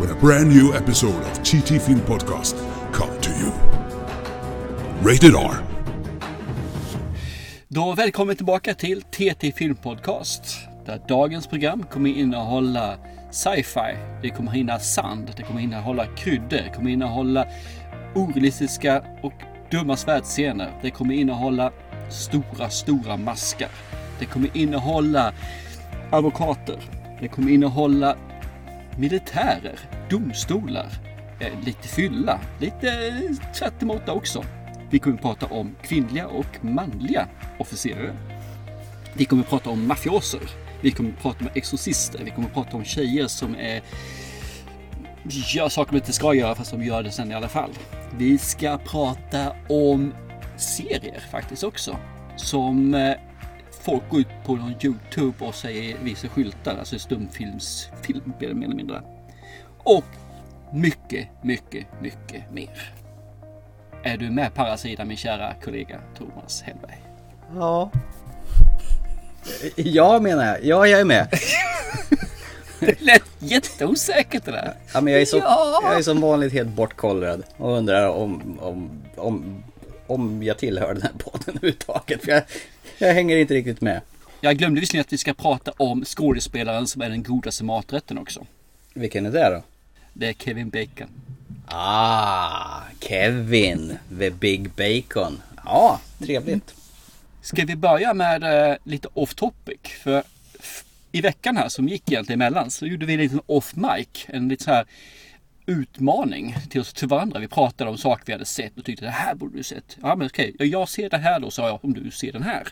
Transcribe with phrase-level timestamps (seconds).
[0.00, 2.56] when a brand new episode of TT Film Podcast
[2.92, 3.52] come to you.
[5.02, 5.54] Rated R.
[7.68, 10.58] Då välkommen tillbaka till TT Filmpodcast.
[10.86, 12.96] Där dagens program kommer innehålla
[13.30, 17.46] sci-fi, det kommer innehålla sand, det kommer innehålla kryddor, det kommer innehålla
[18.14, 19.34] orealistiska och
[19.70, 20.72] dumma svärdscener.
[20.82, 21.72] Det kommer innehålla
[22.10, 23.68] stora, stora maskar.
[24.18, 25.32] Det kommer innehålla
[26.10, 26.78] advokater.
[27.20, 28.16] Det kommer innehålla
[28.96, 29.78] militärer,
[30.10, 30.88] domstolar,
[31.40, 34.44] eh, lite fylla, lite eh, tvärtemot också.
[34.90, 38.16] Vi kommer prata om kvinnliga och manliga officerare.
[39.14, 40.40] Vi kommer prata om mafioser.
[40.80, 42.20] Vi kommer prata om exorcister.
[42.24, 43.82] Vi kommer prata om tjejer som är
[45.54, 47.70] gör saker de inte ska göra fast de gör det sen i alla fall.
[48.16, 50.14] Vi ska prata om
[50.56, 51.96] serier faktiskt också.
[52.36, 53.14] Som eh,
[53.80, 59.02] folk går ut på någon Youtube och säger, visar skyltar, alltså stumfilmsfilm mer eller mindre.
[59.78, 60.04] Och
[60.72, 62.92] mycket, mycket, mycket mer.
[64.02, 67.02] Är du med sidan min kära kollega Thomas Hellberg?
[67.54, 67.90] Ja.
[69.76, 70.64] Ja menar jag.
[70.64, 71.28] Ja, jag är med.
[72.80, 74.74] Det lät jätteosäkert det där.
[74.94, 75.80] Ja, men jag är, så, Ja.
[75.82, 79.64] jag är som vanligt helt bortkollrad och undrar om, om, om,
[80.06, 82.24] om jag tillhör den här podden överhuvudtaget.
[82.24, 82.42] För jag,
[83.06, 84.00] jag hänger inte riktigt med.
[84.40, 88.46] Jag glömde visserligen att vi ska prata om skådespelaren som är den godaste maträtten också.
[88.94, 89.62] Vilken är det då?
[90.12, 91.08] Det är Kevin Bacon.
[91.66, 95.42] Ah, Kevin, the Big Bacon.
[95.64, 96.74] Ja, trevligt.
[97.42, 99.80] Ska vi börja med eh, lite off topic?
[100.02, 100.22] För
[101.12, 104.08] i veckan här som gick egentligen emellan så gjorde vi en liten off mic.
[104.26, 104.84] En liten så här
[105.70, 107.40] utmaning till oss till varandra.
[107.40, 109.96] Vi pratade om saker vi hade sett och tyckte det här borde du sett.
[110.02, 112.42] Ja men okej, ja, jag ser det här då sa jag om du ser den
[112.42, 112.68] här.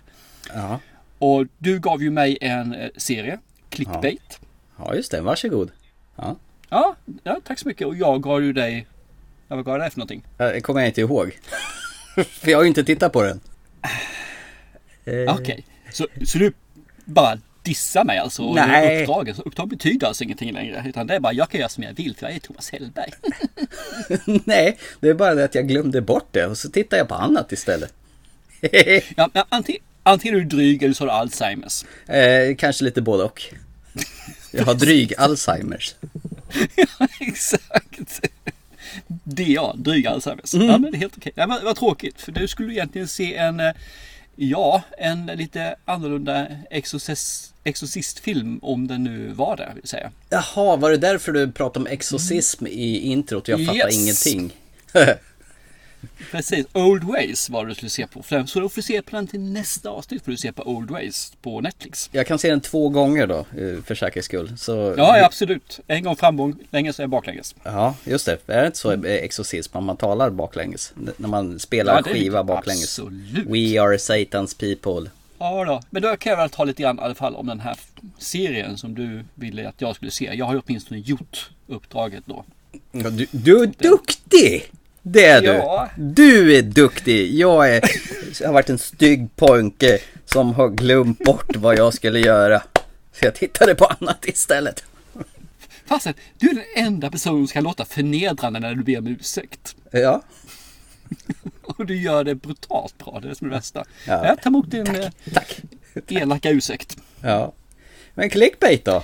[0.55, 0.81] Ja,
[1.19, 3.39] Och du gav ju mig en eh, serie,
[3.71, 4.41] Clickbait.
[4.77, 5.21] ja just det.
[5.21, 5.71] Varsågod.
[6.17, 6.37] Ja.
[6.69, 7.87] Ja, ja, tack så mycket.
[7.87, 8.87] Och jag gav ju dig,
[9.49, 10.23] ja, vad gav jag dig för någonting?
[10.37, 11.39] Det kommer jag inte ihåg.
[12.29, 13.41] För jag har ju inte tittat på den.
[15.05, 16.53] Eh, Okej, så, så du
[17.05, 18.43] bara dissar mig alltså?
[18.43, 19.01] Och Nej.
[19.03, 20.84] Uppdraget, så uppdrag betyder alltså ingenting längre.
[20.89, 23.11] Utan det är bara, jag kan göra som jag vill för jag är Thomas Hellberg.
[24.45, 27.15] Nej, det är bara det att jag glömde bort det och så tittar jag på
[27.15, 27.93] annat istället.
[29.17, 31.84] Ja, men antingen, antingen är du dryg eller så har du Alzheimers.
[32.06, 33.43] eh, kanske lite både och.
[34.53, 35.95] Jag har dryg Alzheimers.
[36.77, 38.21] ja, exakt.
[39.25, 40.55] DA, dryg Alzheimers.
[40.55, 41.33] Ja, men det är helt okej.
[41.35, 43.73] Ja, men vad tråkigt, för du skulle egentligen se en, eh,
[44.41, 50.10] ja, en lite annorlunda exorcist, exorcistfilm om den nu var det, vill säga.
[50.31, 53.49] Jaha, var det därför du pratade om exorcism i introt?
[53.49, 54.26] Jag fattar Yes.
[54.26, 54.56] ingenting.
[56.31, 58.23] Precis, Old Ways var det du skulle se på.
[58.47, 61.33] Så du får se på den till nästa avsnitt får du se på Old Ways
[61.43, 62.09] på Netflix.
[62.13, 64.53] jag kan se den två gånger då, eh, för säkerhets skull.
[64.59, 65.81] Så, Ja, absolut.
[65.87, 67.55] En gång fram, länge så är baklänges.
[67.63, 68.39] Ja, just det.
[68.47, 70.93] Är det inte så eh, exorcism, att man talar baklänges?
[71.17, 72.99] När man spelar Ja, en skiva baklänges.
[72.99, 73.47] absolut.
[73.47, 75.11] We are Satan's people.
[75.39, 75.81] Ja då.
[75.91, 77.77] Men då kan jag väl ta lite grann i alla fall om den här
[78.19, 80.31] serien som du ville att jag skulle se.
[80.35, 82.45] Jag har ju åtminstone gjort uppdraget då.
[82.93, 84.73] Ja, Du, du är duktig!
[85.03, 85.47] Det är du.
[85.49, 85.89] Ja.
[85.97, 87.35] Du är duktig.
[87.35, 87.85] Jag, är,
[88.41, 92.63] jag har varit en stygg pojke som har glömt bort vad jag skulle göra.
[93.13, 94.85] Så jag tittade på annat istället.
[95.87, 99.77] Fastän du är den enda personen som ska låta förnedrande när du ber om ursäkt.
[99.91, 100.23] Ja,
[101.63, 103.85] Och du gör det brutalt bra, det är det som är det bästa.
[104.07, 104.27] Ja.
[104.27, 105.61] Jag tar emot din eh, tack.
[106.09, 106.97] elaka ursäkt.
[107.23, 107.53] Ja.
[108.15, 109.03] Men clickbait då?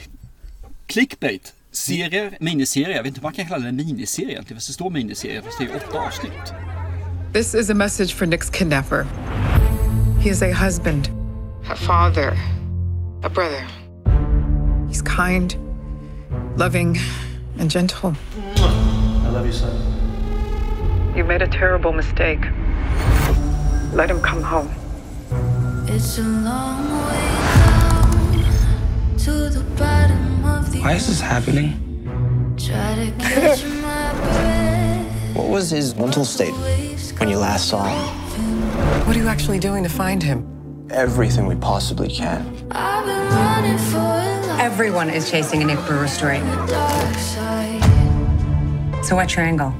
[0.86, 1.53] Clickbait.
[1.74, 2.96] Serier, miniserier.
[2.96, 4.56] Jag vet inte vad man kan kalla det miniserie egentligen.
[4.56, 6.52] Fast det står miniserie fast det är åtta avsnitt.
[7.32, 9.06] This is a message for Nick's kidnapper.
[10.20, 11.08] He is a husband.
[11.70, 12.36] a father,
[13.22, 13.66] a brother.
[14.88, 15.56] He's kind,
[16.56, 16.98] loving,
[17.58, 18.14] and gentle.
[18.56, 19.74] I love you, son.
[21.16, 22.40] You made a terrible mistake.
[23.92, 24.70] Let him come home.
[25.88, 27.28] It's a long way
[27.66, 30.33] down to the bottom of the
[30.72, 31.72] Why is this happening?
[32.56, 35.36] Try to catch my breath.
[35.36, 36.54] What was his mental state
[37.18, 39.04] when you last saw him?
[39.06, 40.86] What are you actually doing to find him?
[40.90, 42.46] Everything we possibly can.
[42.70, 46.38] I've been running for a long Everyone is chasing a Nick Brewer story.
[49.02, 49.74] So what's your angle?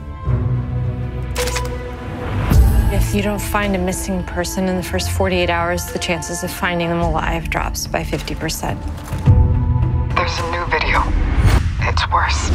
[2.92, 6.50] If you don't find a missing person in the first 48 hours, the chances of
[6.50, 9.53] finding them alive drops by 50%.
[10.24, 11.00] There's a new video.
[11.80, 12.52] It's worse.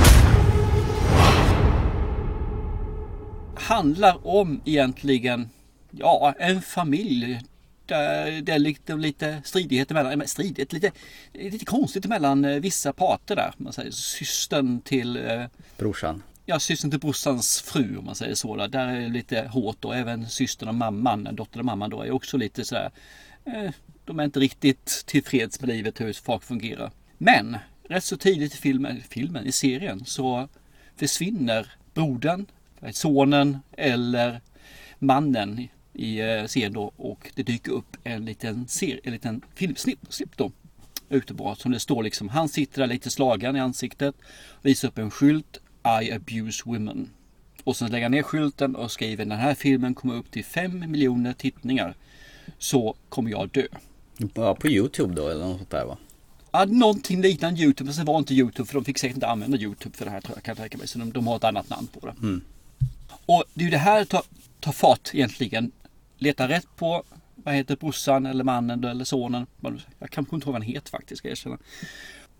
[3.56, 5.50] handlar om egentligen
[5.92, 7.42] ja, en familj
[7.86, 10.92] där det är lite, lite stridigheter mellan, men stridighet, lite,
[11.33, 13.54] lite konstigt mellan eh, vissa parter där.
[13.57, 15.44] Man säger systern till eh,
[15.77, 16.24] Brorsan.
[16.45, 18.56] Ja, systern till brorsans fru om man säger så.
[18.56, 22.01] Där, där är det lite hårt och även systern och mamman, dottern och mamman då
[22.01, 22.92] är också lite sådär.
[23.45, 23.71] Eh,
[24.06, 26.92] de är inte riktigt tillfreds med livet hur folk fungerar.
[27.21, 30.48] Men rätt så tidigt i filmen, filmen i serien så
[30.95, 32.45] försvinner brodern,
[32.81, 34.42] eh, sonen eller
[35.00, 40.00] mannen i eh, serien då och det dyker upp en liten, ser, en liten filmsnipp
[40.10, 40.51] snipp då
[41.10, 44.16] ute på som det står liksom han sitter där lite slagen i ansiktet
[44.62, 45.62] visar upp en skylt
[46.01, 47.10] I abuse women
[47.63, 50.92] och sen lägger han ner skylten och skriver den här filmen kommer upp till 5
[50.92, 51.95] miljoner tittningar
[52.57, 53.68] så kommer jag dö.
[54.18, 55.98] Bara på Youtube då eller något sånt där va?
[56.51, 59.57] Ja, någonting liknande Youtube, men sen var inte Youtube för de fick säkert inte använda
[59.57, 60.88] Youtube för det här tror jag kan jag tänka mig.
[60.88, 62.16] Så de, de har ett annat namn på det.
[62.22, 62.42] Mm.
[63.25, 64.24] Och det är ju det här tar,
[64.60, 65.72] tar fart egentligen.
[66.18, 67.04] Leta rätt på
[67.36, 69.46] vad heter brorsan eller mannen eller sonen.
[70.00, 71.57] Jag kanske inte ihåg vad han heter faktiskt ska jag erkänna.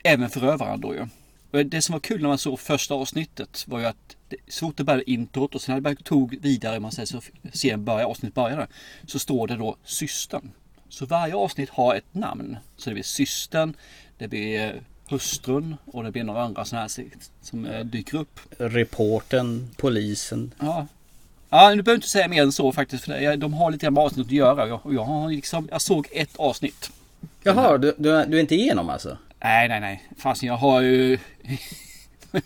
[0.03, 1.07] Även förövaren då ju.
[1.51, 4.65] Och det som var kul när man såg första avsnittet var ju att det, så
[4.67, 7.21] fort det började introt och sen när det tog vidare, man säger så
[7.53, 8.67] serien börjar, avsnitt började.
[9.07, 10.51] Så står det då systern.
[10.89, 12.57] Så varje avsnitt har ett namn.
[12.77, 13.74] Så det blir systern,
[14.18, 17.06] det blir hustrun och det blir några andra sådana här
[17.41, 18.39] som eh, dyker upp.
[18.57, 20.51] Reporten, polisen.
[20.59, 20.88] Ja.
[21.50, 23.06] Ja, du behöver inte säga mer än så faktiskt.
[23.06, 24.68] För de har lite grann med avsnitt att göra.
[24.68, 26.91] Jag, jag, har liksom, jag såg ett avsnitt.
[27.44, 29.18] Jaha, du, du, du är inte igenom alltså?
[29.39, 30.03] Nej, nej, nej.
[30.18, 31.18] Fast jag har ju...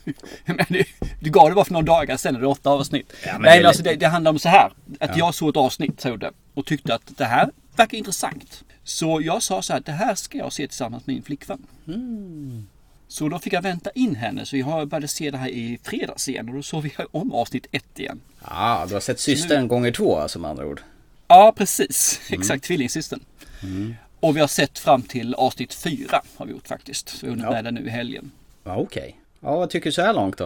[0.68, 0.84] du,
[1.19, 3.13] du gav det bara för några dagar sedan, det är åtta avsnitt.
[3.25, 4.72] Ja, men nej, det, alltså det, det handlar om så här.
[5.00, 5.18] Att ja.
[5.18, 8.64] jag såg ett avsnitt, så det, och tyckte att det här verkar intressant.
[8.84, 11.66] Så jag sa så här, det här ska jag se tillsammans med min flickvän.
[11.88, 12.68] Mm.
[13.08, 14.46] Så då fick jag vänta in henne.
[14.46, 17.68] Så jag började se det här i fredags igen och då såg vi om avsnitt
[17.72, 18.22] ett igen.
[18.40, 19.68] Ja, ah, du har sett systern nu...
[19.68, 20.81] gånger två alltså med andra ord.
[21.28, 22.22] Ja, precis.
[22.30, 22.42] Mm.
[22.42, 23.20] Exakt, tvillingsystern.
[23.64, 23.96] Mm.
[24.19, 27.10] Och vi har sett fram till avsnitt fyra har vi gjort faktiskt.
[27.10, 28.31] Så vi har hunnit med det nu i helgen.
[28.64, 29.02] Ja, okej.
[29.02, 29.14] Okay.
[29.40, 30.46] Ja, vad tycker du så här långt då?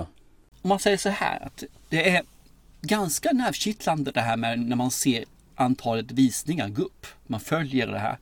[0.61, 2.23] Om man säger så här att det är
[2.81, 5.25] ganska nervkittlande det här med när man ser
[5.57, 7.07] antalet visningar gå upp.
[7.27, 8.17] Man följer det här.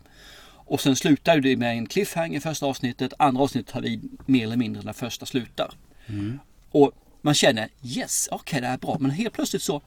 [0.68, 3.14] Och sen slutar det med en cliffhanger första avsnittet.
[3.20, 5.74] Andra avsnittet tar vi mer eller mindre när första slutar.
[6.08, 6.40] Mm.
[6.72, 6.92] Och
[7.22, 8.98] man känner yes, okej okay, det är bra.
[9.00, 9.82] Men helt plötsligt så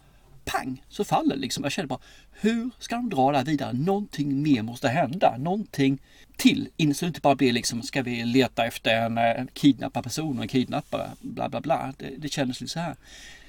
[0.45, 1.65] pang så faller liksom.
[1.65, 2.00] Jag känner bara
[2.41, 3.73] hur ska de dra det här vidare?
[3.73, 5.37] Någonting mer måste hända.
[5.39, 5.99] Någonting
[6.37, 6.69] till.
[6.95, 10.43] Så det inte bara blir liksom ska vi leta efter en eh, kidnappad person och
[10.43, 11.11] en kidnappare.
[11.21, 11.95] Bla bla bla.
[11.99, 12.97] Det, det kändes lite så här.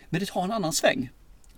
[0.10, 1.10] Men det tar en annan sväng.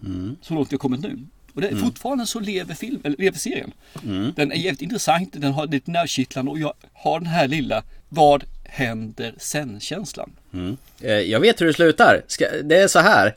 [0.03, 0.37] Mm.
[0.41, 1.19] Så långt vi har kommit nu.
[1.53, 1.83] Och det är mm.
[1.83, 3.71] fortfarande så lever, film, eller lever serien.
[4.03, 4.33] Mm.
[4.35, 8.43] Den är jävligt intressant, den har lite nervkittlande och jag har den här lilla Vad
[8.63, 10.31] händer sen-känslan.
[10.53, 10.77] Mm.
[11.01, 12.21] Eh, jag vet hur det slutar.
[12.27, 13.35] Ska, det är så här.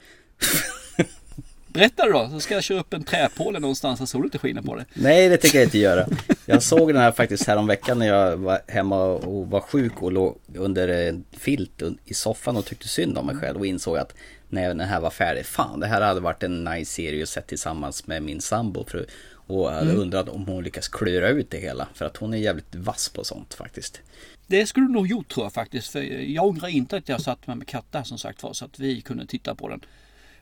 [1.67, 4.77] Berätta då, så ska jag köra upp en träpåle någonstans så solen inte skiner på
[4.77, 4.85] det.
[4.95, 6.07] Nej, det tänker jag inte göra.
[6.47, 10.39] Jag såg den här faktiskt häromveckan när jag var hemma och var sjuk och låg
[10.55, 14.15] under en filt i soffan och tyckte synd om mig själv och insåg att
[14.49, 17.41] när den här var färdig, fan det här hade varit en nice serie att se
[17.41, 18.85] tillsammans med min sambo.
[18.85, 19.07] För,
[19.47, 20.01] och jag mm.
[20.01, 21.89] undrat om hon lyckas klura ut det hela.
[21.95, 24.01] För att hon är jävligt vass på sånt faktiskt.
[24.47, 25.89] Det skulle du nog gjort tror jag faktiskt.
[25.89, 28.53] För jag ångrar inte att jag satt med, med katta som sagt var.
[28.53, 29.81] Så att vi kunde titta på den.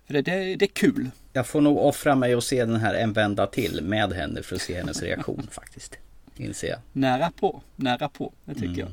[0.06, 1.10] För det, det, det är kul.
[1.32, 4.56] Jag får nog offra mig och se den här en vända till med henne för
[4.56, 5.98] att se hennes reaktion faktiskt.
[6.36, 6.78] Inser jag.
[6.92, 8.90] Nära på, nära på, det tycker mm, jag.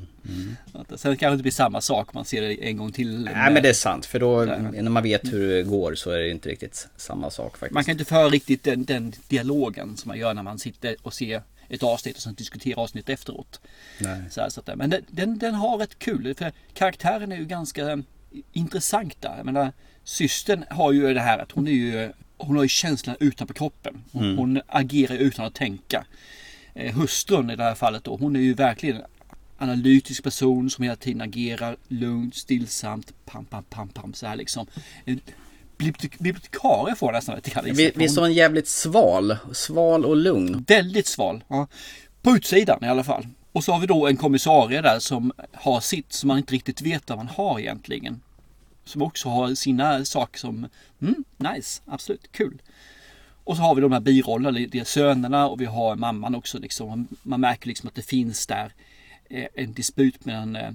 [0.75, 0.85] Mm.
[0.97, 3.23] Sen kanske det inte blir samma sak om man ser det en gång till.
[3.23, 6.11] Nej med, men det är sant, för då när man vet hur det går så
[6.11, 7.73] är det inte riktigt samma sak faktiskt.
[7.73, 11.13] Man kan inte föra riktigt den, den dialogen som man gör när man sitter och
[11.13, 13.61] ser ett avsnitt och sen diskuterar avsnitt efteråt.
[13.99, 14.21] Nej.
[14.29, 17.45] Så här, så att, men den, den, den har rätt kul, för karaktären är ju
[17.45, 18.03] ganska
[18.51, 19.33] intressanta.
[19.37, 19.71] Jag menar,
[20.09, 24.03] systern har ju det här att hon är ju hon har ju känslan utanpå kroppen.
[24.11, 24.37] Hon, mm.
[24.37, 26.05] hon agerar utan att tänka.
[26.73, 29.03] Eh, hustrun i det här fallet då, hon är ju verkligen en
[29.57, 34.67] analytisk person som hela tiden agerar lugnt, stillsamt, pam, pam, pam, pam, så här liksom.
[35.77, 37.65] Bibliotekarie får nästan lite grann.
[37.95, 39.37] Visst är hon jävligt sval?
[39.53, 40.65] Sval och lugn?
[40.67, 41.43] Väldigt sval.
[41.47, 41.67] Ja.
[42.21, 43.27] På utsidan i alla fall.
[43.51, 46.81] Och så har vi då en kommissarie där som har sitt som man inte riktigt
[46.81, 48.21] vet vad man har egentligen.
[48.89, 50.67] Som också har sina saker som,
[51.01, 52.61] mm, nice, absolut, kul.
[53.43, 56.59] Och så har vi de här birollerna, det är sönerna och vi har mamman också.
[56.59, 57.07] Liksom.
[57.23, 58.73] Man märker liksom att det finns där
[59.29, 60.71] eh, en disput mellan eh,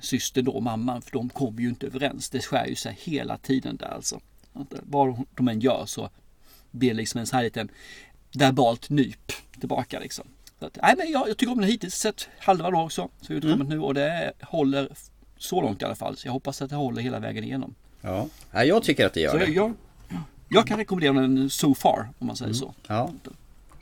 [0.00, 2.30] syster då, mamman, för de kommer ju inte överens.
[2.30, 4.20] Det skär ju sig hela tiden där alltså.
[4.52, 6.10] Att vad de än gör så
[6.70, 7.68] blir det liksom en sån här liten
[8.38, 10.24] verbalt nyp tillbaka liksom.
[10.58, 13.08] Så att, nej, men jag, jag tycker om den hittills, sett halva då också.
[13.20, 13.68] Så utkommit Mm.
[13.68, 14.88] nu och det håller
[15.42, 16.16] så långt i alla fall.
[16.16, 17.74] Så jag hoppas att det håller hela vägen igenom.
[18.00, 19.46] Ja, ja jag tycker att det gör Så det.
[19.46, 19.74] jag,
[20.48, 22.54] jag kan rekommendera den so far om man säger Mm.
[22.58, 22.74] så.
[22.88, 23.10] Ja.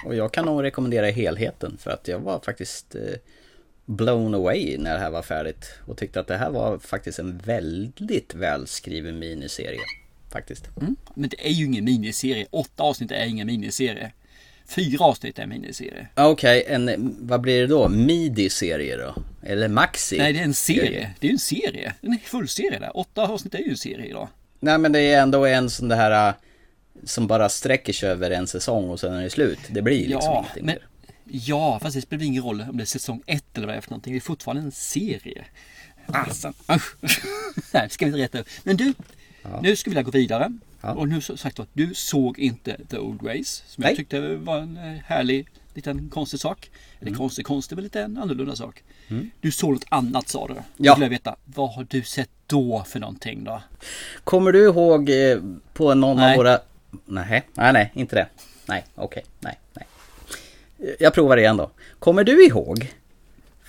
[0.05, 3.01] Och jag kan nog rekommendera helheten för att jag var faktiskt eh,
[3.87, 5.65] blown away när det här var färdigt.
[5.87, 9.81] Och tyckte att det här var faktiskt en väldigt välskriven miniserie.
[10.31, 10.69] Faktiskt.
[10.81, 10.97] Mm.
[11.15, 12.47] Men det är ju ingen miniserie.
[12.51, 14.13] Åtta avsnitt är ingen miniserie.
[14.71, 16.07] Fyra avsnitt är en miniserie.
[16.15, 17.89] Ja, Okej, en, vad blir det då?
[17.89, 19.15] Midi-serie då?
[19.43, 20.19] Eller maxi?
[20.19, 21.11] Nej, det är en serie.
[21.21, 21.95] Det är en serie.
[22.01, 22.97] En full serie där.
[22.97, 24.29] Åtta avsnitt är ju en serie idag.
[24.61, 26.35] Nej men det är ändå en sån här äh,
[27.05, 29.59] som bara sträcker sig över en säsong och sen är det slut.
[29.69, 30.77] Det blir liksom Ja, ingenting men,
[31.25, 33.83] ja, fast det spelar ingen roll om det är säsong ett eller vad det är
[33.83, 34.13] för någonting.
[34.13, 35.45] Det är fortfarande en serie.
[36.07, 36.97] Alltså, usch.
[37.73, 38.49] Nej, ska vi inte rätta upp.
[38.63, 38.95] Men du,
[39.63, 40.53] nu ska vi vilja gå vidare.
[40.81, 40.93] Ja.
[40.95, 43.63] Och nu sagt då, du såg inte The Old Ways.
[43.67, 43.91] Som Nej.
[43.91, 46.71] jag tyckte var en eh, härlig liten konstig sak.
[47.01, 47.19] Eller Mm.
[47.19, 48.83] konstig, konstig, men lite en annorlunda sak.
[49.41, 50.55] Du såg något annat sa du.
[50.55, 50.63] Ja.
[50.77, 53.63] Jag vill veta, vad har du sett då för någonting då?
[54.25, 55.39] Kommer du ihåg eh,
[55.73, 56.31] på någon Nej.
[56.31, 56.59] av våra...
[57.05, 58.27] Nej, nej, nej, inte det.
[58.67, 59.87] Nej, okej, nej, nej.
[61.01, 61.71] Jag provar igen då.
[61.99, 62.93] Kommer du ihåg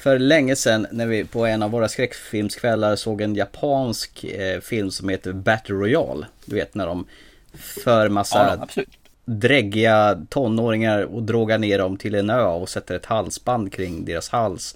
[0.01, 4.91] för länge sedan när vi på en av våra skräckfilmskvällar såg en japansk eh, film
[4.91, 6.25] som heter Battle Royale?
[6.45, 7.05] Du vet när de
[7.53, 8.89] för massa Ja, absolut.
[9.25, 14.29] dräggiga tonåringar och drogar ner dem till en ö och sätter ett halsband kring deras
[14.29, 14.75] hals.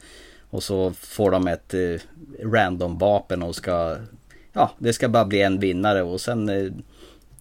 [0.50, 2.02] Och så får de ett eh,
[2.44, 3.98] random vapen och ska...
[4.54, 6.72] Ja, det ska bara bli en vinnare och sen eh,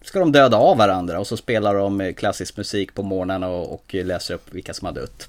[0.01, 3.73] ska de döda av varandra och så spelar de eh, klassisk musik på morgnarna och,
[3.73, 5.27] och läser upp vilka som har dött.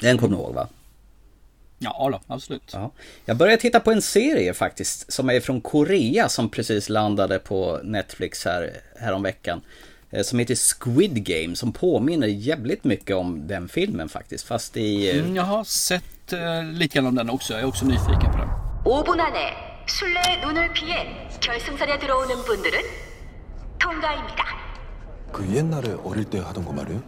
[0.00, 0.68] Den kommer du ihåg va?
[1.79, 2.69] Ja, då, absolut.
[2.73, 2.91] Ja.
[3.25, 7.79] Jag började titta på en serie faktiskt som är från Korea som precis landade på
[7.83, 9.61] Netflix här, häromveckan.
[10.11, 14.47] Eh, Som heter Squid Game som påminner jävligt mycket om den filmen faktiskt.
[14.47, 15.09] Fast i...
[15.09, 17.53] eh, Mm, jag har sett eh, lite grann om den också.
[17.53, 18.49] Jag är också nyfiken på den.
[18.85, 19.53] 5분 안에
[19.87, 22.79] 술래의 눈을 피해 결승선에 들어오는 분들은
[23.81, 24.43] 통과입니다.
[25.33, 27.01] 그 옛날에 어릴 때 하던 거 말이에요?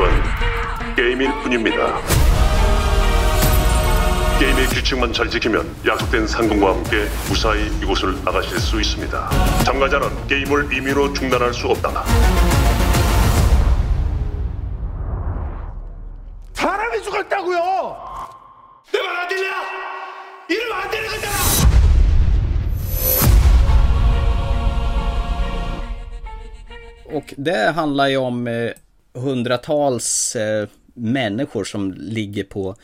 [0.00, 2.00] 이건 게임일 뿐입니다.
[4.38, 9.28] 게임의 규칙만 잘 지키면 약속된 상금과 함께 무사히 이곳을 나가실 수 있습니다.
[9.64, 12.02] 참가자는 게임을 임의로 중단할 수 없다.
[16.54, 17.96] 사람이 죽었다고요!
[18.92, 19.48] 내 말 안 들려?
[20.48, 21.30] 이러면 안 되는 거잖아!
[27.12, 28.46] Och det handlar ju om
[29.12, 32.76] hundratals eh, människor som ligger på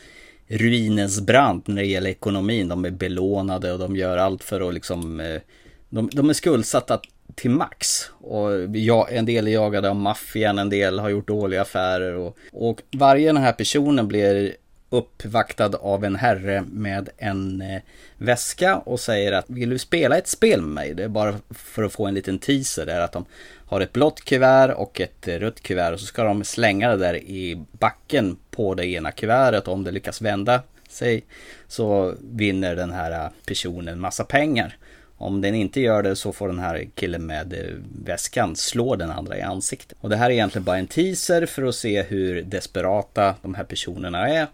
[0.47, 2.67] ruinens brant när det gäller ekonomin.
[2.67, 5.19] De är belånade och de gör allt för att liksom...
[5.19, 5.41] Eh,
[5.89, 6.99] de, de är skuldsatta
[7.35, 8.09] till max.
[8.21, 12.13] Och ja, en del är jagade av maffian, en del har gjort dåliga affärer.
[12.13, 14.55] Och, och varje den här personen blir
[14.89, 17.81] uppvaktad av en herre med en eh,
[18.17, 20.93] väska och säger att vill du spela ett spel med mig?
[20.93, 22.85] Det är bara för att få en liten teaser.
[22.85, 23.25] där att de
[23.65, 26.97] har ett blått kuvert och ett eh, rött kuvert och så ska de slänga det
[26.97, 29.67] där i backen på det ena kuvertet.
[29.67, 31.23] och Om det lyckas vända sig
[31.67, 34.77] så vinner den här eh, personen massa pengar.
[35.19, 37.75] Om den inte gör det så får den här killen med eh,
[38.05, 39.97] väskan slå den andra i ansiktet.
[40.01, 43.63] Och det här är egentligen bara en teaser för att se hur desperata de här
[43.63, 44.47] personerna är.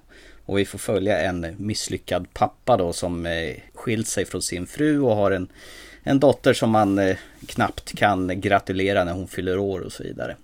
[0.45, 4.99] Och vi får följa en misslyckad pappa då som eh, skilt sig från sin fru
[4.99, 5.47] och har en,
[6.03, 10.35] en dotter som man eh, knappt kan gratulera när hon fyller år och så vidare.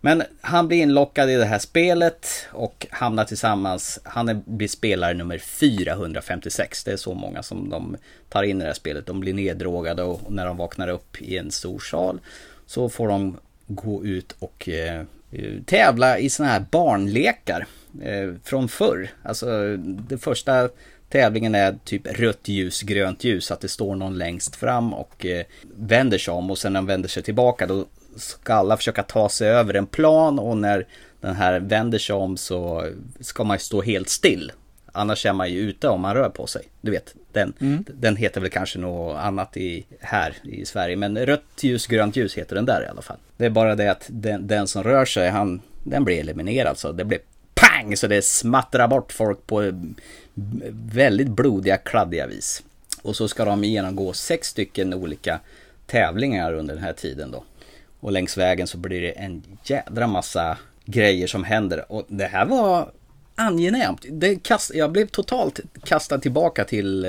[0.00, 4.00] Men han blir inlockad i det här spelet och hamnar tillsammans.
[4.02, 6.84] Han är, blir spelare nummer 456.
[6.84, 7.96] Det är så många som de
[8.28, 9.06] tar in i det här spelet.
[9.06, 12.20] De blir neddrogade och när de vaknar upp i en stor sal
[12.66, 15.00] så får de gå ut och eh,
[15.32, 17.66] eh tävla i såna här barnlekar
[18.02, 19.10] eh, från förr.
[19.22, 20.68] Alltså det första
[21.08, 23.50] tävlingen är typ rött ljus, grönt ljus.
[23.50, 25.44] Att det står någon längst fram och eh,
[25.76, 27.86] vänder sig om och sen när de vänder sig tillbaka då
[28.16, 30.86] ska alla försöka ta sig över en plan och när
[31.20, 32.88] den här vänder sig om så
[33.20, 34.52] ska man ju stå helt still.
[34.92, 36.62] Annars är man ju ute om man rör på sig.
[36.80, 37.84] Du vet, den, Mm.
[37.94, 40.96] den heter väl kanske något annat i, här i Sverige.
[40.96, 43.16] Men rött ljus, grönt ljus heter den där i alla fall.
[43.36, 46.78] Det är bara det att den, den som rör sig, han, den blir eliminerad.
[46.78, 47.18] Så det blir
[47.78, 47.96] pang!
[47.96, 49.72] Så det smattrar bort folk på
[50.72, 52.62] väldigt blodiga, kladdiga vis.
[53.02, 55.40] Och så ska de genomgå sex stycken olika
[55.86, 57.44] tävlingar under den här tiden då.
[58.00, 61.92] Och längs vägen så blir det en jädra massa grejer som händer.
[61.92, 62.92] Och det här var
[63.34, 64.04] angenämt.
[64.10, 67.04] Det kast, jag blev totalt kastad tillbaka till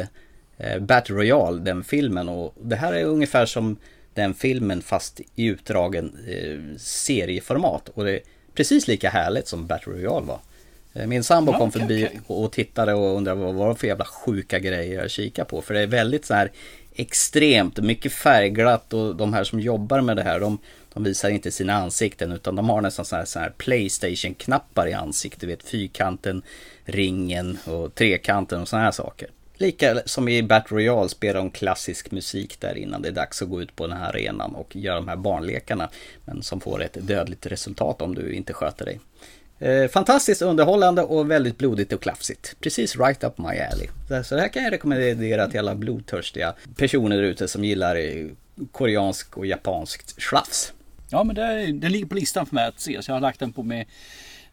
[0.57, 2.29] eh, Battle Royale, den filmen.
[2.29, 3.77] Och det här är ungefär som
[4.13, 7.89] den filmen fast i utdragen eh, serieformat.
[7.89, 8.21] Och det är
[8.53, 10.39] precis lika härligt som Battle Royale var.
[10.93, 12.21] Eh, Min sambo kom okej, förbi okej.
[12.27, 15.61] och tittade och undrade vad var det för jävla sjuka grejer jag kikar på.
[15.61, 16.51] För det är väldigt så här
[16.95, 20.57] extremt, mycket färgglatt och de här som jobbar med det här de,
[20.93, 24.93] de visar inte sina ansikten utan de har nästan så här, så här Playstation-knappar i
[24.93, 25.41] ansiktet.
[25.41, 26.41] Du vet fyrkanten,
[26.83, 29.29] ringen och trekanten och sådana här saker.
[29.57, 33.49] Lika som i Battle Royale spelar de klassisk musik där innan det är dags att
[33.49, 35.89] gå ut på den här arenan och göra de här barnlekarna.
[36.25, 38.99] Men som får ett dödligt resultat om du inte sköter dig.
[39.59, 42.55] Eh, fantastiskt underhållande och väldigt blodigt och klafsigt.
[42.59, 43.87] Precis right up my alley.
[44.23, 48.25] Så- det här kan jag rekommendera till alla blodtörstiga personer där ute som gillar eh,
[48.71, 50.73] koreansk och japanskt slafs.
[51.11, 53.01] Ja, men det, det ligger på listan för mig att se.
[53.01, 53.85] Så jag har lagt den på med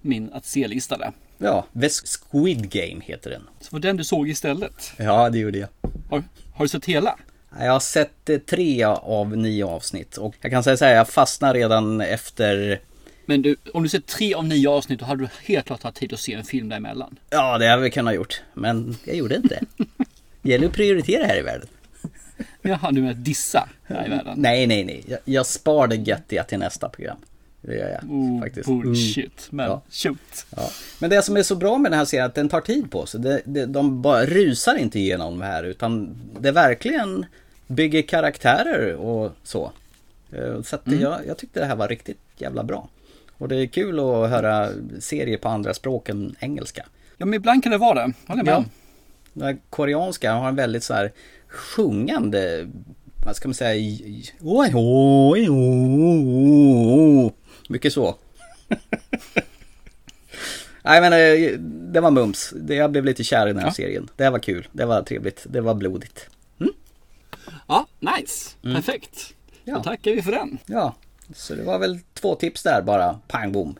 [0.00, 1.12] min att se-lista där.
[1.38, 3.42] Ja, The Squid Game heter den.
[3.60, 4.92] Så var den du såg istället.
[4.96, 5.68] Ja, det gjorde jag.
[6.10, 6.22] Har,
[6.54, 7.18] har du sett hela?
[7.60, 11.08] Jag har sett eh, tre av nio avsnitt och jag kan säga så här, jag
[11.08, 12.80] fastnade redan efter
[13.26, 15.97] Men du, om du sett tre av nio avsnitt då hade du helt klart haft
[15.97, 17.18] tid att se en film däremellan.
[17.30, 18.40] Ja, det hade vi kunnat gjort.
[18.54, 19.85] Men jag gjorde inte det.
[20.42, 21.68] Gäller att prioritera här i världen.
[22.62, 24.35] Jaha, du med dissa här i världen?
[24.37, 25.04] Nej, nej, nej.
[25.09, 27.16] Jag, jag spar det göttiga till nästa program.
[27.61, 28.66] Det gör jag Oh, faktiskt.
[28.66, 29.47] bullshit.
[29.50, 29.83] Men Ja.
[29.90, 30.47] shoot.
[30.56, 30.71] Ja.
[30.99, 32.90] Men det som är så bra med den här serien är att den tar tid
[32.90, 33.21] på sig.
[33.21, 37.26] Det, det, de bara rusar inte igenom det här utan det verkligen
[37.66, 39.73] bygger karaktärer och så.
[40.33, 41.00] Eh, Så att Mm.
[41.00, 42.88] jag, jag tyckte det här var riktigt jävla bra.
[43.38, 44.69] Och det är kul att höra
[45.00, 46.87] serier på andra språk än engelska.
[47.16, 48.12] Ja, men ibland kan det vara det.
[48.26, 48.64] Håller med Ja.
[49.33, 51.12] Den koreanska har en väldigt så här
[51.49, 52.69] sjungande,
[53.26, 53.99] vad ska man säga,
[57.69, 58.14] mycket så.
[60.83, 61.59] Nej men eh,
[61.93, 62.52] det var mums.
[62.57, 63.73] Det- Jag blev lite kär i den här Ja.
[63.75, 64.09] serien.
[64.16, 64.69] Det var kul.
[64.73, 65.47] Det var trevligt.
[65.49, 66.28] Det var blodigt.
[67.68, 68.51] Ja, nice.
[68.64, 68.75] Mm.
[68.77, 69.35] Perfekt.
[69.64, 69.75] Ja.
[69.77, 70.59] Då tackar vi för den.
[70.66, 70.94] Ja,
[71.34, 73.20] så det var väl två tips där bara.
[73.28, 73.74] Pang bom.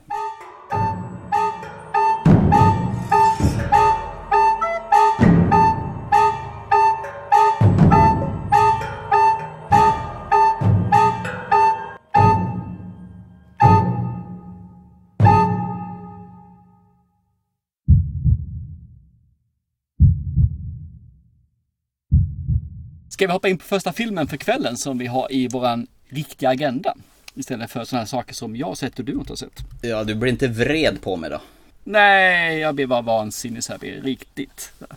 [23.09, 26.49] Ska vi hoppa in på första filmen för kvällen som vi har i våran riktiga
[26.49, 26.95] agenda?
[27.37, 29.59] Istället för sådana här saker som jag har sett och du inte har sett.
[29.81, 31.41] Ja, du blir inte vred på mig då.
[31.83, 33.79] Nej, jag blir bara vansinnig så här.
[33.79, 34.71] blir Riktigt.
[34.79, 34.87] Ja.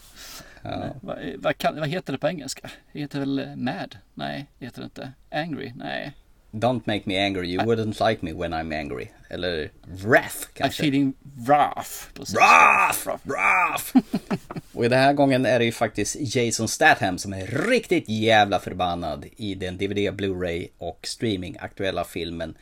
[1.00, 2.70] Vad, vad, kan, vad heter det på engelska?
[2.92, 3.96] Det heter väl mad?
[4.14, 5.12] Nej, det heter det inte.
[5.30, 5.72] Angry?
[5.76, 6.12] Nej.
[6.52, 9.10] Don't make me angry, you wouldn't like me when I'm angry.
[9.30, 9.70] Eller
[10.04, 10.82] wrath I'm kanske.
[10.82, 11.14] feeling
[11.46, 12.10] wrath.
[12.34, 13.06] Wrath!
[13.24, 13.94] Wrath!
[14.72, 18.58] Och i den här gången är det ju faktiskt Jason Statham som är riktigt jävla
[18.58, 22.54] förbannad i den DVD, Blu-ray och streaming aktuella filmen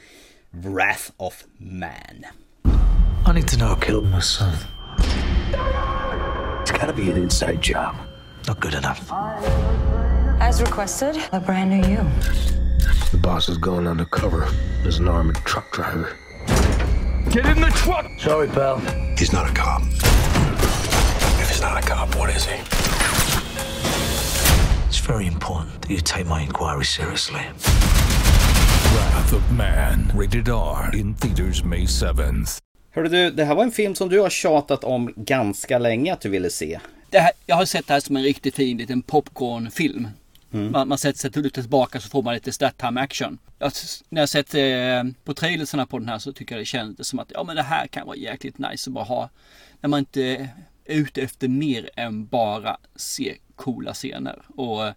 [0.51, 2.25] Wrath of Man.
[3.27, 4.53] I need to know who killed my son.
[6.63, 7.95] It's gotta be an inside job.
[8.47, 9.13] Not good enough.
[10.41, 12.01] As requested, a brand new you.
[13.11, 14.47] The boss is going undercover
[14.87, 16.17] as an armored truck driver.
[17.31, 18.07] Get in the truck!
[18.19, 18.81] Sorry, pal.
[19.17, 19.83] He's not a cop.
[21.41, 22.57] If he's not a cop, what is he?
[24.89, 27.41] It's very important that you take my inquiry seriously.
[28.95, 32.59] Wrath of Man, rated R, in theaters May 7th.
[32.91, 36.21] Hörru du, det här var en film som du har tjatat om ganska länge att
[36.21, 36.81] du ville se.
[37.11, 40.09] Det här, jag har sett det här som en riktigt fin liten popcornfilm.
[40.53, 40.73] Mm.
[40.73, 43.39] Man, man sätter sig till tillbaka så får man lite stat-time action.
[43.59, 43.73] Jag,
[44.09, 47.19] när jag sett eh, på trailersarna på den här så tycker jag det kändes som
[47.19, 49.31] att ja men det här kan vara jäkligt nice att bara ha.
[49.81, 50.49] När man inte är
[50.85, 54.43] ute efter mer än bara se coola scener.
[54.57, 54.93] Och eh,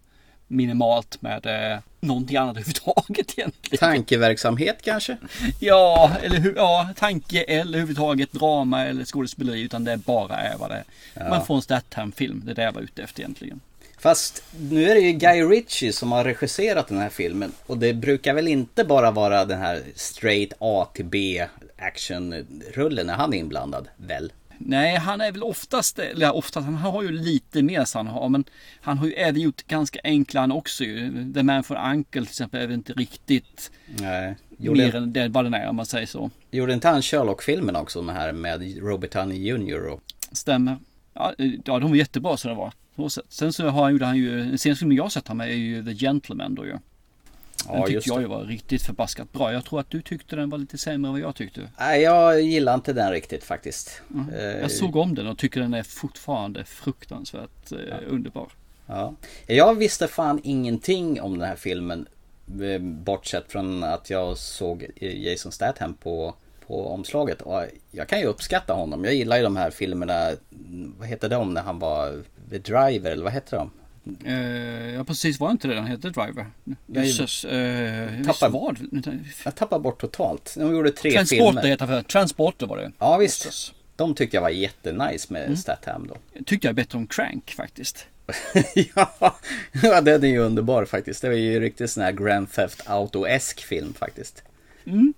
[0.52, 3.78] minimalt med eh, någonting annat överhuvudtaget egentligen.
[3.78, 5.18] Tankeverksamhet kanske?
[5.60, 10.70] Ja, eller hur, ja, tanke eller överhuvudtaget drama eller skådespeleri utan det bara är vad
[10.70, 10.84] det är.
[11.14, 11.30] Ja.
[11.30, 13.60] Man får en stat-time-film, det är det jag var ute efter egentligen.
[14.02, 17.52] Fast nu är det ju Guy Ritchie som har regisserat den här filmen.
[17.68, 21.46] Och det brukar väl inte bara vara den här straight A till B
[21.78, 24.32] actionrullen när han är inblandad, väl?
[24.58, 28.30] Nej, han är väl oftast, eller oftast, han har ju lite mer så han har,
[28.30, 28.44] men
[28.82, 31.34] han har ju även gjort ganska enkla han också ju.
[31.34, 34.36] The Man from Uncle till exempel är väl inte riktigt Nej.
[34.58, 36.30] mer Gjorde, än det vad den är om man säger så.
[36.52, 39.88] gjorde inte han Sherlock-filmen också, den här med Robert Downey Jr.
[39.88, 40.02] Och...
[40.32, 40.78] Stämmer.
[41.14, 42.74] Ja, ja, de var jättebra så det var.
[42.95, 43.21] Så.
[43.30, 45.54] Sen så har han, gjorde han ju, den senaste filmen jag sett han med är
[45.56, 46.77] ju The Gentleman då ju.
[47.67, 49.54] Ja, Den tyckte just jag ju var riktigt förbaskat bra.
[49.54, 51.62] Jag tror att du tyckte den var lite sämre än vad jag tyckte.
[51.80, 54.01] Nej, jag gillar inte den riktigt faktiskt.
[54.36, 58.47] Eh, Jag såg om den och tycker den är fortfarande fruktansvärt eh, underbar.
[58.88, 59.13] Ja.
[59.47, 62.08] Jag visste fan ingenting om den här filmen.
[62.62, 66.34] eh, Bortsett från att jag såg Jason Statham på,
[66.67, 67.41] på omslaget.
[67.41, 69.04] Och jag kan ju uppskatta honom.
[69.04, 70.30] Jag gillar ju de här filmerna.
[70.99, 72.23] Vad heter de när han var
[72.60, 73.72] Driver eller vad heter de?
[74.26, 76.46] Eh, ja precis, var inte det den hette Driver?
[76.88, 78.78] Jösses, eh, visst tappar-?
[79.46, 80.56] Jag tappar bort totalt.
[80.58, 81.64] De gjorde tre Transporter filmer.
[81.64, 82.04] heter det.
[82.04, 82.92] Transporter var det.
[83.00, 83.74] Ja visst.
[83.96, 85.58] De tyckte jag var jättenice med Mm.
[85.58, 86.18] Statham då.
[86.34, 88.06] Jag tyckte jag bättre om Crank faktiskt.
[88.96, 89.36] ja,
[89.84, 91.22] ja, den är ju underbar faktiskt.
[91.22, 94.44] Det var ju riktigt sån här Grand Theft Auto-esk film faktiskt.
[94.86, 95.14] Mm.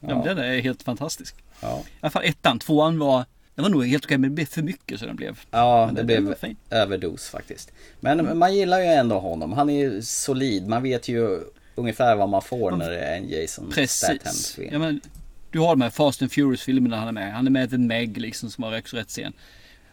[0.00, 0.34] Ja, Ja.
[0.34, 1.34] den är helt fantastisk.
[1.60, 1.82] Ja.
[1.86, 3.24] I alla fall ettan, tvåan var,
[3.56, 5.40] den var nog helt okej men det blev för mycket så den blev.
[5.50, 7.72] Ja, det den blev överdos faktiskt.
[8.00, 9.52] Men man gillar ju ändå honom.
[9.52, 10.66] Han är ju solid.
[10.66, 11.40] Man vet ju
[11.74, 13.72] ungefär vad man får när det är en Jason.
[13.88, 14.68] Statham-film.
[14.72, 15.00] Ja, men,
[15.50, 17.32] du har de här Fast and Furious-filmerna han är med.
[17.32, 19.32] Han är med i The Meg liksom som var också rätt sen.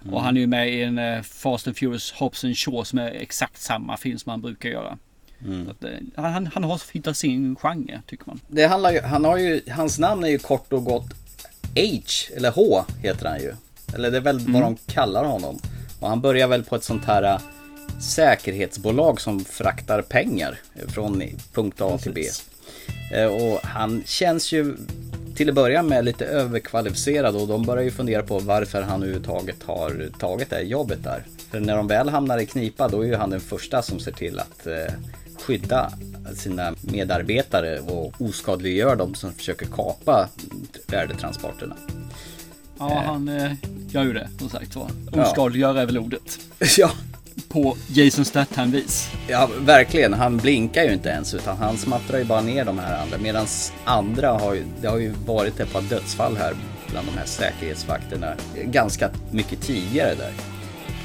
[0.02, 0.14] Mm.
[0.14, 3.00] Och han är ju med i en eh, Fast and Furious Hobbs and Shaw som
[3.00, 4.98] är exakt samma film som han brukar göra.
[5.46, 5.70] Mm.
[5.70, 8.40] Att, eh, han, han har hittat sin genre tycker man.
[8.48, 11.23] Det handlar ju, han har ju, hans namn är ju kort och gott
[11.76, 12.02] H,
[12.38, 13.54] eller H heter han ju.
[13.96, 14.54] Eller det är väl Mm.
[14.54, 15.60] vad de kallar honom.
[16.00, 17.40] Och han börjar väl på ett sånt här äh,
[18.02, 22.26] säkerhetsbolag som fraktar pengar från punkt A till B.
[23.14, 24.76] Eh, Och han känns ju
[25.36, 29.64] till att börja med lite överkvalificerad och de börjar ju fundera på varför han överhuvudtaget
[29.66, 31.24] har tagit det här jobbet där.
[31.52, 34.12] För när de väl hamnar i knipa då är ju han den första som ser
[34.12, 34.94] till att eh,
[35.40, 35.92] skydda
[36.36, 40.30] sina medarbetare och oskadliggör dem som försöker kapa
[40.88, 41.76] värdetransporterna.
[42.80, 43.52] Ja, han eh,
[43.90, 44.88] gör ju det som sagt var.
[45.16, 45.26] Ja.
[45.26, 46.40] Oskadliggöra är väl ordet.
[46.78, 46.92] Ja.
[47.50, 49.10] På Jason Statham-vis.
[49.28, 50.14] Ja, verkligen.
[50.14, 53.18] Han blinkar ju inte ens utan han smattrar ju bara ner de här andra.
[53.18, 53.46] Medan
[53.86, 56.54] andra har ju, det har ju varit ett par dödsfall här
[56.92, 58.34] bland de här säkerhetsvakterna
[58.66, 60.32] ganska mycket tidigare där.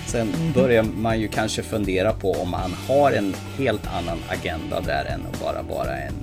[0.08, 5.04] Sen börjar man ju kanske fundera på om han har en helt annan agenda där
[5.04, 6.14] än att bara vara en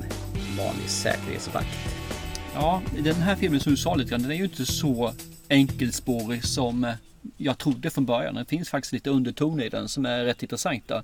[0.58, 1.68] vanlig säkerhetsvakt.
[2.56, 5.14] Ja, den här filmen som du sa lite grann, den är ju inte så
[5.50, 6.94] enkelspårig som eh,
[7.38, 8.36] jag trodde från början.
[8.36, 11.04] Det finns faktiskt lite undertoner i den som är rätt intressanta.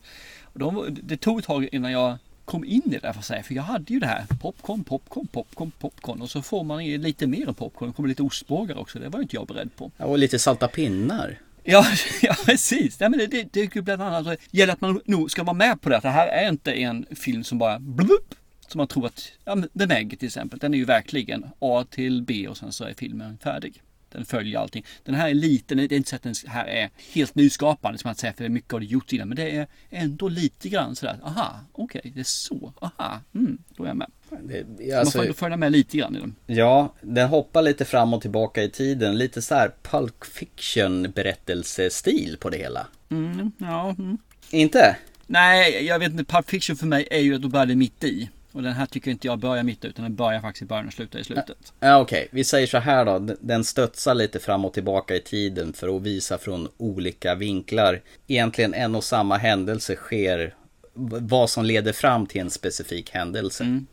[0.53, 3.43] De, det tog ett tag innan jag kom in i det där för säga.
[3.43, 6.21] För jag hade ju det här popcorn, popcorn, popcorn, popcorn.
[6.21, 7.89] Och så får man lite mer än popcorn.
[7.89, 8.99] Det kommer lite ostbågar också.
[8.99, 9.91] Det var ju inte jag beredd på.
[9.97, 11.37] Ja, och lite salta pinnar.
[11.63, 11.85] Ja,
[12.21, 12.99] ja precis.
[12.99, 15.43] Nej, men det, det, det är ju bland annat det gäller att man nog ska
[15.43, 15.97] vara med på det.
[15.97, 18.35] Att det här är inte en film som bara blup,
[18.67, 22.23] som man tror att, ja The Meg till exempel, den är ju verkligen A till
[22.23, 23.81] B och sen så är filmen färdig.
[24.11, 24.85] Den följer allting.
[25.03, 28.11] Den här är liten, det är inte så att den här är helt nyskapande som
[28.11, 29.27] att säga för mycket har det gjorts innan.
[29.27, 33.83] Men det är ändå lite grann sådär, aha, okej, det är så, aha, mm, då
[33.83, 34.11] är jag med.
[34.43, 36.35] Det, man alltså- får ändå följa med lite grann i den.
[36.45, 39.17] Ja, den hoppar lite fram och tillbaka i tiden.
[39.17, 42.87] Lite så här Pulp Fiction berättelsestil på det hela.
[43.09, 44.17] Mm, ja, mm.
[44.51, 44.97] Inte?
[45.27, 46.23] Nej, jag vet inte.
[46.23, 48.29] Pulp Fiction för mig är ju att då börjar det mitt i.
[48.51, 50.93] Och den här tycker inte jag börjar mitt utan den börjar faktiskt i början och
[50.93, 51.73] slutar i slutet.
[51.79, 52.27] Ja, okej.
[52.31, 53.35] Vi säger så här då.
[53.39, 58.01] Den studsar lite fram och tillbaka i tiden för att visa från olika vinklar.
[58.27, 60.55] Egentligen en och samma händelse sker.
[60.93, 63.83] Vad som leder fram till en specifik händelse.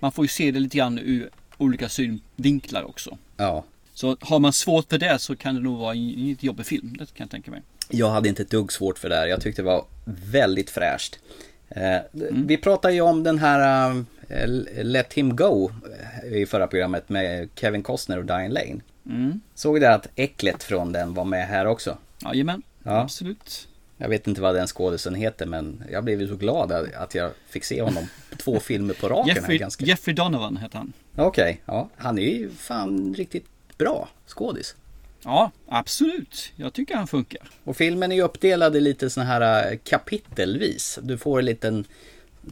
[0.00, 3.18] Man får ju se det lite grann ur olika synvinklar också.
[3.36, 3.64] Ja.
[3.94, 6.96] Så har man svårt för det så kan det nog vara en en jobbig film.
[6.98, 7.62] Det kan jag tänka mig.
[7.88, 9.26] Jag hade inte ett dugg svårt för det här.
[9.26, 11.18] Jag tyckte det var väldigt fräscht.
[11.76, 13.88] Eh, Vi pratade ju om den här
[14.28, 14.46] eh,
[14.84, 15.70] Let Him Go
[16.24, 18.80] eh, i förra programmet med Kevin Costner och Diane Lane.
[19.06, 19.40] Mm.
[19.54, 21.98] Såg det att äcklet från den var med här också?
[22.24, 23.00] Jajamän, Ja.
[23.00, 23.68] absolut.
[23.96, 27.30] Jag vet inte vad den skådisen heter men jag blev ju så glad att jag
[27.48, 28.04] fick se honom
[28.36, 29.28] två filmer på raken.
[29.30, 29.84] här Jeffrey, ganska...
[29.84, 30.92] Jeffrey Donovan heter han.
[31.16, 31.88] Okej, ja.
[31.96, 33.46] Han är ju fan riktigt
[33.78, 34.76] bra skådis.
[35.24, 36.52] Ja, absolut.
[36.56, 37.50] Jag tycker han funkar.
[37.64, 40.98] Och filmen är ju uppdelad i lite såna här äh, kapitelvis.
[41.02, 41.84] Du får en liten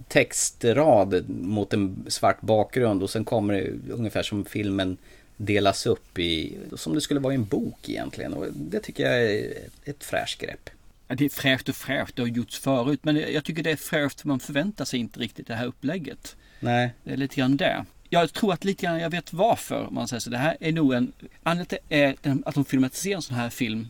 [0.09, 4.97] textrad mot en svart bakgrund och sen kommer det ungefär som filmen
[5.37, 8.35] delas upp i, som det skulle vara i en bok egentligen.
[8.35, 9.53] Och det tycker jag är
[9.85, 10.71] ett fräscht grepp.
[11.07, 12.17] Det är fräscht och fräscht.
[12.17, 13.01] Det har gjorts förut.
[13.03, 16.37] Men jag tycker det är fräscht för man förväntar sig inte riktigt det här upplägget.
[16.61, 16.95] Nej.
[17.05, 17.85] Det är lite grann det.
[18.13, 20.31] Jag tror att lite grann, jag vet varför man säger så.
[20.31, 23.51] Det här är nog en, anledningen till är den- att de filmatiserar en sån här
[23.51, 23.89] film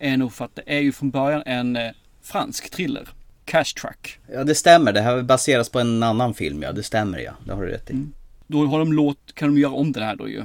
[0.00, 1.92] är nog för att det är ju från början en eh,
[2.22, 3.08] fransk thriller.
[3.44, 4.18] Cash Truck.
[4.32, 7.32] Ja det stämmer, det här baseras på en annan film ja, det stämmer ja.
[7.44, 8.06] Det har du rätt i.
[8.46, 10.42] Då har de låt, kan de göra om det här då ju.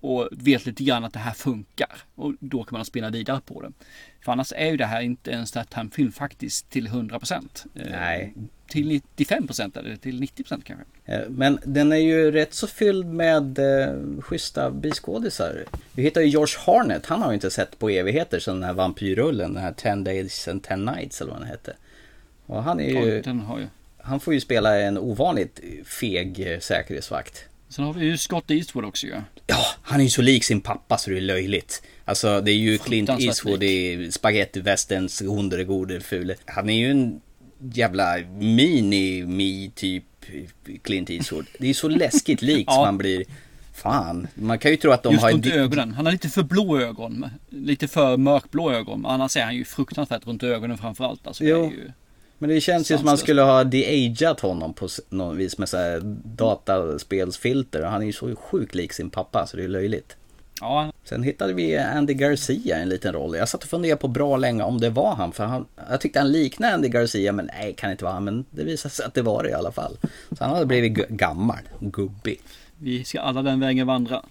[0.00, 1.96] och vet lite grann att det här funkar.
[2.14, 3.72] Och då kan man spinna vidare på det.
[4.22, 7.66] För annars är ju det här inte en Statham-film faktiskt till 100%.
[7.72, 8.34] Nej.
[8.68, 10.74] Till 95% eller till 90% kanske.
[11.04, 15.64] Eh, Men den är ju rätt så fylld med eh, schyssta biskådisar.
[15.92, 18.72] Vi hittar ju George Harnett, han har ju inte sett på evigheter sedan den här
[18.72, 21.76] vampyrrullen, den här 10 Days and 10 Nights eller vad den hette.
[22.46, 23.22] Och han är ju...
[23.24, 23.58] Ja.
[24.04, 27.44] Han får ju spela en ovanligt feg eh, säkerhetsvakt.
[27.72, 29.14] Sen har vi ju Scott Eastwood också ju.
[29.46, 31.82] Ja, han är ju så lik sin pappa så det är löjligt.
[32.04, 36.34] Alltså det är ju Clint Eastwood i Spaghetti Westerns Hundre gode fule.
[36.44, 37.20] Han är ju en
[37.72, 40.04] jävla mini-me typ
[40.82, 41.46] Clint Eastwood.
[41.58, 42.72] Det är så läskigt likt Ja.
[42.74, 43.24] som man blir.
[43.74, 45.32] Fan, man kan ju tro att de Just har...
[45.32, 45.92] runt di- ögonen.
[45.94, 47.26] Han har lite för blå ögon.
[47.50, 49.06] Lite för mörkblå ögon.
[49.06, 51.26] Annars är han ju fruktansvärt runt ögonen framförallt.
[51.26, 51.64] Alltså, Jo.
[51.72, 51.92] ju...
[52.42, 55.76] Men det känns ju som man skulle ha de-ageat honom på något vis med så
[55.76, 57.82] här dataspelsfilter.
[57.82, 60.16] Han är ju så sjukt lik sin pappa så det är löjligt.
[60.60, 63.36] Ja, Sen hittade vi Andy Garcia i en liten roll.
[63.36, 65.32] Jag satt och funderade på bra länge om det var han.
[65.32, 68.24] För han, jag tyckte han liknade Andy Garcia men nej, kan inte vara han.
[68.24, 69.96] Men det visade sig att det var det i alla fall.
[70.38, 72.40] Så han hade blivit gammal, gubbig.
[72.78, 74.22] vi ska alla den vägen vandra.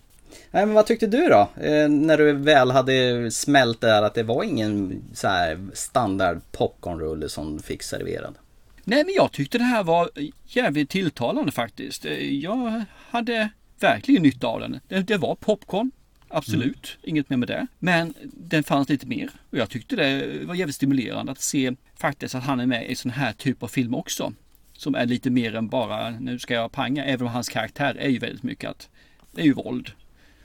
[0.51, 1.49] Nej men vad tyckte du då?
[1.61, 7.29] Eh, när du väl hade smält där att det var ingen så här standard popcornrulle
[7.29, 8.35] som fick serverad.
[8.83, 10.09] Nej men jag tyckte det här var
[10.45, 12.05] jävligt tilltalande faktiskt.
[12.29, 14.79] Jag hade verkligen nytta av den.
[14.87, 15.91] Det, det var popcorn.
[16.33, 17.67] Absolut, inget mer med det.
[17.79, 19.29] Men den fanns lite mer.
[19.49, 22.95] Och jag tyckte det var jävligt stimulerande att se faktiskt att han är med i
[22.95, 24.33] sån här typ av film också.
[24.73, 27.05] Som är lite mer än bara nu ska jag panga.
[27.05, 28.89] Även om hans karaktär är ju väldigt mycket att
[29.31, 29.91] det är ju våld.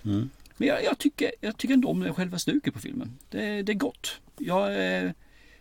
[0.06, 0.30] Mm.
[0.56, 3.18] Men jag, jag, tycker, jag tycker ändå om själva stuket på filmen.
[3.30, 4.20] Det, det är gott.
[4.38, 5.10] Jag, eh,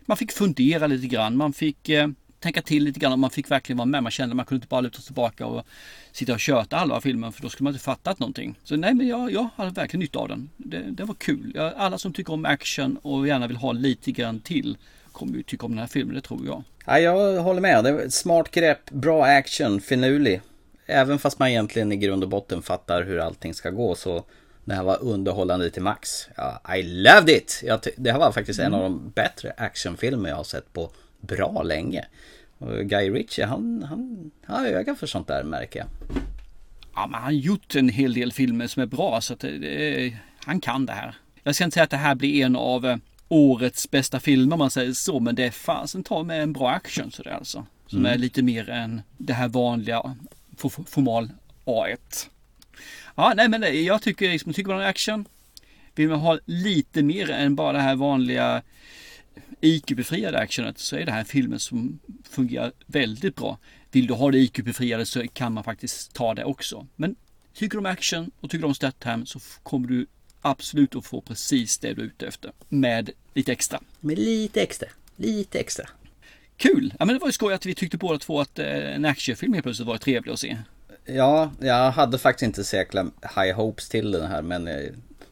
[0.02, 1.38] man fick fundera lite grann.
[1.38, 2.08] Man fick eh,
[2.40, 3.12] tänka till lite grann.
[3.12, 4.04] och Man fick verkligen vara med.
[4.04, 5.66] Man kände att man kunde inte bara luta sig tillbaka och
[6.12, 7.32] sitta och köta halva filmen.
[7.32, 8.56] För då skulle man inte fattat någonting.
[8.64, 10.50] Så nej, men jag, jag hade verkligen nytta av den.
[10.58, 11.52] Det, det var kul.
[11.56, 14.78] Jag, alla som tycker om action och gärna vill ha lite grann till
[15.12, 16.16] kommer ju tycka om den här filmen.
[16.16, 16.64] Det tror jag.
[16.86, 17.84] Ja, jag håller med.
[17.84, 20.42] Det var ett smart grepp, bra action, finurlig.
[20.86, 24.24] Även fast man egentligen i grund och botten fattar hur allting ska gå så
[24.66, 26.28] det här var underhållande till max.
[26.38, 27.62] Ja, I loved it!
[27.66, 31.64] Jag det här var faktiskt en av de bättre actionfilmer jag har sett på bra
[31.64, 32.06] länge.
[32.58, 35.88] Och Guy Ritchie, han, han, han har öga för sånt där märker jag.
[36.96, 39.58] Ja, men han har gjort en hel del filmer som är bra så att det,
[39.58, 41.16] det, han kan det här.
[41.44, 44.60] Jag ska inte säga att det här blir en av eh, årets bästa filmer om
[44.60, 47.66] man säger så, men det är fasen ta med en bra action sådär alltså.
[47.88, 48.12] Som Mm.
[48.14, 50.16] är lite mer än det här vanliga
[50.56, 51.30] formal
[51.66, 52.30] A1.
[53.16, 55.26] Ja, nej men jag tycker liksom, tycker man om action,
[55.96, 58.62] vill man ha lite mer än bara det här vanliga
[59.62, 63.58] IQ-befriade actionet så är det här filmen som fungerar väldigt bra.
[63.92, 66.88] Vill du ha det IQ-befriade så kan man faktiskt ta det också.
[66.96, 67.16] Men
[67.54, 70.08] tycker du om action och tycker du om Statham så kommer du
[70.42, 72.52] absolut att få precis det du är ute efter.
[72.70, 73.82] Med lite extra.
[74.00, 75.90] Med lite extra, lite extra.
[76.58, 76.94] Kul!
[77.00, 79.54] Ja men det var ju skoj att vi tyckte båda två att eh, en actionfilm
[79.54, 80.58] helt plötsligt var trevlig att se.
[81.06, 84.84] Ja, jag hade faktiskt inte så jäkla high hopes till den här men eh,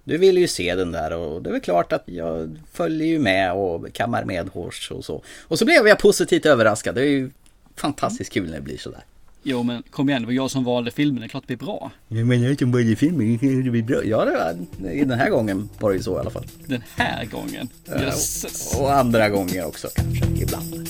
[0.04, 3.20] du ville ju se den där och det är väl klart att jag följer ju
[3.20, 5.24] med och kammar med hårs och så.
[5.42, 6.96] Och så blev jag positivt överraskad.
[6.96, 7.30] Det är ju
[7.76, 9.04] fantastiskt kul när det blir sådär.
[9.46, 11.66] Jo men kom igen, det var jag som valde filmen, det är klart det blir
[11.66, 11.92] bra.
[12.08, 14.04] Jag menar inte om varje film, det blir bra.
[14.04, 14.58] Ja, det var,
[15.06, 16.46] den här gången var det ju så i alla fall.
[16.66, 17.70] Den här gången.
[17.86, 18.76] Ja, Jösses.
[18.80, 20.90] Och andra gånger också kanske, ibland.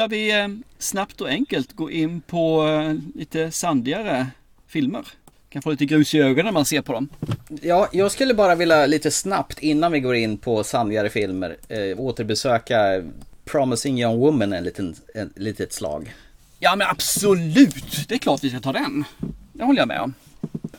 [0.00, 4.26] Ska vi eh, snabbt och enkelt gå in på eh, lite sandigare
[4.66, 5.06] filmer?
[5.48, 7.08] Kan få lite grus i ögonen när man ser på dem.
[7.62, 12.00] Ja, jag skulle bara vilja lite snabbt innan vi går in på sandigare filmer eh,
[12.00, 13.02] återbesöka
[13.44, 16.14] Promising Young Woman en liten, en, litet slag.
[16.58, 18.08] Ja men absolut!
[18.08, 19.04] Det är klart vi ska ta den.
[19.52, 20.14] Det håller jag med om.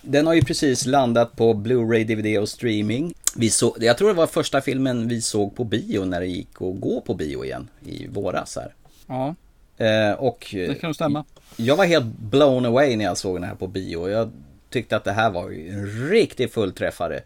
[0.01, 3.13] Den har ju precis landat på Blu-ray, DVD och streaming.
[3.35, 6.61] Vi så, jag tror det var första filmen vi såg på bio när det gick
[6.61, 8.73] att gå på bio igen i våras här.
[9.11, 9.35] Ja,
[9.77, 11.25] Eh, och det kan nog stämma.
[11.57, 14.09] jag var helt blown away när jag såg den här på bio.
[14.09, 14.31] Jag
[14.69, 17.19] tyckte att det här var ju en riktig fullträffare.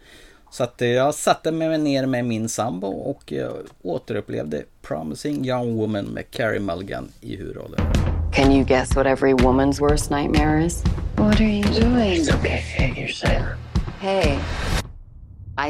[0.51, 3.51] Så att eh, jag satte mig ner med min sambo och eh,
[3.83, 7.79] återupplevde Promising Young Woman med Carey Mulligan i huvudrollen.
[8.33, 10.83] Can you guess what every woman's worst nightmare is?
[11.17, 12.13] What are you doing?
[12.21, 12.49] It's okay.
[12.77, 13.45] Hey, you're safe.
[13.99, 14.37] Hey.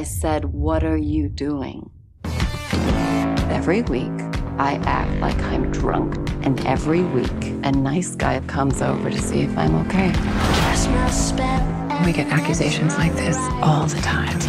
[0.02, 1.90] I said, what are you doing?
[3.52, 6.16] Every week, I act like I'm drunk.
[6.46, 7.30] And every week,
[7.64, 10.08] a nice guy comes over to see if I'm okay.
[12.06, 14.40] We get accusations like this all the time.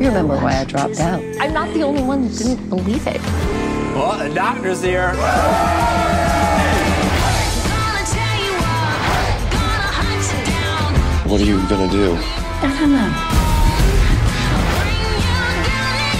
[0.00, 1.22] You remember why I dropped out.
[1.40, 3.20] I'm not the only one that didn't believe it.
[3.94, 5.14] Well, the doctor's here.
[11.26, 12.16] What are you gonna do?
[12.60, 13.10] I don't know.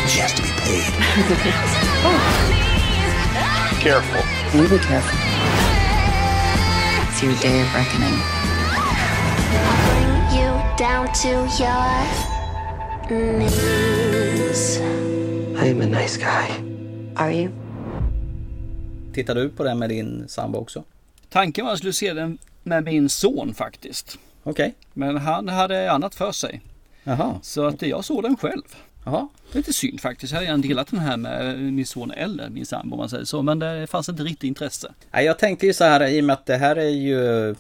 [0.09, 0.94] She has to be paid.
[2.61, 2.73] oh.
[3.85, 4.23] Careful.
[4.59, 5.18] You be careful.
[7.09, 8.18] It's your day of reckoning.
[10.33, 11.29] you down to
[11.61, 11.85] your
[13.38, 14.81] knees.
[15.62, 16.49] I am a nice guy.
[17.16, 17.51] Are you?
[19.14, 20.85] Tittar du på den med din sambo också?
[21.29, 24.18] Tanken var att jag skulle se den med min son faktiskt.
[24.42, 24.75] Okej.
[24.92, 26.61] Men han hade annat för sig.
[27.03, 27.38] Jaha.
[27.42, 28.77] Så att jag såg den själv.
[29.05, 30.33] Det är lite synd faktiskt.
[30.33, 33.25] Jag hade gärna delat den här med min son eller min sambo om man säger
[33.25, 33.43] så.
[33.43, 34.93] Men det fanns inte riktigt intresse.
[35.12, 37.55] Nej, jag tänkte ju så här i och med att det här är ju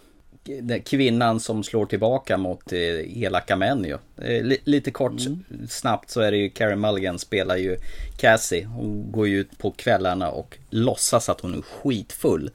[0.84, 3.98] kvinnan som slår tillbaka mot eh, elaka män ju.
[4.42, 5.12] Li- lite kort
[5.68, 7.76] snabbt så är det ju Carey Mulligan spelar ju
[8.18, 8.64] Cassie.
[8.64, 12.50] Hon går ju ut på kvällarna och låtsas att hon är skitfull.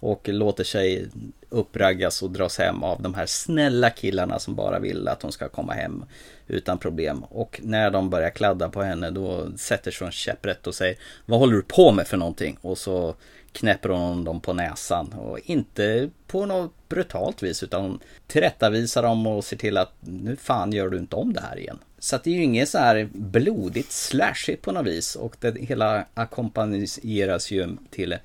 [0.00, 1.08] Och låter sig
[1.48, 5.48] uppraggas och dras hem av de här snälla killarna som bara vill att hon ska
[5.48, 6.04] komma hem
[6.46, 7.24] utan problem.
[7.24, 11.38] Och när de börjar kladda på henne då sätter sig hon käpprätt och säger Vad
[11.38, 12.58] håller du på med för någonting?
[12.60, 13.14] Och så
[13.52, 15.12] knäpper hon dem på näsan.
[15.12, 20.36] Och inte på något brutalt vis utan hon tillrättavisar dem och ser till att nu
[20.36, 21.78] fan gör du inte om det här igen.
[21.98, 25.16] Så att det är ju inget så här blodigt slashigt på något vis.
[25.16, 28.16] Och det hela ackompanjeras ju till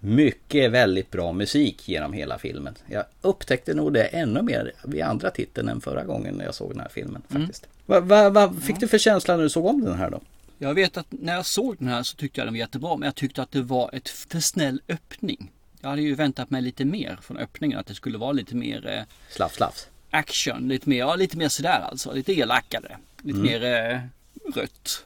[0.00, 2.74] mycket väldigt bra musik genom hela filmen.
[2.86, 6.70] Jag upptäckte nog det ännu mer vid andra titeln än förra gången när jag såg
[6.70, 7.66] den här filmen faktiskt.
[7.86, 10.20] Vad va, va, fick du för känsla när du såg om den här då?
[10.58, 12.96] Jag vet att när jag såg den här så tyckte jag den var jättebra.
[12.96, 15.50] Men jag tyckte att det var ett för snäll öppning.
[15.80, 17.78] Jag hade ju väntat mig lite mer från öppningen.
[17.78, 19.88] Att det skulle vara lite mer eh, Slafs, slafs.
[20.10, 20.68] action.
[20.68, 22.12] Lite mer, ja, lite mer sådär alltså.
[22.12, 22.96] Lite elakare.
[23.22, 23.42] Lite Mm.
[23.52, 24.00] mer eh,
[24.60, 25.04] rött.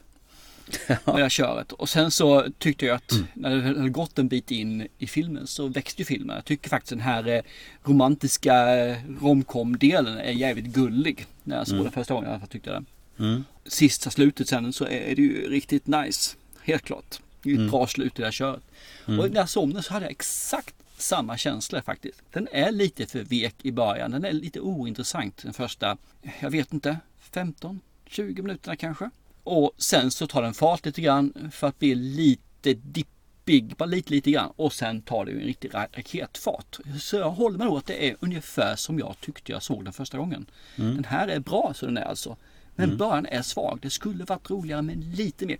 [0.87, 1.71] Med det här köret.
[1.71, 3.25] Och sen så tyckte jag att Mm.
[3.33, 6.35] när det hade gått en bit in i filmen så växte ju filmen.
[6.35, 7.41] Jag tycker faktiskt den här eh,
[7.83, 11.25] romantiska eh, romcom-delen är jävligt gullig.
[11.43, 11.83] När jag såg Mm.
[11.83, 12.39] den första gången.
[12.41, 12.83] Jag tyckte det.
[13.23, 13.43] Mm.
[13.65, 16.35] Sista slutet sen så är det ju riktigt nice.
[16.61, 17.19] Helt klart.
[17.43, 17.71] Det är ett Mm.
[17.71, 18.61] bra slut i det här köret.
[19.07, 19.19] Mm.
[19.19, 22.21] Och när jag den så hade jag exakt samma känsla faktiskt.
[22.31, 24.11] Den är lite för vek i början.
[24.11, 25.97] Den är lite ointressant den första,
[26.39, 26.97] jag vet inte,
[27.31, 29.09] 15, 20 minuterna kanske.
[29.43, 34.11] Och sen så tar den fart lite grann för att bli lite dippig, bara lite
[34.13, 34.51] lite grann.
[34.55, 36.77] Och sen tar det en riktig ra- raketfart.
[36.99, 39.93] Så jag håller med då att det är ungefär som jag tyckte jag såg den
[39.93, 40.45] första gången.
[40.75, 40.95] Mm.
[40.95, 42.37] Den här är bra så den är alltså.
[42.75, 42.97] Men Mm.
[42.97, 43.79] början är svag.
[43.81, 45.57] Det skulle varit roligare med lite mer,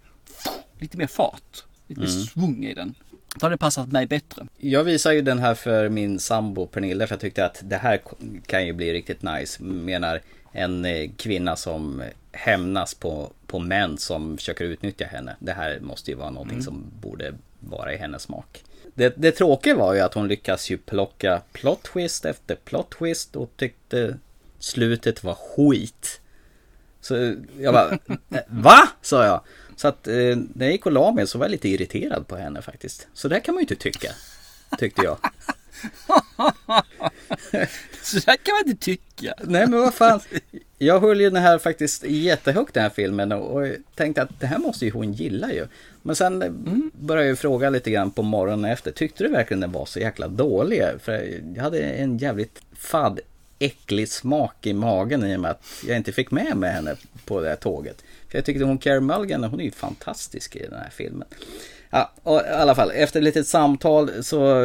[0.80, 1.64] lite mer fart.
[1.88, 2.24] Lite mer Mm.
[2.24, 2.96] svung i den.
[3.36, 4.48] Då hade det passat mig bättre.
[4.58, 8.02] Jag visade ju den här för min sambo Pernilla för jag tyckte att det här
[8.46, 9.64] kan ju bli riktigt nice.
[9.64, 15.36] Menar en eh, kvinna som hämnas på, på män som försöker utnyttja henne.
[15.40, 16.64] Det här måste ju vara någonting Mm.
[16.66, 18.64] som borde vara i hennes smak.
[18.96, 23.36] Det, det tråkiga var ju att hon lyckas ju plocka plot twist efter plot twist
[23.36, 24.18] och tyckte
[24.60, 26.22] slutet var skit.
[27.02, 27.92] Så jag bara,
[28.30, 28.90] "Eh, va?
[29.02, 29.42] Sa jag.
[29.76, 32.36] Så att eh, när jag gick och la mig så var jag lite irriterad på
[32.36, 33.08] henne faktiskt.
[33.14, 34.12] Så där kan man ju inte tycka.
[34.80, 35.18] Tyckte jag.
[38.04, 39.34] Så där kan man inte tycka.
[39.44, 40.20] Nej men vad fan.
[40.86, 44.58] Jag höll ju den här faktiskt jättehögt den här filmen och tänkte att det här
[44.58, 45.68] måste ju hon gilla ju.
[46.02, 46.92] Men sen mm.
[46.94, 48.92] började jag fråga lite grann på morgonen efter.
[48.92, 50.84] Tyckte du verkligen den var så jäkla dålig?
[51.00, 53.20] För jag hade en jävligt fadd
[53.60, 57.42] äcklig smak i magen i och med att jag inte fick med mig henne på
[57.42, 58.04] det här tåget.
[58.30, 61.28] För jag tyckte hon Carey Mulligan, hon är ju fantastisk i den här filmen.
[61.90, 64.64] Ja, och i alla fall efter ett litet samtal så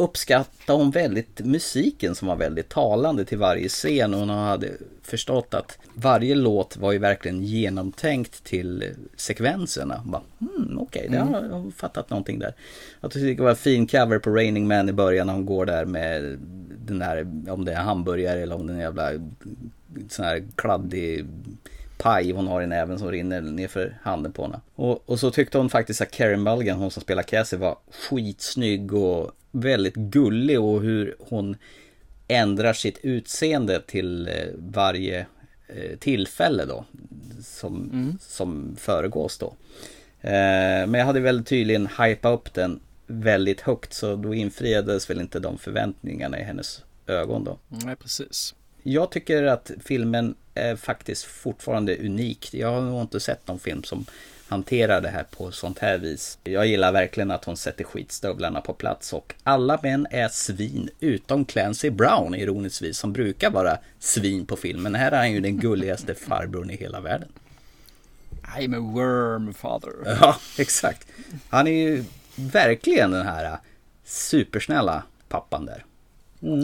[0.00, 4.70] uppskattade hon väldigt musiken som var väldigt talande till varje scen och hon hade
[5.02, 8.84] förstått att varje låt var ju verkligen genomtänkt till
[9.16, 10.02] sekvenserna.
[10.04, 12.54] Bara, hmm, Okej, okay, har jag har fattat någonting där.
[13.00, 15.66] Jag tycker det var en fin cover på Raining Man i början när hon går
[15.66, 16.38] där med
[16.86, 19.10] den där, om det är hamburgare eller om det är en jävla
[20.08, 21.26] sån här kladdig
[21.98, 24.60] paj hon har i näven som rinner nerför handen på henne.
[24.74, 28.94] Och, och så tyckte hon faktiskt att Karen Mulligan, hon som spelar Cassie, var skitsnygg
[28.94, 31.56] och väldigt gullig och hur hon
[32.28, 35.26] ändrar sitt utseende till eh, varje
[35.68, 36.84] eh, tillfälle då.
[37.42, 38.18] Som, Mm.
[38.20, 39.46] som föregås då.
[40.20, 45.20] Eh, men jag hade väl tydligen hypat upp den väldigt högt så då infriades väl
[45.20, 47.58] inte de förväntningarna i hennes ögon då.
[47.68, 48.54] Nej, precis.
[48.92, 52.54] Jag tycker att filmen är faktiskt fortfarande unik.
[52.54, 54.06] Jag har nog inte sett någon film som
[54.48, 56.38] hanterar det här på sånt här vis.
[56.44, 61.44] Jag gillar verkligen att hon sätter skitstövlarna på plats och alla män är svin utom
[61.44, 64.94] Clancy Brown ironiskt som brukar vara svin på filmen.
[64.94, 67.28] Här är han ju den gulligaste farbrorn i hela världen.
[68.56, 69.92] I'm a worm father.
[70.20, 71.06] Ja, exakt.
[71.48, 72.04] Han är ju
[72.36, 73.58] verkligen den här
[74.04, 75.84] supersnälla pappan där.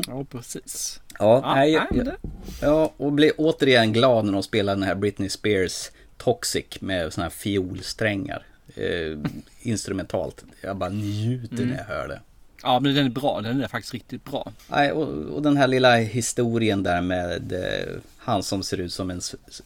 [0.06, 1.00] Ja, precis.
[1.18, 2.16] Ja, Ja, nej, nej, men det-
[2.60, 7.22] ja, och blev återigen glad när de spelade den här Britney Spears Toxic med såna
[7.24, 8.46] här fiolsträngar.
[8.76, 9.18] Eh,
[9.62, 10.44] instrumentalt.
[10.60, 11.68] Jag bara njuter Mm.
[11.68, 12.20] när jag hör det.
[12.62, 13.40] Ja, men den är bra.
[13.40, 14.52] Den är faktiskt riktigt bra.
[14.68, 19.10] Nej, och, och den här lilla historien där med eh, han som ser ut som
[19.10, 19.20] en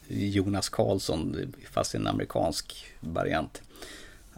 [0.07, 3.61] Jonas Karlsson fast i en amerikansk variant.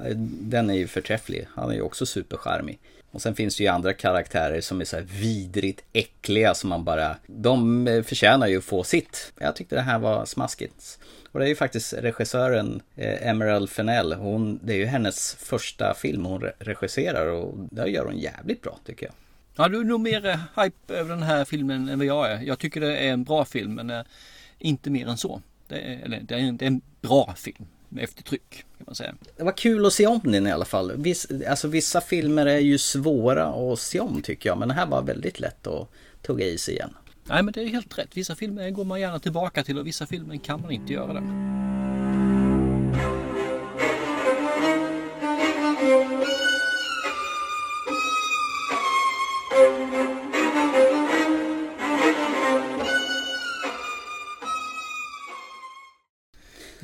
[0.05, 1.47] Eh, Den är ju förträfflig.
[1.55, 2.79] Han är ju också supercharmig.
[3.11, 6.83] Och sen finns det ju andra karaktärer som är så här vidrigt äckliga som man
[6.83, 7.17] bara...
[7.27, 9.33] De eh, förtjänar ju att få sitt.
[9.39, 10.99] Jag tyckte det här var smaskigt.
[11.31, 14.13] Och det är ju faktiskt regissören eh, Emerald Fennell.
[14.13, 18.79] Hon, det är ju hennes första film hon regisserar och det gör hon jävligt bra
[18.85, 19.15] tycker jag.
[19.55, 22.41] Ja, du är nog mer eh, hype över den här filmen än vad jag är.
[22.41, 24.01] Jag tycker det är en bra film, men eh,
[24.59, 25.41] inte mer än så.
[25.67, 27.65] Det är, eller, det är, en, det är en bra film
[27.99, 29.15] eftertryck, kan man säga.
[29.37, 30.91] Det var kul att se om den i alla fall.
[30.97, 34.57] Viss, alltså vissa filmer är ju svåra att se om tycker jag.
[34.57, 35.87] Men den här var väldigt lätt att
[36.21, 36.93] tugga i sig igen.
[37.23, 38.17] Nej, men det är helt rätt.
[38.17, 41.21] Vissa filmer går man gärna tillbaka till och vissa filmer kan man inte göra det.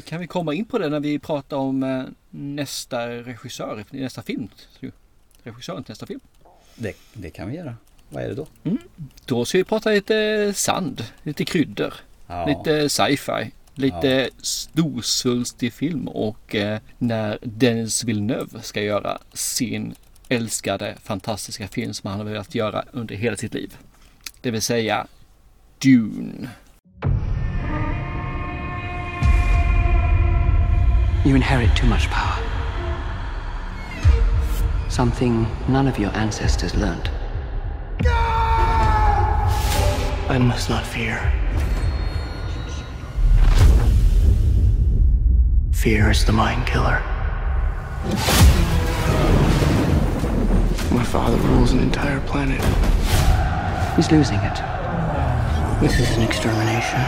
[0.08, 4.22] Kan vi komma in på det när vi pratar om eh, nästa regissör i nästa
[4.22, 4.50] film.
[5.44, 6.20] Regissören till nästa film.
[6.76, 7.76] Det, det kan vi göra.
[8.10, 8.48] Vad är det då?
[9.26, 11.94] Då ska vi prata lite sand, lite kryddor,
[12.28, 12.46] Ja.
[12.46, 19.96] lite sci-fi, lite storsvulstig film och eh, när Denis Villeneuve ska göra sin
[20.30, 23.78] älskade fantastiska film som han har velat göra under hela sitt liv.
[24.42, 25.08] Det vill säga
[25.80, 26.50] Dune.
[31.28, 32.42] You inherit too much power.
[34.88, 37.10] Something none of your ancestors learned.
[40.30, 41.20] I must not fear.
[45.74, 47.02] Fear is the mind killer.
[50.94, 52.62] My father rules an entire planet.
[53.98, 54.62] He's losing it.
[55.82, 57.02] This is an extermination.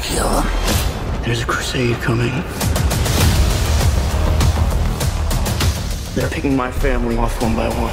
[0.00, 0.87] Kill him.
[1.28, 2.32] There's a crusade coming.
[6.14, 7.92] They're picking my family off one by one.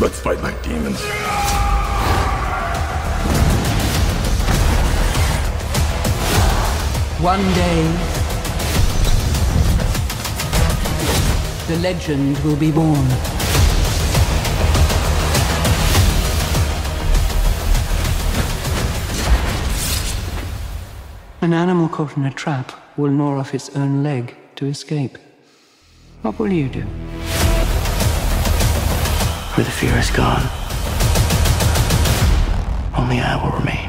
[0.00, 1.00] Let's fight like demons.
[7.22, 7.82] One day,
[11.68, 13.37] the legend will be born.
[21.40, 25.18] An animal caught in a trap will gnaw off its own leg to escape.
[26.22, 26.82] What will you do?
[29.54, 30.42] Where the fear is gone,
[32.96, 33.88] only I will remain.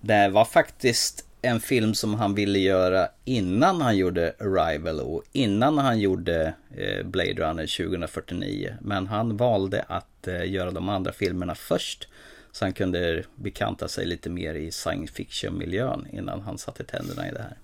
[0.00, 5.78] Det var faktiskt en film som han ville göra innan han gjorde Arrival och innan
[5.78, 8.74] han gjorde eh, Blade Runner 2049.
[8.80, 12.08] Men han valde att eh, göra de andra filmerna först.
[12.52, 17.30] Så han kunde bekanta sig lite mer i science fiction-miljön innan han satte tänderna i
[17.30, 17.56] det här.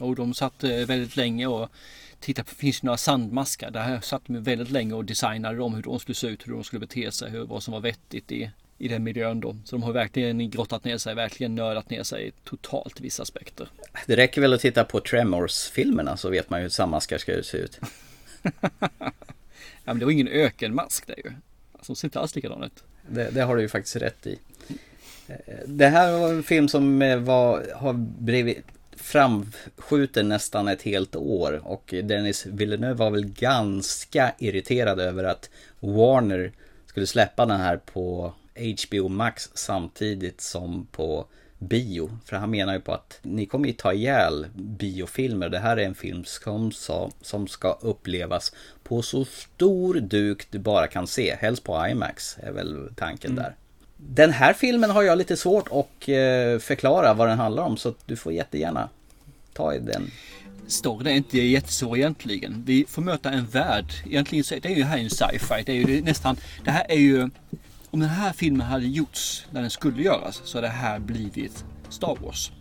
[0.00, 1.68] Och de satt eh, väldigt länge och
[2.20, 3.70] tittade på, finns det några sandmaskar?
[3.70, 6.64] Där satt de väldigt länge och designade dem, hur de skulle se ut, hur de
[6.64, 9.56] skulle bete sig, hur, vad som var vettigt i, i den miljön då.
[9.64, 13.68] Så de har verkligen grottat ner sig, verkligen nördat ner sig totalt i vissa aspekter.
[14.06, 17.58] Det räcker väl att titta på Tremors-filmerna så vet man ju hur sandmaskar ska se
[17.58, 17.80] ut.
[19.86, 21.32] Ja, men det var ingen ökenmask där ju.
[21.72, 22.84] Alltså, de ser inte alls likadana ut.
[23.08, 24.38] Det, det har du ju faktiskt rätt i.
[25.66, 28.64] Det här var en film som eh, var, har blivit
[28.96, 35.50] framskjuten nästan ett helt år och Dennis Villeneuve var väl ganska irriterad över att
[35.80, 36.52] Warner
[36.86, 41.26] skulle släppa den här på HBO Max samtidigt som på
[41.58, 42.18] bio.
[42.24, 45.48] För han menar ju på att ni kommer ju ta ihjäl biofilmer.
[45.48, 46.72] Det här är en film som,
[47.20, 48.52] som ska upplevas
[48.84, 51.36] på så stor duk du bara kan se.
[51.40, 53.54] Helst på IMAX är väl tanken där.
[53.96, 57.94] Den här filmen har jag lite svårt att eh, förklara vad den handlar om så
[58.06, 58.88] du får jättegärna
[59.52, 60.10] ta i den.
[60.66, 62.62] Storyn är inte jättesvår egentligen.
[62.66, 63.92] Vi får möta en värld.
[64.06, 65.62] Egentligen så är det ju här en sci-fi.
[65.66, 67.30] Det är ju nästan, det här är ju,
[67.90, 71.64] om den här filmen hade gjorts när den skulle göras så hade det här blivit
[71.88, 72.52] Star Wars.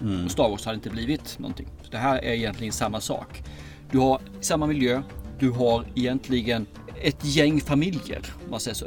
[0.00, 0.24] Mm.
[0.24, 1.68] Och Star Wars hade inte blivit någonting.
[1.82, 3.42] Så det här är egentligen samma sak.
[3.90, 5.02] Du har samma miljö.
[5.38, 6.66] Du har egentligen
[7.02, 8.86] ett gäng familjer, om man säger så.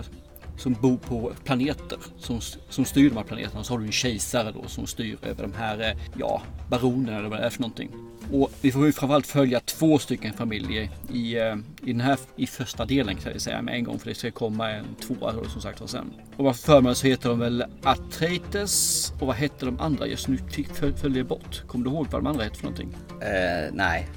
[0.58, 2.40] Som bor på planeter som,
[2.70, 3.64] som styr de här planeterna.
[3.64, 7.30] Så har du en kejsare då som styr över de här, eh, ja, baronerna eller
[7.30, 7.90] vad det är för någonting.
[8.32, 12.48] Och vi får ju framförallt följa två stycken familjer i, eh, i den här i
[12.48, 14.00] första delen kan jag säga med en gång.
[14.00, 16.14] För det ska komma en tvåa då, som sagt var sen.
[16.38, 20.28] Och vad för mig så heter de väl Atreides och vad hette de andra just
[20.28, 20.38] nu?
[20.74, 21.64] Föl- Följer bort.
[21.68, 22.98] Kommer du ihåg vad de andra hette för någonting?
[23.22, 24.10] Eh, nej,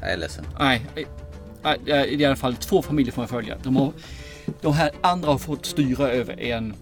[0.00, 0.44] jag är ledsen.
[0.58, 0.86] Nej,
[1.62, 3.56] det är i alla fall två familjer får man följa.
[3.62, 3.92] De, har,
[4.60, 6.74] de här andra har fått styra över en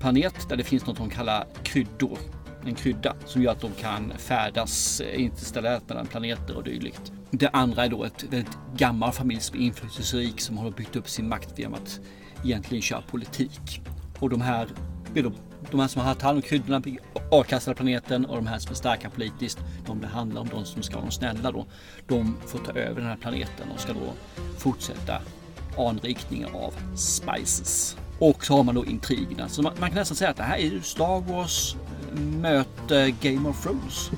[0.00, 2.18] planet där det finns något de kallar kryddor.
[2.66, 7.12] En krydda som gör att de kan färdas eh, interstellärt mellan planeter och dylikt.
[7.30, 11.08] Det andra är då ett väldigt gammal familj som är inflytelserik som har byggt upp
[11.08, 12.00] sin makt genom att
[12.44, 13.80] egentligen köra politik.
[14.18, 14.68] Och de här,
[15.12, 15.32] blir då-
[15.70, 16.82] de här som har haft hand om kryddorna
[17.30, 20.82] avkastade planeten och de här som är starka politiskt, de det handlar om de som
[20.82, 21.66] ska vara de snälla då.
[22.08, 24.12] De får ta över den här planeten och ska då
[24.58, 25.18] fortsätta
[25.78, 27.96] anrikningen av spices.
[28.18, 29.48] Och så har man då intrigerna.
[29.48, 31.76] Så man, man kan nästan säga att det här är ju Star Wars
[32.16, 34.10] möter Game of Thrones.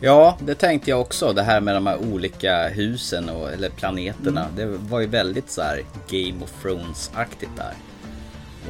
[0.00, 1.32] Ja, det tänkte jag också.
[1.32, 4.44] Det här med de här olika husen och, eller planeterna.
[4.44, 4.56] Mm.
[4.56, 7.74] Det var ju väldigt så här Game of Thrones-aktigt där.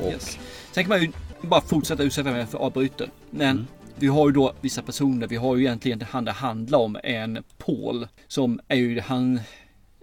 [0.02, 0.38] Och, Yes.
[0.72, 3.10] Sen kan man ju bara fortsätta ursäkta mig för avbryten.
[3.30, 5.26] Men vi har ju då vissa personer.
[5.26, 9.40] Vi har ju egentligen han det handlar om en Paul som är ju han.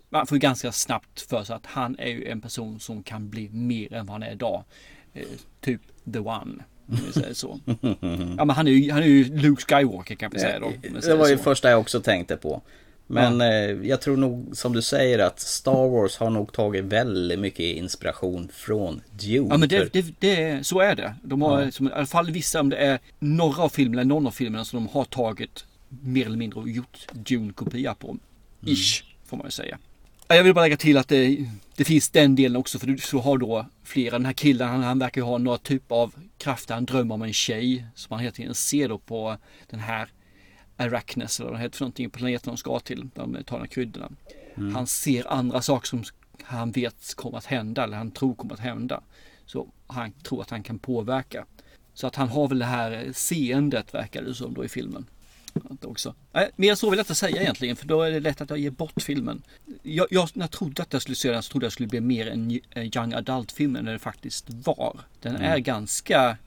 [0.10, 3.50] Man får ganska snabbt för sig att han är ju en person som kan bli
[3.50, 4.64] mer än vad han är idag.
[5.14, 5.24] Eh,
[5.62, 5.82] typ
[6.14, 6.64] the one.
[7.34, 7.60] Så.
[8.38, 10.72] Ja, men han är ju, han är ju Luke Skywalker kan vi säga då.
[10.82, 11.44] vi det var ju så.
[11.44, 12.62] första jag också tänkte på.
[13.08, 13.48] Men eh,
[13.88, 18.50] jag tror nog som du säger att Star Wars har nog tagit väldigt mycket inspiration
[18.54, 19.48] från Dune.
[19.50, 21.16] Ja men det, det, det, så är det.
[21.24, 21.72] De har Ja.
[21.72, 24.84] som, i alla fall vissa, om det är några av filmerna, någon av filmerna som
[24.84, 28.18] de har tagit mer eller mindre och gjort Dune-kopia på.
[28.66, 29.78] Ish, får man ju säga.
[30.28, 31.38] Ja, Jag vill bara lägga till att det,
[31.76, 34.84] det finns den delen också för du så har då flera, den här killen han,
[34.84, 38.20] han verkar ju ha några typ av krafter, han drömmer om en tjej som han
[38.20, 39.38] hela tiden ser då på
[39.70, 40.08] den här
[40.78, 44.10] Arachnes eller vad det heter för någonting, planeten de ska till, de här kryddorna.
[44.56, 44.76] Mm.
[44.76, 46.04] Han ser andra saker som
[46.44, 49.02] han vet kommer att hända eller han tror kommer att hända.
[49.46, 51.46] Så han tror att han kan påverka.
[51.94, 55.06] Så att han har väl det här seendet verkar det som då i filmen.
[55.82, 56.16] Också.
[56.32, 58.60] Nej, mer så vill jag inte säga egentligen för då är det lätt att jag
[58.60, 59.42] ger bort filmen.
[59.84, 62.02] Jag, jag, när jag trodde att jag skulle se den så trodde jag skulle bli
[62.02, 65.00] mer en en young adult-film än det faktiskt var.
[65.22, 65.52] Den Mm.
[65.52, 66.38] är ganska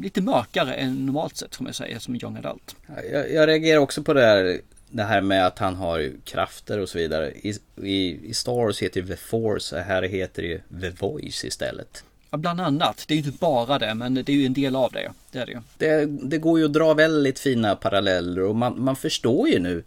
[0.00, 2.76] lite mörkare än normalt sett får man säga som en young adult.
[3.12, 6.78] Jag, jag reagerar också på det här, det här med att han har ju krafter
[6.78, 7.30] och så vidare.
[7.30, 11.44] I, i, i Star Wars heter det The Force, här heter det ju The Voice
[11.44, 12.04] istället.
[12.30, 13.04] Ja, bland annat.
[13.08, 15.12] Det är ju inte bara det men det är ju en del av det.
[15.30, 15.62] Det är det.
[15.78, 19.82] Det, det går ju att dra väldigt fina paralleller och man, man förstår ju nu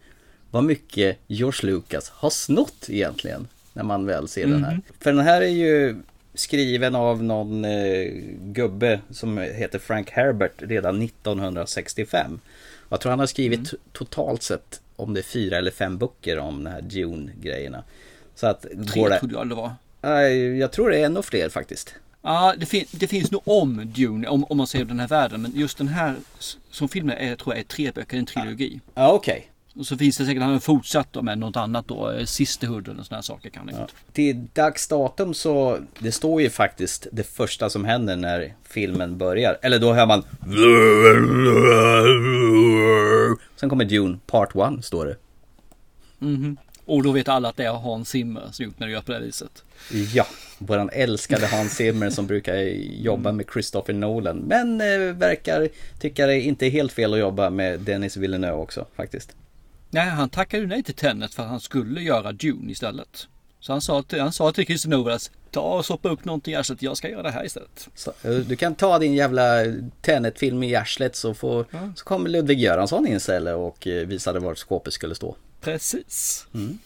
[0.51, 3.47] vad mycket George Lucas har snott egentligen.
[3.73, 4.71] När man väl ser den här.
[4.71, 4.81] Mhm.
[4.99, 5.95] För den här är ju
[6.33, 8.07] skriven av någon eh,
[8.41, 12.39] gubbe som heter Frank Herbert redan 1965.
[12.79, 13.81] Och jag tror han har skrivit Mm.
[13.91, 17.83] totalt sett om det är fyra eller fem böcker om de här Dune-grejerna.
[18.35, 19.19] Så att Tre går det...
[19.19, 19.71] trodde jag det var.
[20.01, 21.95] Nej, Jag tror det är ännu fler faktiskt.
[22.21, 25.41] Ja, det, fin- det finns nog om Dune, om, om man ser den här världen.
[25.41, 26.15] Men just den här
[26.71, 28.79] som filmen är, tror jag är tre böcker, en trilogi.
[28.95, 29.47] Ja, okej.
[29.75, 33.05] Och så finns det säkert, han har fortsatt med något annat då, eh, Sisterhood och
[33.05, 33.87] sådana saker kan det ja.
[34.11, 39.57] Till dags datum så, det står ju faktiskt det första som händer när filmen börjar.
[39.61, 40.23] Eller då hör man
[43.55, 45.15] Sen kommer Dune Part 1 står det.
[46.19, 46.57] Mhm.
[46.85, 49.11] Och då vet alla att det är Hans Zimmer som gjort när det gör på
[49.11, 49.63] det viset.
[50.13, 50.25] Ja,
[50.57, 52.55] våran älskade Hans Zimmer som brukar
[53.01, 54.37] jobba med Christopher Nolan.
[54.37, 55.69] Men eh, verkar
[55.99, 59.35] tycka det inte är helt fel att jobba med Dennis Villeneuve också faktiskt.
[59.93, 63.27] Nej, han tackade nej till Tenet för att han skulle göra Dune istället.
[63.59, 66.73] Så han sa till, han sa till Christer Novalas, ta och soppa upp någonting så
[66.73, 67.89] att jag ska göra det här istället.
[67.95, 69.43] Så, eh, du kan ta din jävla
[70.01, 71.65] Tenet-film i arslet så, får,
[71.95, 75.35] så kommer Ludvig Göransson in istället och eh, visade var skåpet skulle stå.
[75.61, 76.47] Precis.
[76.53, 76.79] Mm.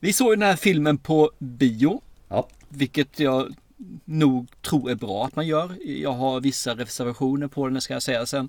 [0.00, 2.00] Vi såg den här filmen på bio.
[2.28, 2.48] Ja.
[2.68, 3.54] Vilket jag
[4.04, 5.74] nog tror är bra att man gör.
[5.84, 8.48] Jag har vissa reservationer på den, det ska jag säga sen.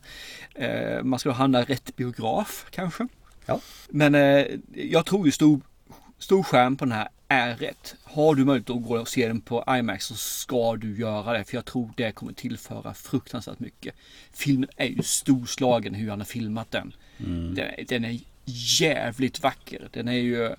[0.55, 3.07] Eh, man ska hamna i rätt biograf kanske.
[3.45, 3.59] Ja.
[3.89, 5.61] Men eh, jag tror ju stor,
[6.19, 7.95] stor skärm på den här är rätt.
[8.03, 11.43] Har du möjlighet att gå och se den på IMAX så ska du göra det.
[11.43, 13.95] För jag tror det kommer tillföra fruktansvärt mycket.
[14.33, 16.93] Filmen är ju storslagen hur han har filmat den.
[17.19, 17.55] Mm.
[17.55, 18.19] Den, den är
[18.79, 19.89] jävligt vacker.
[19.91, 20.55] Den är ju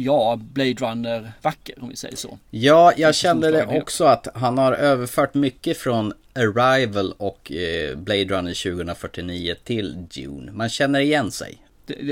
[0.00, 2.38] Ja, Blade Runner vacker om vi säger så.
[2.50, 8.24] Ja, jag kände det också att han har överfört mycket från Arrival och eh, Blade
[8.24, 10.52] Runner 2049 till Dune.
[10.52, 11.58] Man känner igen sig.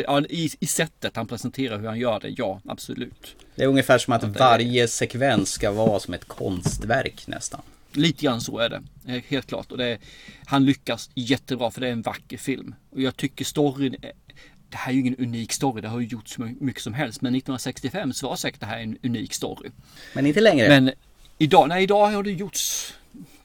[0.06, 3.36] Ja, i, I sättet han presenterar hur han gör det, ja absolut.
[3.54, 7.60] Det är ungefär som att varje sekvens ska vara som ett konstverk nästan.
[7.92, 9.72] Lite grann så är det, eh, helt klart.
[9.72, 9.98] Och är-
[10.46, 12.74] han lyckas jättebra för det är en vacker film.
[12.90, 13.96] Och jag tycker storyn
[14.70, 17.20] det här är ju ingen unik story, det har ju gjorts så mycket som helst.
[17.22, 19.70] Men 1965 så var säkert det här en unik story.
[20.14, 20.68] Men inte längre.
[20.68, 20.92] Men
[21.38, 22.94] idag, nej idag har det gjorts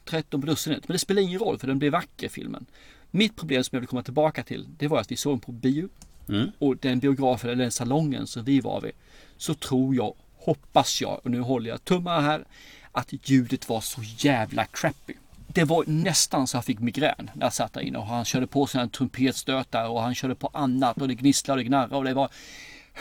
[0.04, 0.88] 13 på dussinet.
[0.88, 2.66] Men det spelar ingen roll för den blev vacker filmen.
[3.10, 5.52] Mitt problem som jag vill komma tillbaka till, det var att vi såg den på
[5.52, 5.88] bio.
[6.28, 6.50] Mm.
[6.58, 8.92] Och den biografen, eller den salongen som vi var vid,
[9.36, 12.44] så tror jag, hoppas jag, och nu håller jag tummar här,
[12.92, 15.14] att ljudet var så jävla crappy.
[15.46, 18.46] Det var nästan så jag fick migrän när jag satt där inne och han körde
[18.46, 22.14] på sina trumpetstötar och han körde på annat och det gnisslade och gnarrade och det
[22.14, 22.28] var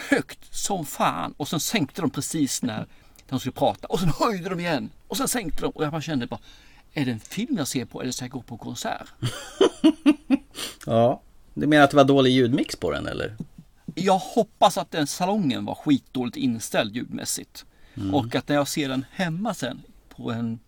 [0.09, 1.33] högt som fan.
[1.37, 2.87] Och sen sänkte de precis när
[3.29, 6.01] de skulle prata och sen höjde de igen och sen sänkte de och jag bara
[6.01, 6.39] kände bara
[6.93, 9.07] är det en film jag ser på eller ska jag gå på konsert?
[10.85, 11.21] Ja.
[11.53, 13.35] Du menar att det var dålig ljudmix på den eller?
[13.95, 17.65] Jag hoppas att den salongen var skitdåligt inställd ljudmässigt.
[17.95, 18.13] Mm.
[18.13, 20.59] Och att när jag ser den hemma sen på en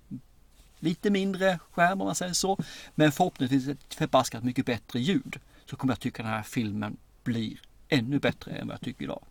[0.80, 2.58] lite mindre skärm om man säger så.
[2.96, 5.40] Men förhoppningsvis ett förbaskat mycket bättre ljud.
[5.70, 7.58] Så kommer jag tycka den här filmen blir
[7.90, 9.24] ännu bättre än vad jag tycker idag.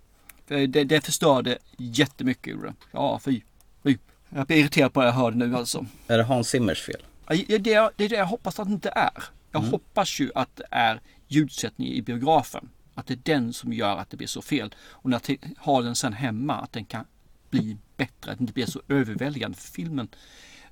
[0.46, 2.74] För det, det förstörde jättemycket ur det.
[2.90, 3.40] Ja, fy.
[3.84, 3.96] fy.
[4.28, 5.86] Jag blir irriterad på det jag hör det nu alltså.
[6.06, 7.02] Är det Hans Zimmers fel?
[7.28, 9.24] Det, det, det är det jag hoppas att det inte är.
[9.50, 9.70] Jag Mm.
[9.70, 11.00] hoppas ju att det är
[11.32, 12.68] ljudsättning i biografen.
[12.94, 14.74] Att det är den som gör att det blir så fel.
[14.80, 17.04] Och när jag har den sen hemma att den kan
[17.50, 18.32] bli bättre.
[18.32, 19.58] Att den inte blir så överväldigande.
[19.58, 20.08] Filmen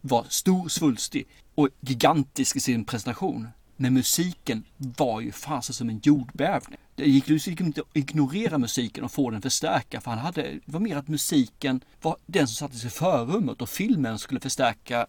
[0.01, 3.49] var stor, svulstig och gigantisk i sin presentation.
[3.77, 6.79] Men musiken var ju fasen som en jordbävning.
[6.95, 10.01] Det gick ju liksom inte att ignorera musiken och få den förstärka.
[10.01, 13.69] För han hade, det var mer att musiken var den som sattes i förrummet och
[13.69, 15.07] filmen skulle förstärka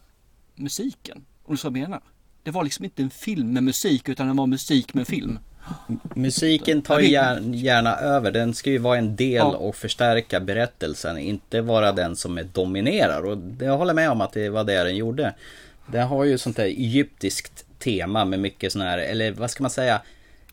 [0.56, 1.26] musiken.
[1.44, 2.02] Om du så vad jag menar.
[2.44, 5.40] Det var liksom inte en film med musik utan det var musik med film.
[6.16, 8.32] Musiken tar gärna, över.
[8.32, 9.44] Den ska ju vara en del Ja.
[9.46, 11.18] och förstärka berättelsen.
[11.18, 13.26] Inte vara den som är dominerar.
[13.26, 15.34] Och jag håller med om att det var det den gjorde.
[15.88, 19.72] Den har ju sånt där egyptiskt tema med mycket sån här, eller vad ska man
[19.72, 20.02] säga?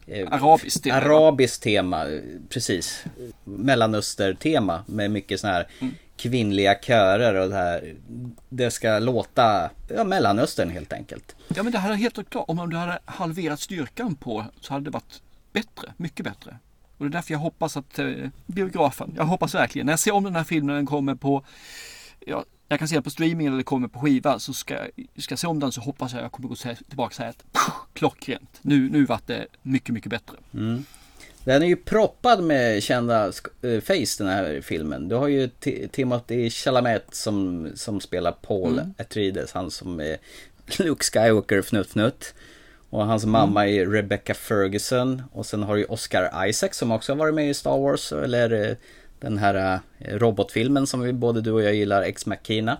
[0.07, 0.97] Eh, Arabiskt tema.
[0.97, 3.05] Arabiskt tema, eh, precis.
[3.45, 5.95] Mellanöster-tema med mycket sån här Mm.
[6.19, 7.95] Kvinnliga körer och det här.
[8.49, 11.37] Det ska låta, ja Mellanöstern helt enkelt.
[11.49, 14.91] Ja men det hade helt klart, om du hade halverat styrkan på så hade det
[14.91, 16.59] varit bättre, mycket bättre.
[16.99, 18.07] Och det är därför jag hoppas att eh,
[18.47, 21.45] biografen, jag hoppas verkligen, när jag ser om den här filmen den kommer på,
[22.27, 24.79] ja, jag kan se den på streaming eller kommer på skiva så ska
[25.17, 26.55] ska jag se om den så hoppas jag att jag kommer gå
[26.89, 30.37] tillbaka och säga att "Pff, klockrent, nu, nu vart det mycket, mycket bättre.
[30.55, 30.85] Mm.
[31.49, 33.27] Den är ju proppad med kända
[33.63, 35.09] eh, face den här filmen.
[35.09, 38.95] Du har ju Ti- Timothy Chalamet som, som spelar Paul Mm.
[38.99, 40.17] Atreides, han som är
[40.79, 42.35] Luke Skywalker fnutt fnutt.
[42.91, 45.23] Och hans mamma är Rebecca Ferguson.
[45.33, 48.13] Och sen har du Oscar Isaac som också har varit med i Star Wars.
[48.13, 48.77] Eller eh,
[49.21, 52.77] den här eh, robotfilmen som vi, både du och jag gillar, Ex Machina.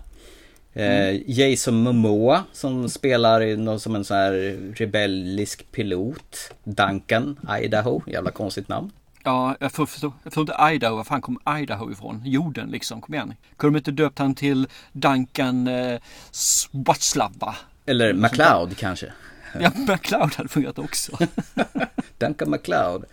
[0.73, 4.31] Eh, Jason Momoa som spelar någon, som en sån här
[4.75, 6.51] rebellisk pilot.
[6.63, 8.91] Duncan, Idaho, jävla konstigt namn.
[9.23, 12.21] Ja, jag förstår, jag förstår inte Idaho, var fan kom Idaho ifrån?
[12.25, 13.33] Jorden liksom, kom igen.
[13.57, 15.99] Kunde de inte döpt han till Duncan eh,
[16.31, 17.55] Swatzlava?
[17.85, 19.11] Eller McLeod kanske.
[19.59, 21.17] Ja, McLeod hade fungerat också.
[22.17, 23.05] Duncan McLeod.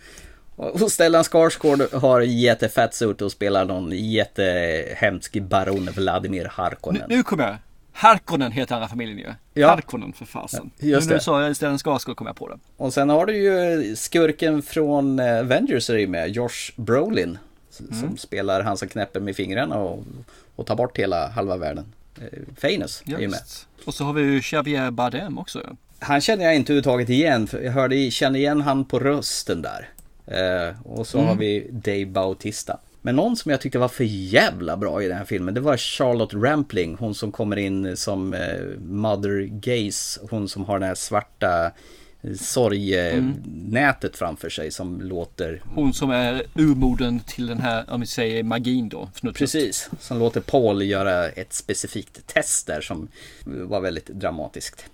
[0.57, 7.03] Och Stellan Skarsgård har jättefatsuit och spelar någon jättehemsk baron Vladimir Nu, Harkonnen.
[7.09, 7.57] nu kommer jag.
[7.91, 9.33] Harkonnen heter andra familjen ju.
[9.61, 9.69] Ja.
[9.69, 10.71] Harkonnen för fasen.
[10.79, 11.23] Just Nu- Nu det.
[11.23, 12.57] sa jag Stellan Skarsgård kom jag på det.
[12.77, 17.37] Och sen har du ju skurken från eh, Avengers är ju med, Josh Brolin.
[17.71, 18.17] s- Som Mm.
[18.17, 20.03] spelar han som knäpper med fingrarna och,
[20.55, 21.85] och tar bort hela halva världen.
[22.21, 22.23] Eh,
[22.61, 23.39] Famous är ju med.
[23.85, 25.61] Och så har vi ju Javier Bardem också.
[25.99, 29.89] Han känner jag inte överhuvudtaget igen, för jag hörde, kände igen han på rösten där.
[30.27, 31.29] Eh, och så Mm.
[31.29, 32.79] har vi Dave Bautista.
[33.01, 35.77] Men någon som jag tyckte var för jävla bra i den här filmen, det var
[35.77, 36.95] Charlotte Rampling.
[36.99, 38.39] Hon som kommer in som eh,
[38.79, 40.19] Mother Gaze.
[40.29, 41.71] Hon som har det här svarta
[42.21, 48.07] eh, sorgnätet framför sig som låter Hon som är urmoden till den här, om vi
[48.07, 49.09] säger magin då.
[49.15, 49.39] fnuttigt.
[49.39, 53.07] Precis, som låter Paul göra ett specifikt test där som
[53.45, 54.85] var väldigt dramatiskt.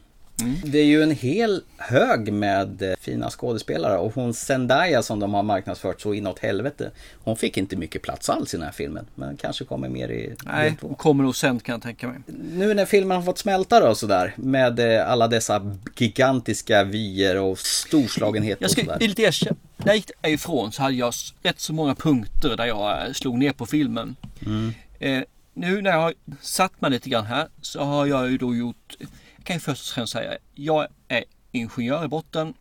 [0.42, 0.56] Mm.
[0.64, 5.34] Det är ju en hel hög med eh, fina skådespelare och hon Zendaya som de
[5.34, 6.92] har marknadsfört så inåt helvete.
[7.24, 10.36] Hon fick inte mycket plats alls i den här filmen, men kanske kommer mer i
[10.46, 12.18] Nej, hon kommer nog sen kan jag tänka mig.
[12.54, 17.60] Nu när filmen har fått smälta då sådär med eh, alla dessa gigantiska vyer och
[17.60, 19.00] storslagenhet Jag och ska sådär.
[19.00, 21.14] villigt erkänna, när jag gick ifrån så hade jag
[21.44, 24.16] rätt så många punkter där jag eh, slog ner på filmen.
[24.46, 24.74] Mm.
[25.00, 25.24] Eh,
[25.54, 28.96] nu när jag har satt mig lite grann här så har jag ju då gjort,
[29.44, 32.54] kan ju först och främst säga, jag är ingenjör i botten.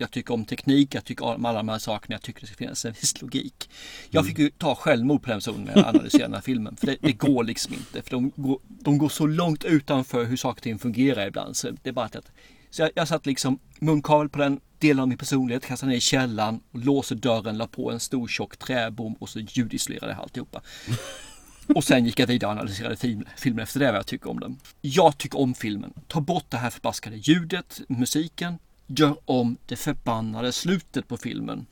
[0.00, 2.56] Jag tycker om teknik, jag tycker om alla de här sakerna, jag tycker det ska
[2.56, 3.70] finnas en viss logik.
[4.10, 6.76] Jag fick ju ta självmord på den personen när jag analyserade den här filmen.
[6.76, 8.02] För det, det går liksom inte.
[8.02, 11.56] För de går, de går så långt utanför hur saker och ting fungerar ibland.
[11.56, 12.30] Så det är bara att
[12.70, 16.00] så jag, jag satt liksom munkavel på den delar av min personlighet, kastar ner i
[16.00, 20.62] källaren, låser dörren, la på en stor tjock träbom och så ljudisolerade jag alltihopa.
[21.74, 24.40] Och sen gick jag vidare och analyserade film, filmen efter det, vad jag tycker om
[24.40, 24.58] den.
[24.80, 25.92] Jag tycker om filmen.
[26.06, 28.58] Ta bort det här förbaskade ljudet, musiken.
[28.86, 31.66] Gör om det förbannade slutet på filmen.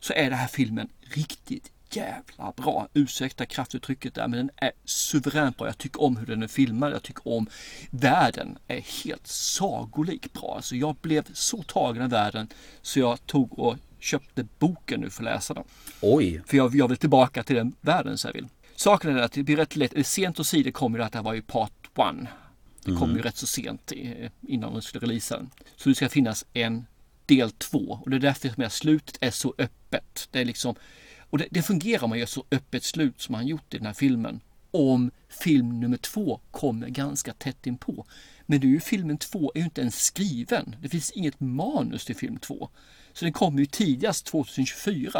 [0.00, 2.88] Så är den här filmen riktigt jävla bra.
[2.94, 5.66] Ursäkta kraftuttrycket där, men den är suveränt bra.
[5.66, 6.92] Jag tycker om hur den är filmad.
[6.92, 7.46] Jag tycker om
[7.90, 8.58] världen.
[8.68, 10.56] är helt sagolik bra.
[10.56, 12.48] Alltså jag blev så tagen av världen
[12.82, 15.64] så jag tog och köpte boken nu för att läsa den.
[16.00, 16.42] Oj!
[16.46, 18.48] För jag, jag vill tillbaka till den världen så jag vill.
[18.82, 21.22] Saken är att det blir rätt lätt, sent och sidor kom ju att det här
[21.22, 22.28] var ju part one.
[22.84, 23.16] Det kom Mm.
[23.16, 23.92] ju rätt så sent
[24.40, 25.50] innan de skulle releasa den.
[25.76, 26.86] Så det ska finnas en
[27.26, 30.28] del två och det är därför som jag slutet är så öppet.
[30.30, 30.74] Det är liksom,
[31.30, 33.86] och det, det fungerar om man gör så öppet slut som han gjort i den
[33.86, 34.40] här filmen.
[34.70, 38.06] Om film nummer två kommer ganska tätt inpå.
[38.46, 40.76] Men nu är ju filmen två är ju inte ens skriven.
[40.82, 42.68] Det finns inget manus till film två.
[43.12, 45.10] Så den kommer ju tidigast 2024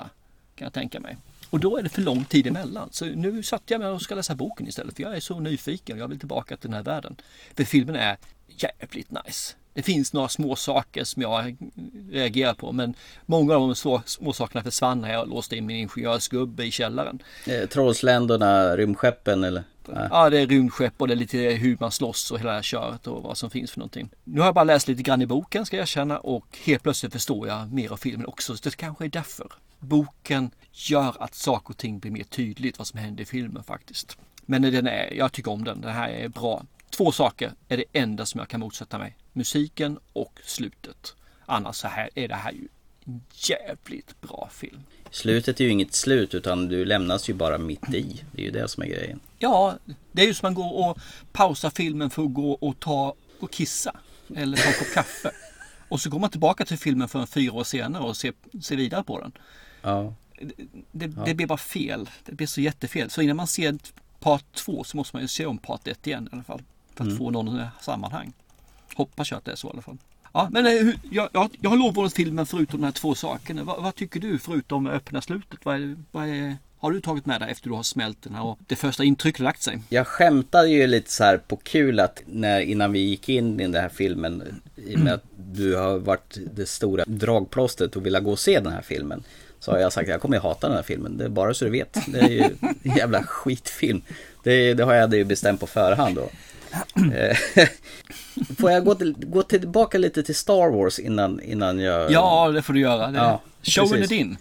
[0.54, 1.16] kan jag tänka mig.
[1.52, 2.88] Och då är det för lång tid emellan.
[2.92, 4.96] Så nu satt jag med och ska läsa boken istället.
[4.96, 5.98] För jag är så nyfiken.
[5.98, 7.16] Jag vill tillbaka till den här världen.
[7.54, 8.16] För filmen är
[8.48, 9.54] jävligt nice.
[9.74, 11.56] Det finns några små saker som jag
[12.10, 12.72] reagerar på.
[12.72, 12.94] Men
[13.26, 17.22] många av de små, små sakerna försvann när jag låste in min ingenjörsgubbe i källaren.
[17.46, 19.64] Eh, Trollsländerna, rymdskeppen eller?
[19.86, 20.08] Nej.
[20.10, 22.62] Ja, det är rymdskepp och det är lite hur man slåss och hela det här
[22.62, 24.10] köret och vad som finns för någonting.
[24.24, 27.12] Nu har jag bara läst lite grann i boken ska jag erkänna och helt plötsligt
[27.12, 28.56] förstår jag mer av filmen också.
[28.56, 29.52] Så det kanske är därför.
[29.82, 34.18] Boken gör att saker och ting blir mer tydligt vad som händer i filmen faktiskt.
[34.46, 35.80] Men den är, jag tycker om den.
[35.80, 36.64] Den här är bra.
[36.90, 39.16] Två saker är det enda som jag kan motsätta mig.
[39.32, 41.14] Musiken och slutet.
[41.46, 42.68] Annars så här är det här ju
[43.04, 44.82] en jävligt bra film.
[45.10, 48.22] Slutet är ju inget slut utan du lämnas ju bara mitt i.
[48.32, 49.20] Det är ju det som är grejen.
[49.38, 49.74] Ja,
[50.12, 50.98] det är ju som man går och
[51.32, 53.96] pausar filmen för att gå och ta och kissa.
[54.36, 55.30] Eller ta en kopp kaffe.
[55.88, 58.76] Och så går man tillbaka till filmen för en fyra år senare och ser, ser
[58.76, 59.32] vidare på den.
[59.82, 60.14] Ja.
[60.92, 62.10] Det, det blir bara fel.
[62.24, 63.10] Det blir så jättefel.
[63.10, 63.78] Så innan man ser
[64.20, 66.62] part två så måste man ju se om part ett igen i alla fall.
[66.94, 67.18] För att Mm.
[67.18, 68.32] få någon sammanhang.
[68.94, 69.98] Hoppas jag att det är så i alla fall.
[70.32, 73.64] Ja, men eh, jag, jag, jag har lovordnat filmen förutom de här två sakerna.
[73.64, 75.58] Vad, vad tycker du förutom öppna slutet?
[75.64, 78.42] Vad är, vad är, har du tagit med dig efter du har smält den här
[78.44, 79.78] och det första intrycket lagt sig?
[79.88, 83.62] Jag skämtade ju lite så här på kul att när, innan vi gick in i
[83.62, 88.20] den här filmen i och med att du har varit det stora dragplåstret och ville
[88.20, 89.22] gå och se den här filmen.
[89.62, 91.18] Så har jag sagt jag kommer att hata den här filmen.
[91.18, 91.98] Det är bara så du vet.
[92.06, 92.42] Det är ju
[92.82, 94.02] en jävla skitfilm.
[94.42, 96.30] Det, det har jag ju bestämt på förhand då.
[97.14, 97.36] Eh,
[98.58, 102.10] Får jag gå, till, gå tillbaka lite till Star Wars innan, innan jag...
[102.10, 103.06] Ja, det får du göra.
[103.06, 104.36] Det, Ja, showen är din.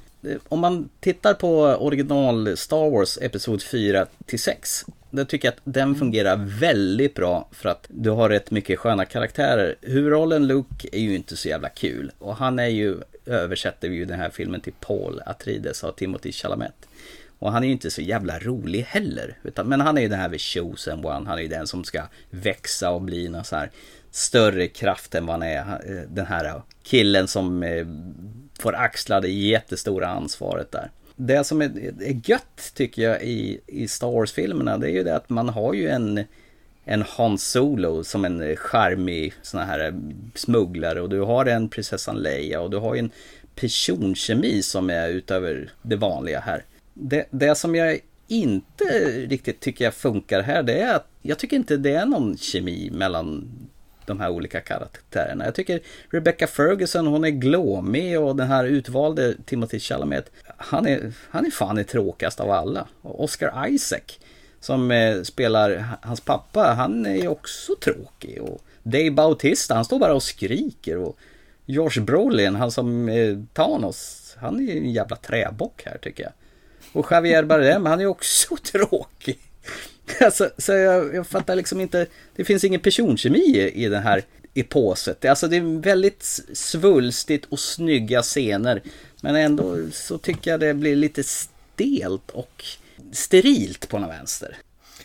[0.49, 5.61] Om man tittar på original Star Wars Episod 4 till 6 då tycker jag att
[5.63, 9.75] den fungerar väldigt bra för att du har rätt mycket sköna karaktärer.
[9.81, 12.97] Huvudrollen Luke är ju inte så jävla kul och han är ju,
[13.31, 16.87] översätter vi ju den här filmen till Paul Atreides av Timothy Chalamet.
[17.39, 19.37] Och han är ju inte så jävla rolig heller.
[19.43, 21.29] Utan, men han är ju den här vid chosen one.
[21.29, 23.71] Han är ju den som ska växa och bli någon så här
[24.11, 25.59] större kraft än vad han är.
[25.59, 27.85] Eh, den här eh, killen som eh,
[28.59, 30.91] får axla det jättestora ansvaret där.
[31.15, 31.71] Det som är,
[32.01, 35.73] är gött tycker jag i, i Star Wars-filmerna det är ju det att man har
[35.73, 36.23] ju en
[36.85, 39.93] en Han Solo som en charmig sån här
[40.35, 43.11] smugglare och du har en prinsessan Leia och du har ju en
[43.55, 46.65] personkemi som är utöver det vanliga här.
[46.93, 48.83] Det, det som jag inte
[49.27, 52.89] riktigt tycker jag funkar här det är att jag tycker inte det är någon kemi
[52.93, 53.51] mellan
[54.05, 55.45] de här olika karaktärerna.
[55.45, 55.79] Jag tycker
[56.09, 61.51] Rebecca Ferguson, hon är glåmig och den här utvalde Timothy Chalamet, han är, han är
[61.51, 62.87] fan i tråkigast av alla.
[63.01, 64.19] Och Oscar Isaac,
[64.61, 68.41] som eh, spelar hans pappa, han är ju också tråkig.
[68.41, 70.97] Och Dave Bautista, han står bara och skriker.
[70.97, 71.17] Och
[71.65, 76.33] Josh Brolin, han som eh, Thanos, han är ju en jävla träbock här tycker jag.
[76.93, 79.39] Och Javier Bardem, han är också tråkig.
[80.19, 84.23] Alltså, så jag, jag fattar liksom inte, det finns ingen personkemi i, i den här
[84.53, 85.25] eposet.
[85.25, 88.81] Alltså det är väldigt svulstigt och snygga scener.
[89.21, 92.65] Men ändå så tycker jag det blir lite stelt och
[93.11, 94.57] sterilt på något vänster.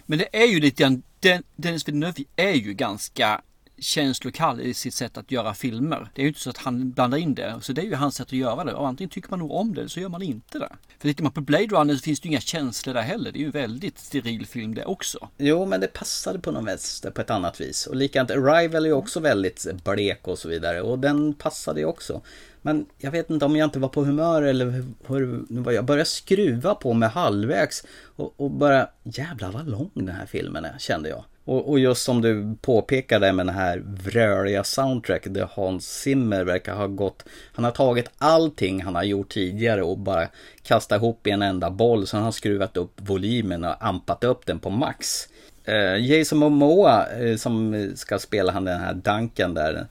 [0.06, 3.40] Men det är ju lite grann, Den- Dennis Villeneuve är ju ganska
[3.78, 6.10] känslokall i sitt sätt att göra filmer.
[6.14, 7.54] Det är ju inte så att han blandar in det.
[7.62, 8.74] Så det är ju hans sätt att göra det.
[8.74, 10.72] Och antingen tycker man nog om det eller så gör man inte det.
[10.98, 13.32] För tittar man på Blade Runner så finns det ju inga känslor där heller.
[13.32, 15.28] Det är ju en väldigt steril film det också.
[15.38, 17.86] Jo, men det passade på något vänster på ett annat vis.
[17.86, 20.82] Och likadant Arrival är ju också väldigt blek och så vidare.
[20.82, 22.22] Och den passade ju också.
[22.66, 26.04] Men jag vet inte om jag inte var på humör eller hur, hur jag började
[26.04, 27.84] skruva på mig halvvägs.
[28.16, 31.24] Och, och bara, jävlar vad lång den här filmen är, kände jag.
[31.44, 36.74] Och, och just som du påpekade med den här vröliga soundtracket där Hans Zimmer verkar
[36.74, 40.28] ha gått Han har tagit allting han har gjort tidigare och bara
[40.62, 42.06] kastat ihop i en enda boll.
[42.06, 45.28] Så han har skruvat upp volymen och ampat upp den på max.
[45.64, 49.86] Eh, Jason Momoa eh, som ska spela han den här Duncan där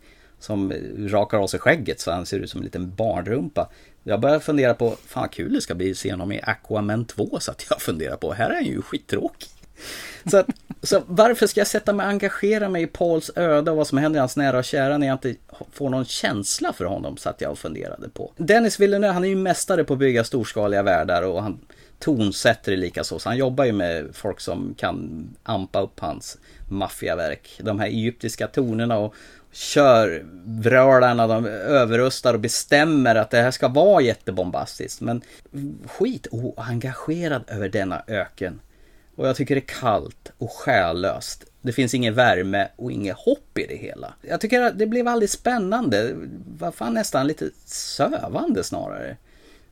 [0.46, 3.70] som rakar av sig skägget så han ser ut som en liten barnrumpa.
[4.04, 7.06] Jag börjar fundera på, fan vad kul det ska bli att se honom i Aquaman
[7.06, 9.50] 2 så att jag funderar på, här är han ju skittråkig.
[10.32, 10.48] Så, att,
[10.82, 13.98] så varför ska jag sätta mig och engagera mig i Pauls öde och vad som
[13.98, 15.36] händer i hans nära och kära när jag inte
[15.72, 18.34] får någon känsla för honom, satt jag och funderade på.
[18.38, 21.60] Dennis Villeneuve, han är ju mästare på att bygga storskaliga världar och han
[22.00, 23.20] tonsätter det likaså.
[23.20, 26.38] Så han jobbar ju med folk som kan ampa upp hans
[26.70, 27.60] maffiaverk.
[27.62, 29.14] De här egyptiska tonerna och
[29.56, 35.02] kör vrölarna, de överröstar och bestämmer att det här ska vara jättebombastiskt.
[35.02, 35.22] Men
[35.86, 38.62] skit oengagerad över denna öken.
[39.16, 41.46] Och jag tycker det är kallt och själlöst.
[41.62, 44.14] Det finns ingen värme och inget hopp i det hela.
[44.22, 46.16] Jag tycker att det blev aldrig spännande.
[46.60, 49.18] Var fan nästan lite sövande snarare.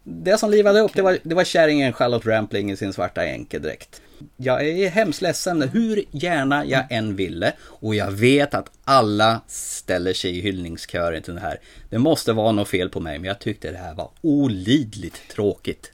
[0.04, 4.02] Det som livade upp, det var, det var kärringen Charlotte Rampling i sin svarta enkedräkt.
[4.38, 10.14] Jag är hemskt ledsen hur gärna jag än ville och jag vet att alla ställer
[10.14, 11.60] sig i hyllningskören till det här.
[11.90, 15.92] Det måste vara något fel på mig men jag tyckte det här var olidligt tråkigt.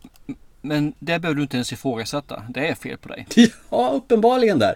[0.62, 2.44] Men det behöver du inte ens ifrågasätta.
[2.50, 3.28] Det är fel på dig.
[3.70, 4.76] Ja, uppenbarligen där.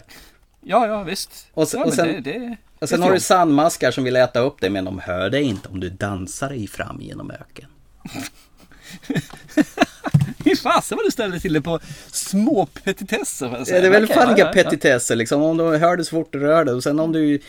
[0.62, 1.47] Ja, ja visst.
[1.54, 4.39] Och sen, ja, och sen, det, det, och sen har du sandmaskar som vill äta
[4.39, 7.70] upp dig men de hör dig inte om du dansar dig fram genom öken.
[10.46, 11.80] Hur fasen vad du ställer till det på
[12.12, 13.46] små petitesser.
[13.46, 15.42] Ja, det är väl okay, fan inga ja, petitesser liksom.
[15.42, 17.40] Om du hör det så fort du rör det och sen om du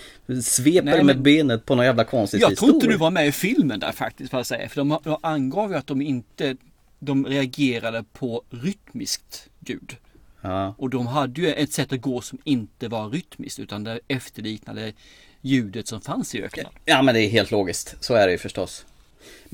[0.42, 3.32] sveper Nej, med benet på något jävla konstigt Jag tror inte du var med i
[3.32, 4.68] filmen där faktiskt för att säga.
[4.68, 6.56] För de, de angav ju att de inte
[6.98, 9.96] de reagerade på rytmiskt ljud.
[10.40, 10.74] Ja.
[10.78, 14.92] Och de hade ju ett sätt att gå som inte var rytmiskt utan det efterliknade
[15.40, 16.66] ljudet som fanns i öknen.
[16.84, 17.96] Ja men det är helt logiskt.
[18.00, 18.86] Så är det ju förstås.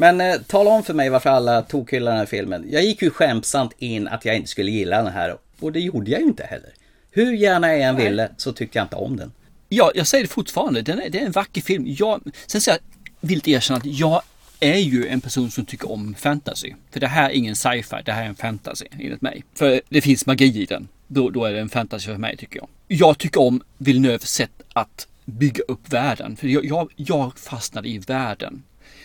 [0.01, 2.67] Men eh, tala om för mig varför alla tog hyllar den här filmen.
[2.71, 6.11] Jag gick ju skämsamt in att jag inte skulle gilla den här och det gjorde
[6.11, 6.71] jag ju inte heller.
[7.11, 9.33] Hur gärna jag än ville så tyckte jag inte om den.
[9.69, 10.83] Ja, jag säger det fortfarande.
[10.83, 11.85] Den är, det är en vacker film.
[11.89, 12.79] Jag, sen säger
[13.21, 14.23] jag vilt erkänna att jag
[14.61, 16.73] är ju en person som tycker om fantasy.
[16.91, 19.45] För det här är ingen sci-fi, det här är en fantasy enligt mig.
[19.55, 20.89] För det finns magi i den.
[21.07, 22.69] Då, då är det en fantasy för mig tycker jag.
[22.89, 26.37] Jag tycker om Villeneuves sätt att bygga upp världen.
[26.37, 28.63] För jag, jag, jag fastnade i världen.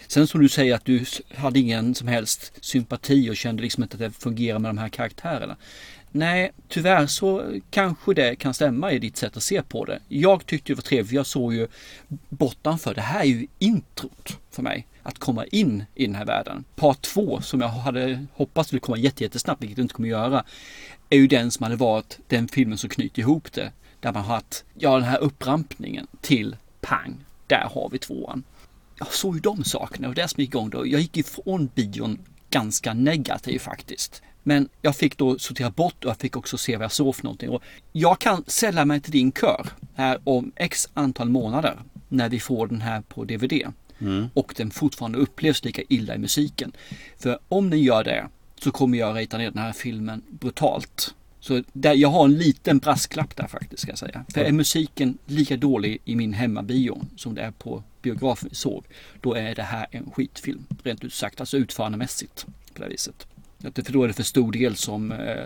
[0.08, 3.96] Sen som du säger att du hade ingen som helst sympati och kände liksom inte
[3.96, 5.56] att det fungerar med de här karaktärerna.
[6.12, 10.00] Nej, tyvärr så kanske det kan stämma i ditt sätt att se på det.
[10.08, 11.68] Jag tyckte det var trevligt, jag såg ju
[12.30, 14.88] bortanför, det här är ju introt för mig.
[15.04, 16.64] Att komma in i den här världen.
[16.76, 20.44] Part två som jag hade hoppats skulle komma jättesnabbt, vilket det inte kommer göra,
[21.10, 23.72] är ju den som hade varit den filmen som knyter ihop det.
[24.00, 27.16] Där man har haft, ja den här upprampningen till pang,
[27.48, 28.44] där har vi tvåan
[29.00, 30.88] jag såg ju de sakerna och det som gick igång då.
[30.88, 32.20] Jag gick ifrån bion
[32.50, 34.22] ganska negativ faktiskt.
[34.44, 37.24] Men jag fick då sortera bort och jag fick också se vad jag såg för
[37.24, 37.50] någonting.
[37.50, 41.80] Och jag kan sälja mig till din kör här om x antal månader
[42.10, 43.54] när vi får den här på DVD.
[44.00, 44.30] Mm.
[44.34, 46.72] Och den fortfarande upplevs lika illa i musiken.
[47.18, 48.28] För om den gör det
[48.60, 51.16] så kommer jag rita ner den här filmen brutalt.
[51.48, 54.26] Så där, jag har en liten brasklapp där faktiskt ska jag säga.
[54.34, 58.84] För är musiken lika dålig i min hemmabio som det är på biografen vi såg,
[59.22, 60.66] då är det här en skitfilm.
[60.84, 63.28] Rent ut sagt, alltså utförandemässigt på det viset.
[63.62, 65.46] För då är det för stor del som eh,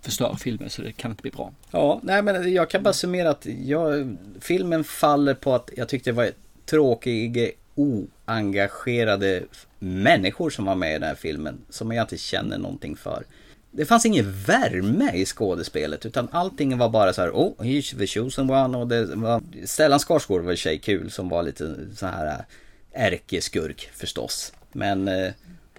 [0.00, 1.52] förstör filmen så det kan inte bli bra.
[1.70, 6.10] Ja, nej men jag kan bara summera att jag, filmen faller på att jag tyckte
[6.10, 6.30] det var
[6.66, 9.42] tråkiga, oengagerade
[9.78, 11.58] människor som var med i den här filmen.
[11.68, 13.24] Som jag inte känner någonting för
[13.70, 18.06] det fanns ingen värme i skådespelet utan allting var bara så här, oh, he's the
[18.06, 22.06] chosen one och det var Stellan Skarsgård var i sig kul som var lite så
[22.06, 24.52] här äh, ärkeskurk förstås.
[24.72, 25.32] Men, äh,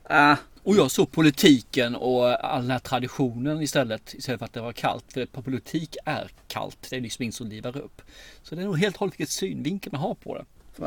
[0.03, 0.35] ah.
[0.63, 4.73] Och jag såg politiken och all den här traditionen istället, istället för att det var
[4.73, 5.05] kallt.
[5.13, 8.01] För politik är kallt, det är liksom inget som livar upp.
[8.43, 10.45] Så det är nog helt och hållet vilket synvinkel man har på det.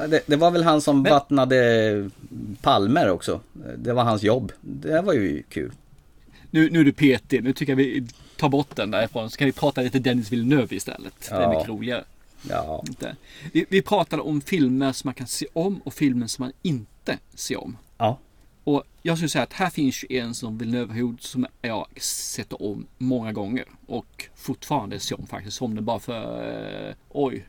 [0.09, 1.13] Det, det, var väl han som Men...
[1.13, 2.11] vattnade
[2.63, 3.41] palmer också.
[3.77, 4.53] Det var hans jobb.
[4.61, 5.73] Det var ju kul
[6.55, 9.31] nu, nu är du petig, nu tycker jag vi tar bort den därifrån.
[9.31, 11.29] Så kan vi prata lite Dennis Villeneuve istället.
[11.31, 11.39] Ja.
[11.39, 12.05] Det är mycket roligare.
[12.49, 12.85] Ja.
[13.53, 17.19] Vi, vi pratade om filmer som man kan se om och filmer som man inte
[17.35, 17.77] ser om.
[17.99, 18.19] Ja.
[18.65, 22.53] Och jag skulle säga att här finns ju en som Villeneuve gjort som jag sett
[22.53, 23.65] om många gånger.
[23.87, 25.57] Och fortfarande ser om faktiskt.
[25.57, 27.47] Som den bara för, eh, oj,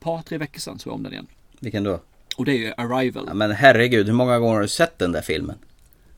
[0.00, 1.26] par tre veckor sedan såg jag om den igen.
[1.60, 2.00] Vilken då?
[2.36, 3.24] Och det är ju Arrival.
[3.28, 5.56] Ja, men herregud, hur många gånger har du sett den där filmen?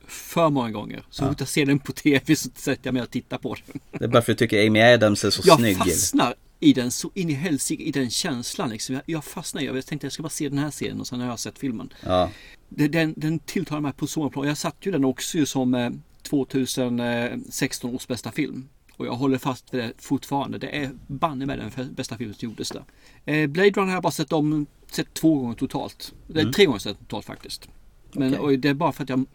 [0.07, 1.03] För många gånger.
[1.09, 3.79] Så fort jag ser den på tv så sätter jag mig och tittar på den.
[3.91, 5.77] Det är bara för att du tycker Amy Adams är så jag snygg.
[5.77, 8.95] Jag fastnar i den så in i helsike i den känslan liksom.
[8.95, 11.27] Jag, jag fastnade jag tänkte jag ska bara se den här serien och sen har
[11.27, 11.93] jag sett filmen.
[12.05, 12.29] Ja.
[12.69, 14.47] Den, den, tilltalar mig på så många plan.
[14.47, 15.89] Jag satt ju den också som eh,
[16.21, 18.69] 2016 års bästa film.
[18.97, 20.57] Och jag håller fast vid det fortfarande.
[20.57, 22.83] Det är banne med den bästa filmen som gjordes där.
[23.25, 26.13] Eh, Blade Runner har jag bara sett om sett två gånger totalt.
[26.27, 26.53] Det är Mm.
[26.53, 27.69] tre gånger sett totalt faktiskt.
[28.11, 29.25] Men och det är bara för att jag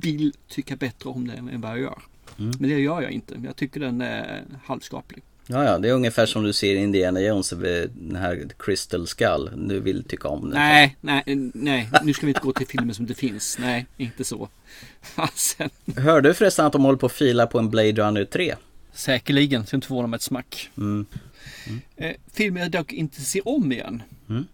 [0.00, 1.98] vill tycka bättre om den än vad jag gör.
[2.38, 2.52] Mm.
[2.60, 3.40] Men det gör jag inte.
[3.44, 5.22] Jag tycker den är halvskaplig.
[5.50, 9.50] Ja, ja, det är ungefär som du ser Indiana Jones, den här Crystal Skull.
[9.68, 10.50] Du vill tycka om den.
[10.50, 11.22] Nej, nej,
[11.54, 11.88] nej.
[12.04, 13.56] Nu ska vi inte gå till filmer som det finns.
[13.60, 14.48] Nej, inte så.
[15.02, 15.70] Fasen.
[15.96, 18.54] Hörde du förresten att de håller på att fila på en Blade Runner 3?
[18.92, 20.70] Säkerligen, så inte förvåna mig ett smack.
[20.76, 21.06] Mm.
[21.96, 24.44] Eh, filmen jag dock inte ser om igen Mm.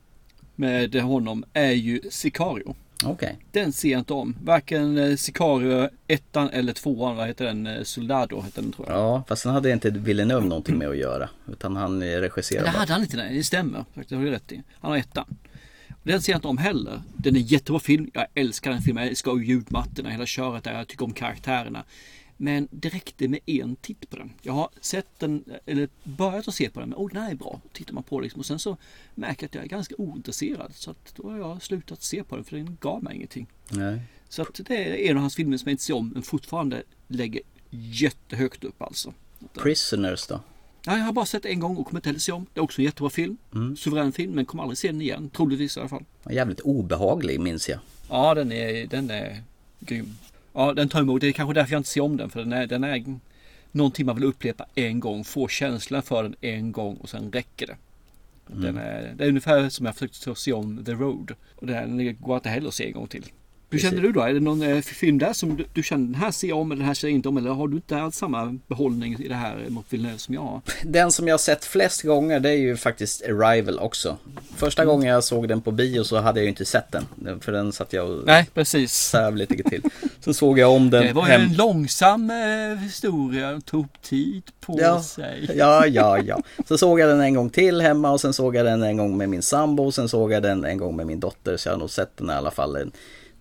[0.54, 2.74] med honom är ju Sicario.
[3.06, 3.38] Okej.
[3.50, 4.36] Den ser jag inte om.
[4.42, 7.16] Varken eh, Sicario ettan eller tvåan.
[7.16, 7.66] Vad heter den?
[7.66, 8.98] Eh, Soldado heter den tror jag.
[8.98, 11.28] Ja, fast sen hade inte Villeneuve någonting med att göra.
[11.52, 13.36] Utan han eh, regisserade Det hade han inte, nej.
[13.36, 13.84] Det stämmer.
[14.08, 14.62] Det har du rätt i.
[14.80, 15.36] Han har ettan.
[16.02, 17.02] Den ser jag inte om heller.
[17.16, 18.10] Den är jättebra film.
[18.14, 19.02] Jag älskar den filmen.
[19.02, 20.78] Jag älskar ljudmattorna, hela köret där.
[20.78, 21.84] Jag tycker om karaktärerna.
[22.44, 24.32] Men det räckte med en titt på den.
[24.42, 27.34] Jag har sett den, eller börjat att se på den, men oh, den här är
[27.34, 27.60] bra.
[27.72, 28.40] Tittar man på liksom.
[28.40, 28.76] Och sen så
[29.14, 30.74] märker jag att jag är ganska ointresserad.
[30.74, 33.46] Så att då har jag slutat se på den, för den gav mig ingenting.
[33.68, 34.00] Nej.
[34.28, 36.82] Så att det är en av hans filmer som jag inte ser om, men fortfarande
[37.08, 39.12] lägger jättehögt upp alltså.
[39.54, 40.40] Prisoners då?
[40.86, 42.46] Ja, jag har bara sett en gång och kommer inte heller se om.
[42.54, 43.36] Det är också en jättebra film.
[43.54, 43.76] Mm.
[43.76, 45.30] Suverän film, men kommer aldrig se den igen.
[45.30, 46.04] Troligtvis i alla fall.
[46.30, 47.78] Jävligt obehaglig minns jag.
[48.08, 49.42] Ja, den är, den är
[49.80, 50.16] grym.
[50.54, 51.20] Ja, den tar emot.
[51.20, 52.30] Det är kanske därför jag inte ser om den.
[52.30, 53.04] För den är, den är
[53.72, 55.24] någonting man vill uppleva en gång.
[55.24, 57.76] Få känslan för den en gång och sen räcker det.
[58.46, 58.76] Den Mm.
[58.76, 61.34] är, det är ungefär som jag försökte se om The Road.
[61.56, 63.24] Och den går inte heller att se en gång till.
[63.74, 64.20] Hur känner du då?
[64.20, 66.72] Är det någon eh, film där som du, du känner den här ser jag om
[66.72, 67.36] eller den här ser jag inte om?
[67.36, 70.60] Eller har du inte alls samma behållning i det här mot Villeneuve som jag har?
[70.84, 74.16] Den som jag har sett flest gånger det är ju faktiskt Arrival också.
[74.56, 74.92] Första Mm.
[74.94, 77.40] gången jag såg den på bio så hade jag ju inte sett den.
[77.40, 78.92] För den satt jag och Nej, precis.
[79.10, 79.82] söv lite till.
[80.20, 81.40] Så såg jag om den Det var ju hem.
[81.40, 83.50] en långsam eh, historia.
[83.50, 85.50] Den tog tid på Ja, sig.
[85.56, 86.42] ja, ja, ja.
[86.68, 89.16] Så såg jag den en gång till hemma och sen såg jag den en gång
[89.16, 91.56] med min sambo och sen såg jag den en gång med min dotter.
[91.56, 92.92] Så jag har nog sett den i alla fall en,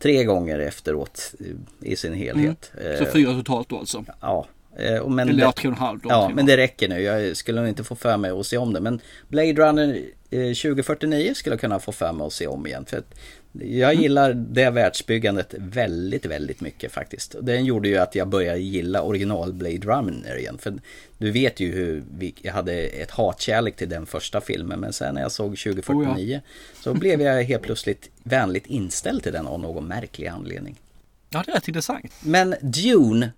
[0.04, 2.72] tre gånger efteråt eh, i sin helhet.
[2.82, 2.98] Mm.
[2.98, 4.06] Så Eh, fyra totalt då alltså?
[4.22, 4.48] Ja.
[4.78, 7.02] eh, Men Eller det- tre och en halv då, Ja, men det räcker nu.
[7.02, 8.80] Jag skulle nog inte få för mig att se om det.
[8.80, 12.86] Men Blade Runner eh, 2049 skulle jag kunna få för mig att se om igen.
[12.86, 13.04] För
[13.60, 14.04] jag Mm.
[14.04, 17.36] gillar det världsbyggandet väldigt, väldigt mycket faktiskt.
[17.42, 20.58] Den gjorde ju att jag började gilla original Blade Runner igen.
[20.58, 20.74] För
[21.18, 24.80] du vet ju hur vi, jag hade ett hatkärlek till den första filmen.
[24.80, 26.42] Men sen när jag såg 2049
[26.82, 30.80] så blev jag helt plötsligt vänligt inställd till den av någon märklig anledning.
[31.30, 32.12] Ja, det är rätt intressant.
[32.24, 33.32] Men Dune,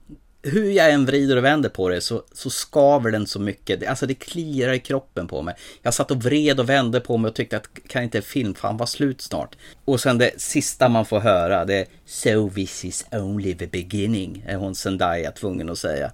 [0.46, 3.88] hur jag än vrider och vänder på det så, så skaver den så mycket.
[3.88, 5.56] Alltså det kliar i kroppen på mig.
[5.82, 8.78] Jag satt och vred och vände på mig och tyckte att kan inte film fan
[8.78, 9.56] vara slut snart?
[9.86, 14.44] Och sen det sista man får höra det är So this is only the beginning.
[14.48, 16.12] Är hon Zendaya tvungen att säga.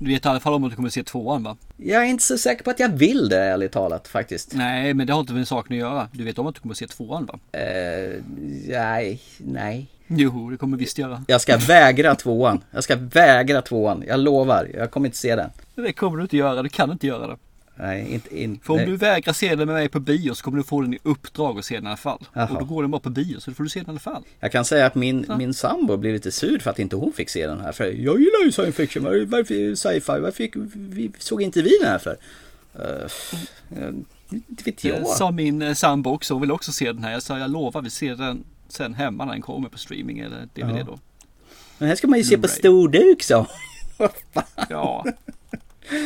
[0.00, 1.56] Du vet i alla fall om att du kommer se tvåan va?
[1.76, 4.52] Jag är inte så säker på att jag vill det ärligt talat faktiskt.
[4.54, 6.08] Nej, men det har inte med saken att göra.
[6.12, 7.58] Du vet om att du kommer se tvåan va?
[7.58, 8.22] Eh,
[8.66, 9.88] nej, nej.
[10.06, 11.24] Jo, det kommer visst göra.
[11.26, 12.64] Jag ska vägra tvåan.
[12.70, 14.04] Jag ska vägra tvåan.
[14.06, 14.70] Jag lovar.
[14.74, 15.50] Jag kommer inte se den.
[15.74, 16.62] Det kommer du inte göra.
[16.62, 17.36] Du kan inte göra det.
[17.76, 18.42] Nej, inte...
[18.42, 20.80] inte För om du vägrar se den med mig på bio så kommer du få
[20.80, 22.24] den i uppdrag att se den i alla fall.
[22.32, 22.48] Jaha.
[22.48, 23.98] Och då går den bara på bio så då får du se den i alla
[23.98, 24.22] fall.
[24.40, 27.30] Jag kan säga att min, min sambo blev lite sur för att inte hon fick
[27.30, 27.72] se den här.
[27.72, 31.78] För jag gillar ju science fiction, var- varför sci-fi, varför fick, vi, såg inte vi
[31.80, 32.16] den här för?
[32.78, 33.94] Uh,
[34.30, 35.06] inte vet jag.
[35.06, 36.34] sa min eh, sambo också.
[36.34, 37.12] Hon vill också se den här.
[37.12, 40.48] Jag sa jag lovar vi ser den sen hemma när den kommer på streaming eller
[40.54, 40.84] DVD Ja.
[40.84, 40.98] då.
[41.78, 42.58] Den här ska man ju se på Blu-ray.
[42.58, 43.46] storduk så.
[44.68, 45.04] Ja,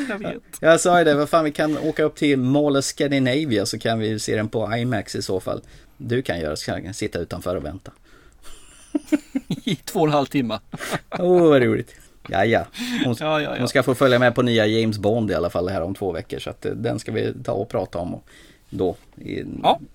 [0.08, 0.42] jag vet.
[0.60, 3.78] Jag sa ju det, vad fan vi kan åka upp till Mall of Scandinavia så
[3.78, 5.62] kan vi se den på IMAX i så fall.
[5.96, 7.92] Du kan göra, så kan sitta utanför och vänta.
[9.64, 10.58] I två och en halv timme.
[11.10, 11.94] Åh oh, vad roligt.
[12.28, 12.66] Ja, ja.
[13.04, 13.58] Hon, Ja, ja, ja.
[13.58, 16.12] hon ska få följa med på nya James Bond i alla fall här om två
[16.12, 16.38] veckor.
[16.38, 18.20] Så att eh, den ska vi ta och prata om
[18.70, 18.96] då.
[19.16, 19.42] I,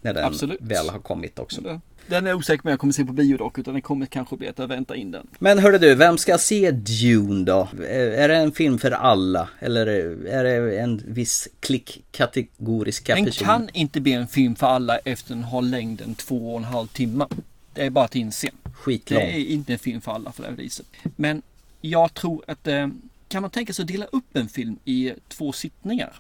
[0.02, 0.62] när den absolut.
[0.62, 1.80] väl har kommit också.
[2.08, 3.58] Den är osäker om jag kommer se på bio dock.
[3.58, 5.28] Utan det kommer kanske bli att jag väntar in den.
[5.40, 7.68] Men hörde du, vem ska se Dune då?
[7.88, 9.50] Är det en film för alla?
[9.60, 9.88] Eller
[10.28, 15.36] är det en viss klick kategoriska Den kan inte bli en film för alla efter
[15.36, 17.28] den har längden två och en halv timme.
[17.74, 18.50] Det är bara att inse.
[18.74, 19.20] Skitlång.
[19.20, 20.86] Det är inte en film för alla för det här viset.
[21.16, 21.42] Men
[21.82, 22.88] jag tror att eh,
[23.28, 26.14] kan man tänka sig att dela upp en film i två sittningar.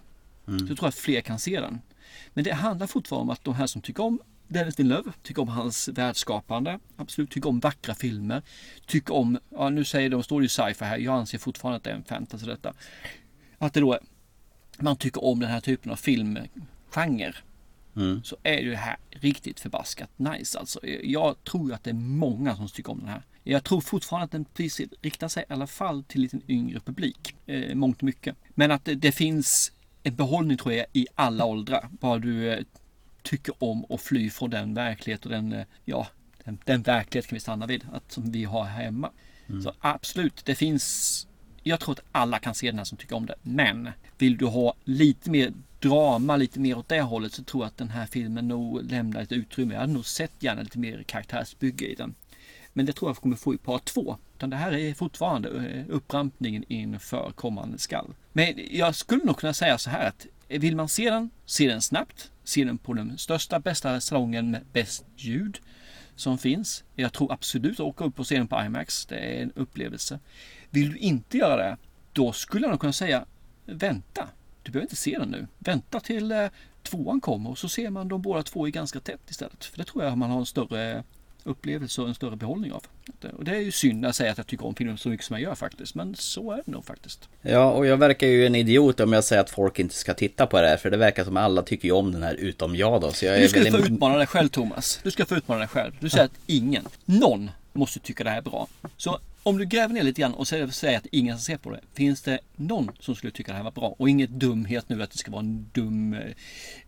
[0.48, 0.60] Mm.
[0.60, 1.82] Så tror jag att fler kan se den.
[2.34, 4.20] Men det handlar fortfarande om att de här som tycker om
[4.54, 8.42] Dennis Villeneuve, tycker om hans världsskapande, absolut tycker om vackra filmer,
[8.86, 11.84] tycker om, ja nu säger de, står det ju sci-fi här, jag anser fortfarande att
[11.84, 12.74] det är en fantasy detta.
[13.58, 14.00] Att det då
[14.78, 17.36] man tycker om den här typen av filmgenre.
[17.96, 18.24] Mm.
[18.24, 20.80] Så är det här riktigt förbaskat nice alltså.
[21.04, 23.24] Jag tror ju att det är många som tycker om den här.
[23.44, 27.36] Jag tror fortfarande att den precis riktar sig i alla fall till lite yngre publik.
[27.46, 28.36] Eh, mångt och mycket.
[28.50, 29.72] Men att det, det finns
[30.04, 31.90] en behållning tror jag i alla åldrar.
[31.92, 32.64] Bara du eh,
[33.24, 36.08] tycker om att fly från den verklighet och den, eh, ja,
[36.44, 37.86] den, den verklighet kan vi stanna vid.
[37.94, 39.12] Att, som vi har här hemma.
[39.64, 41.28] Så absolut, det finns
[41.64, 43.36] jag tror att alla kan se den här som tycker om det.
[43.42, 47.68] Men vill du ha lite mer drama, lite mer åt det hållet så tror jag
[47.68, 49.74] att den här filmen nog lämnar ett utrymme.
[49.74, 52.16] Jag hade nog sett gärna lite mer karaktärsbygge i den.
[52.74, 54.18] Men det tror jag kommer få i part två.
[54.38, 58.14] Utan det här är fortfarande eh, upprampningen inför kommande skall.
[58.34, 61.68] Men jag skulle nog kunna säga så här att Eh, vill man se den, se
[61.68, 62.32] den snabbt.
[62.44, 65.60] Se den på den största, bästa salongen med bäst ljud
[66.16, 66.84] som finns.
[66.96, 69.06] Jag tror absolut att åka upp och se den på IMAX.
[69.06, 70.20] Det är en upplevelse.
[70.70, 71.78] Vill du inte göra det,
[72.14, 73.26] då skulle jag nog kunna säga
[73.66, 74.30] vänta.
[74.64, 75.48] Du behöver inte se den nu.
[75.60, 76.48] Vänta till eh,
[76.84, 79.66] tvåan kommer och så ser man de båda två i ganska tätt istället.
[79.66, 81.04] För det tror jag man har en större
[81.44, 82.84] upplevelse och en större behållning av.
[83.38, 85.34] Och det är ju synd jag säger att jag tycker om filmen så mycket som
[85.36, 85.96] jag gör faktiskt.
[85.96, 87.30] Men så är det nog faktiskt.
[87.42, 90.48] Ja, och jag verkar ju en idiot om jag säger att folk inte ska titta
[90.48, 90.78] på det här.
[90.78, 93.12] För det verkar som att alla tycker ju om den här utom jag då.
[93.12, 93.86] Så jag Du ska väldigt...
[93.86, 95.00] få utmana dig själv Thomas.
[95.04, 95.92] Du ska få utmana dig själv.
[96.00, 98.68] Du säger att ingen, någon måste tycka det här är bra.
[98.98, 101.80] Så om du gräver ner lite grann och säger att ingen ska se på det.
[101.94, 103.96] Finns det någon som skulle tycka det här var bra?
[103.98, 106.20] Och inget dumhet nu att det ska vara en dum, eh,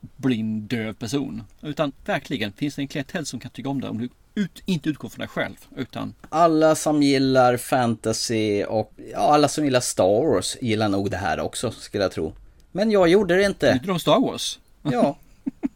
[0.01, 1.43] blind, döv person.
[1.61, 3.89] Utan verkligen, finns det en klientell som kan tycka om det?
[3.89, 5.55] Om du ut, inte utgår från dig själv.
[5.75, 11.17] Utan Alla som gillar fantasy och ja, alla som gillar Star Wars gillar nog det
[11.17, 12.33] här också skulle jag tro.
[12.71, 13.71] Men jag gjorde det inte.
[13.73, 14.59] Inte de Star Wars?
[14.81, 15.17] Ja.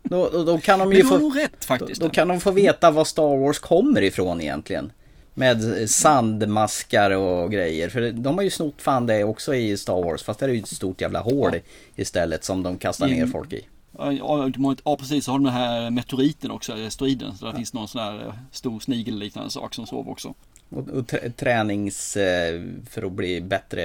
[0.03, 1.29] Då, då, då kan de ju få...
[1.29, 2.01] rätt faktiskt.
[2.01, 4.91] Då, då kan de få veta var Star Wars kommer ifrån egentligen.
[5.39, 7.89] Med sandmaskar och grejer.
[7.89, 10.23] För de har ju snott fan det också i Star Wars.
[10.23, 11.51] Fast det är ju ett stort jävla hål
[11.95, 13.65] istället som de kastar ner folk i.
[13.97, 14.51] Ja, ja,
[14.85, 17.37] ja precis, så har de den här meteoriten också, asteroiden.
[17.37, 20.33] Så där finns någon sån här eh, stor snigel-liknande sak som sover också.
[20.69, 23.83] Och, och trä- tränings eh, för att bli bättre.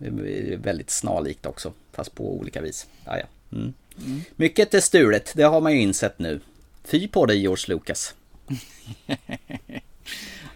[0.00, 0.12] eh,
[0.58, 1.72] Väldigt snarlikt också.
[1.92, 2.86] Fast på olika vis.
[3.04, 3.24] Ja, ja.
[3.58, 3.72] Mm.
[4.06, 4.20] Mm.
[4.36, 5.32] Mycket är stulet.
[5.36, 6.40] Det har man ju insett nu.
[6.84, 8.14] Fy på dig George Lucas.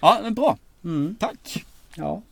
[0.01, 0.59] Ja, men bra.
[0.85, 1.17] Mm.
[1.21, 1.65] Tack.
[1.95, 2.23] Ja.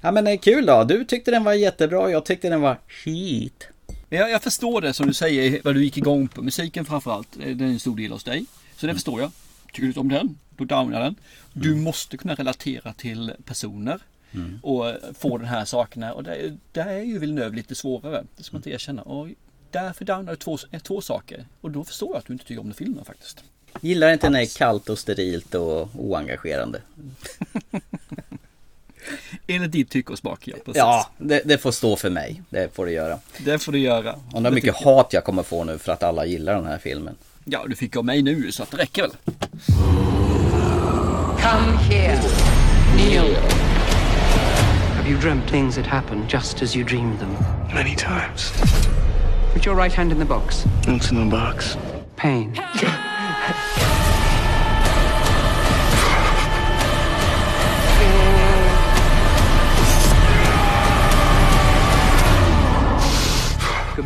[0.00, 0.84] Ja men eh, kul då.
[0.84, 2.10] Du tyckte den var jättebra.
[2.10, 3.68] Jag tyckte den var skit.
[4.08, 6.42] Jag, jag förstår det som du säger, vad du gick igång på.
[6.42, 8.46] Musiken framförallt, eh, den är en stor del hos dig.
[8.76, 9.30] Så det förstår jag.
[9.66, 11.14] Tycker du inte om den, då downar den.
[11.52, 14.00] Du måste kunna relatera till personer.
[14.32, 14.58] Mm.
[14.62, 16.12] Och eh, få den här sakerna.
[16.12, 18.24] Och där, där är ju Villeneuve lite svårare.
[18.36, 19.02] Det ska man inte erkänna.
[19.02, 19.28] Och
[19.70, 21.46] därför downar du två, två saker.
[21.60, 23.44] Och då förstår jag att du inte tycker om den filmen faktiskt.
[23.80, 26.80] Gillar inte när det är kallt och sterilt och oengagerande.
[29.46, 30.56] Enligt ditt tycke och smak, ja.
[30.64, 30.76] Precis.
[30.76, 32.42] Ja, det, det får stå för mig.
[32.50, 33.18] Det får det göra.
[33.38, 34.14] Det får du göra.
[34.34, 34.94] Undrar hur mycket jag.
[34.94, 37.14] hat jag kommer få nu för att alla gillar den här filmen.
[37.44, 39.10] Ja, du fick av mig nu så att det räcker väl.
[41.40, 42.20] Come here.
[42.96, 43.34] Kneel.
[44.96, 47.30] Have you dreamt things that happen just as you dreamed them?
[47.74, 48.52] Many times.
[49.54, 50.64] Put your right hand in the box.
[50.86, 51.76] What's in the box?
[52.16, 52.56] Pain.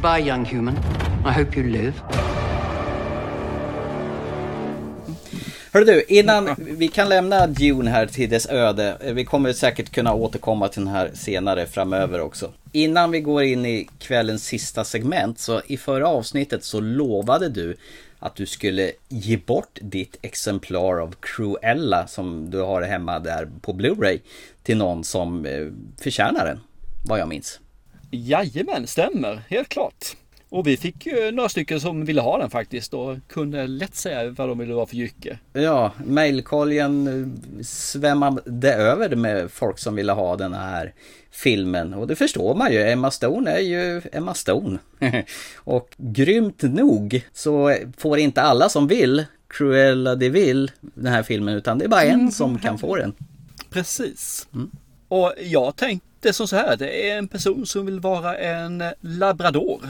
[0.02, 0.76] Goodbye, young human.
[1.24, 1.92] I hope you live.
[5.72, 8.96] Hör du, innan vi kan lämna Dune här till dess öde.
[9.00, 12.52] Eh, vi kommer säkert kunna återkomma till den här senare framöver också.
[12.72, 17.76] Innan vi går in i kvällens sista segment så i förra avsnittet så lovade du
[18.22, 23.72] att du skulle ge bort ditt exemplar av Cruella som du har hemma där på
[23.72, 24.20] Blu-ray
[24.62, 25.66] till någon som eh,
[26.00, 26.60] förtjänar den.
[27.04, 27.60] Vad jag minns.
[28.10, 29.42] Jajamän, stämmer.
[29.48, 30.16] Helt klart.
[30.52, 34.30] Och vi fick ju några stycken som ville ha den faktiskt och kunde lätt säga
[34.30, 35.38] vad de ville ha för jycke.
[35.52, 40.92] Ja, mailkorgen eh, svämmade över med folk som ville ha den här
[41.30, 41.94] filmen.
[41.94, 44.78] Och det förstår man ju, Emma Stone är ju Emma Stone.
[45.56, 51.54] och grymt nog så får inte alla som vill Cruella de Vil den här filmen
[51.54, 53.12] utan det är bara en som kan få den.
[53.70, 54.48] Precis.
[55.08, 59.80] Och jag tänkte som så här, det är en person som vill vara en labrador.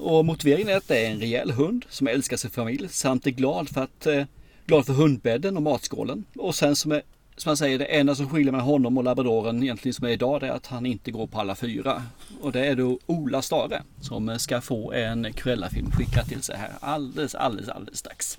[0.00, 3.30] Och motiveringen är att det är en rejäl hund som älskar sin familj samt är
[3.30, 4.24] glad för att eh,
[4.66, 6.24] glad för hundbädden och matskålen.
[6.36, 7.02] Och sen som är
[7.36, 10.40] som man säger, det enda som skiljer mellan honom och labradoren egentligen som är idag
[10.40, 12.02] det är att han inte går på alla fyra.
[12.40, 16.70] Och det är då Ola Stare som ska få en Cruella-film skickad till sig här
[16.80, 18.38] alldeles, alldeles, alldeles strax.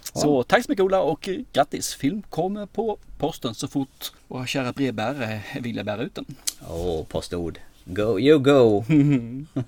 [0.00, 1.94] Så tack så mycket Ola och grattis!
[1.94, 6.24] Film kommer på posten så fort våra kära brevbärare vill bära ut den.
[6.68, 7.58] Åh, Postnord.
[7.90, 8.84] Go, you go.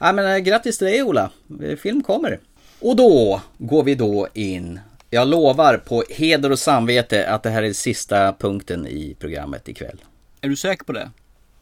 [0.00, 1.30] ja, men, äh, grattis till dig Ola.
[1.62, 2.40] Eh, Film kommer.
[2.80, 4.80] Och då går vi då in.
[5.10, 10.04] Jag lovar på heder och samvete att det här är sista punkten i programmet ikväll.
[10.40, 11.10] Är du säker på det?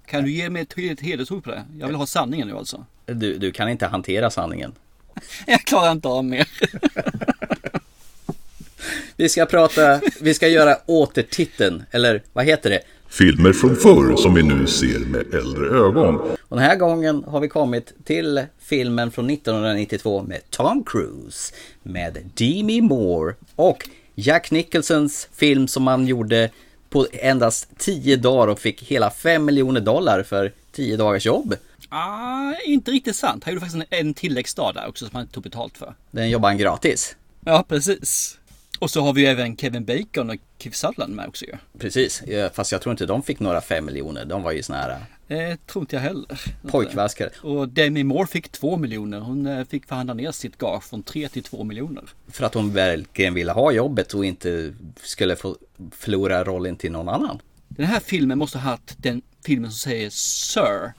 [0.07, 1.65] Kan du ge mig ett ett hedersord på det?
[1.79, 2.87] Jag vill ha sanningen nu alltså.
[3.07, 4.73] Du, du kan inte hantera sanningen.
[5.47, 6.49] Jag klarar inte av mer.
[9.17, 12.81] Vi ska prata, vi ska göra återtiteln, eller vad heter det?
[13.13, 16.17] Filmer från förr som vi nu ser med äldre ögon.
[16.49, 22.19] Och den här gången har vi kommit till filmen från 1992 med Tom Cruise, med
[22.35, 26.51] Demi Moore och Jack Nicholsons film som man gjorde
[26.91, 31.55] på endast 10 dagar och fick hela 5 miljoner dollar för 10 dagars jobb.
[31.89, 33.45] Ah, inte riktigt sant.
[33.45, 35.95] Han gjorde faktiskt en, en tilläggsdag där också som han tog betalt för.
[36.11, 37.17] Den jobbar han gratis.
[37.45, 38.39] Ja, precis.
[38.83, 41.53] Och så har vi ju även Kevin Bacon och Keith Sutherland med också ju.
[41.79, 42.23] Precis,
[42.53, 44.25] fast jag tror inte de fick några 5 miljoner.
[44.25, 44.99] De var ju såna här
[45.29, 46.41] Eh, tror inte jag heller.
[46.69, 47.31] pojkvaskare.
[47.43, 49.21] Och Demi Moore fick 2 miljoner.
[49.21, 52.05] Hon eh, fick förhandla ner sitt gage från 3 till 2 miljoner.
[52.29, 55.57] För att hon verkligen ville ha jobbet och inte skulle få
[55.93, 57.39] förlora rollen till någon annan.
[57.69, 60.93] Den här filmen måste ha haft den filmen som säger Sir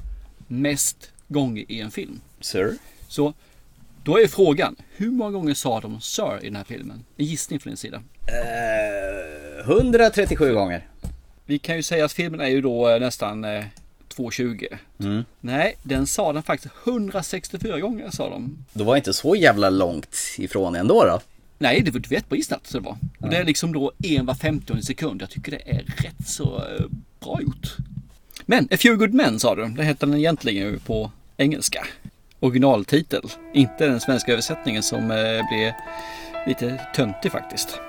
[0.47, 2.21] mest gånger i en film.
[2.41, 2.77] Sir?
[3.07, 3.33] Så
[4.03, 7.05] då är frågan, hur många gånger sa de Sir i den här filmen?
[7.17, 8.01] En gissning från din sida.
[8.27, 10.87] Eh, 137 gånger.
[11.45, 13.63] Vi kan ju säga att filmen är ju då eh, nästan eh,
[14.15, 14.77] 2.20.
[14.99, 15.23] Mm.
[15.39, 18.65] Nej, den sa den faktiskt 164 gånger sa de.
[18.73, 21.19] Det var inte så jävla långt ifrån ändå då.
[21.57, 22.25] Nej, det var du vet
[22.63, 22.97] så det var.
[23.19, 25.21] Och det är liksom då en var 50 sekund.
[25.21, 26.85] Jag tycker det är rätt så eh,
[27.19, 27.75] bra gjort.
[28.45, 29.67] Men A Few Good Men sa du.
[29.67, 31.85] Det heter den egentligen ju på engelska.
[32.43, 33.21] Originaltitel.
[33.53, 35.73] Inte den svenska översättningen som eh, blev
[36.47, 37.79] lite töntig faktiskt.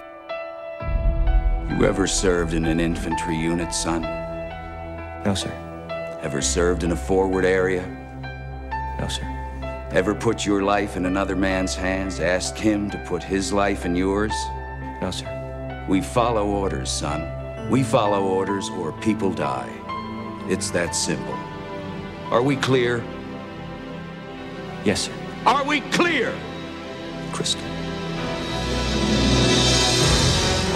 [1.71, 4.03] You ever served in an infantry unit, son?
[5.25, 5.51] No, sir.
[6.23, 7.83] Ever served in a forward area?
[9.01, 9.27] No, sir.
[9.93, 13.97] Ever put your life in another man's hands, asked him to put his life in
[13.97, 14.33] yours?
[15.03, 15.87] No, sir.
[15.89, 17.23] We follow orders, son.
[17.71, 19.71] We follow orders or people die.
[20.49, 21.35] It's that simple.
[22.31, 23.03] Are we clear?
[24.85, 25.13] Yes, sir.
[25.47, 26.35] Are we clear?
[27.33, 27.65] Crystal.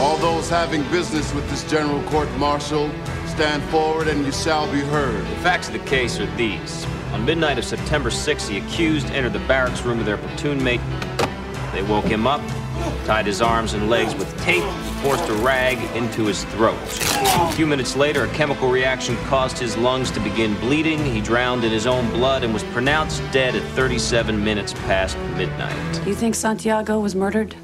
[0.00, 2.90] All those having business with this General Court Martial,
[3.26, 5.20] stand forward and you shall be heard.
[5.20, 6.86] The facts of the case are these.
[7.12, 10.80] On midnight of September 6th, the accused entered the barracks room of their platoon mate.
[11.72, 12.40] They woke him up,
[13.04, 16.78] tied his arms and legs with tape, and forced a rag into his throat.
[17.22, 21.04] A few minutes later, a chemical reaction caused his lungs to begin bleeding.
[21.04, 26.06] He drowned in his own blood and was pronounced dead at 37 minutes past midnight.
[26.06, 27.54] You think Santiago was murdered?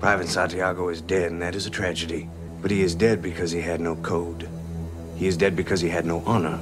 [0.00, 2.28] Private Santiago is dead, and that is a tragedy.
[2.60, 4.48] But he is dead because he had no code.
[5.16, 6.58] He is dead because he had no honor.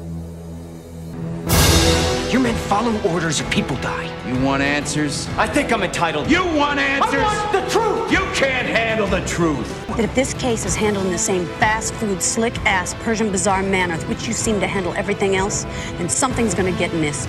[2.32, 4.08] Your men follow orders or people die.
[4.26, 5.28] You want answers?
[5.36, 6.30] I think I'm entitled.
[6.30, 7.20] You want answers?
[7.22, 8.10] I want the truth!
[8.10, 9.86] You can't handle the truth.
[9.88, 13.62] that if this case is handled in the same fast food, slick ass Persian bazaar
[13.62, 15.64] manner with which you seem to handle everything else,
[15.98, 17.28] then something's gonna get missed.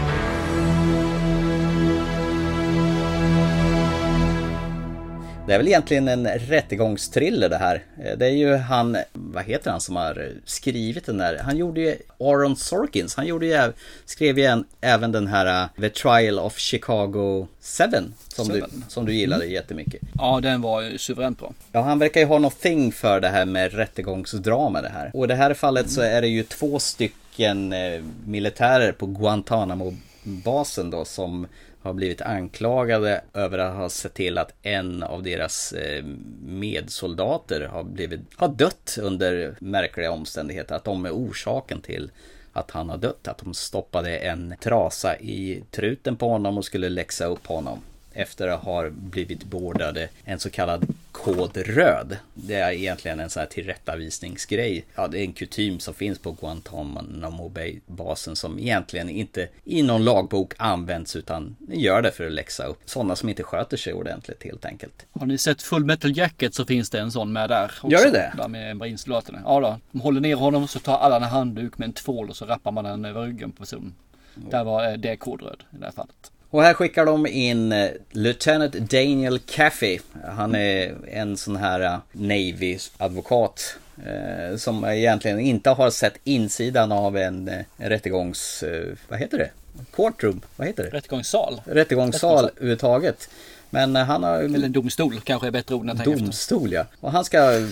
[5.48, 7.84] Det är väl egentligen en rättegångstriller det här.
[8.04, 11.38] Eh, Det är ju han, vad heter han som har skrivit den där?
[11.44, 13.74] Han gjorde ju Aaron Sorkins, han gjorde ju,
[14.06, 17.84] skrev ju en, även den här uh, The Trial of Chicago 7
[18.28, 19.54] som, du, som du gillade Mm.
[19.54, 20.02] jättemycket.
[20.18, 21.54] Ja, den var ju suveränt bra.
[21.72, 25.12] Ja, han verkar ju ha någonting för det här med rättegångsdrama det här.
[25.14, 30.90] Och i det här fallet så är det ju två stycken eh, militärer på Guantanamo-basen
[30.92, 31.48] då som
[31.84, 36.04] har blivit anklagade över att ha sett till att en av deras eh,
[36.46, 40.76] medsoldater har, blivit, har dött under märkliga omständigheter.
[40.76, 42.12] Att de är orsaken till
[42.54, 43.28] att han har dött.
[43.28, 47.80] Att de stoppade en trasa i truten på honom och skulle läxa upp honom
[48.14, 52.18] efter att ha blivit beordrade en så kallad kod röd.
[52.34, 54.86] Det är egentligen en sån här tillrättavisningsgrej.
[54.96, 60.04] Ja, det är en kutym som finns på Guantanamo Bay-basen som egentligen inte i någon
[60.04, 64.44] lagbok används utan gör det för att läxa upp sådana som inte sköter sig ordentligt
[64.44, 65.06] helt enkelt.
[65.12, 67.66] Har ni sett Full Metal Jacket så finns det en sån med där.
[67.66, 68.34] Också, Gör det det?
[68.38, 69.42] Där med marinsoldaterna.
[69.46, 69.80] Ja då.
[69.92, 72.72] De håller ner honom så tar alla en handduk med en tvål och så rappar
[72.72, 73.94] man den över ryggen på personen.
[74.36, 76.32] Där var eh, det kodröd i det här fallet.
[76.54, 80.00] Och här skickar de in eh, Lieutenant Daniel Caffey.
[80.24, 83.76] Han är en sån här eh, Navy-advokat.
[84.06, 88.64] eh, Som egentligen inte har sett insidan av en rättegångs...
[89.08, 89.50] Vad heter det?
[89.96, 90.42] Courtroom?
[90.56, 90.90] Vad heter det?
[90.90, 91.62] Rättegångssal.
[91.66, 93.30] Rättegångssal överhuvudtaget.
[93.74, 94.40] Men eh, han har...
[94.40, 96.26] Eller en domstol kanske är bättre ord när jag efter.
[96.26, 96.86] Domstol ja.
[97.00, 97.68] Och han ska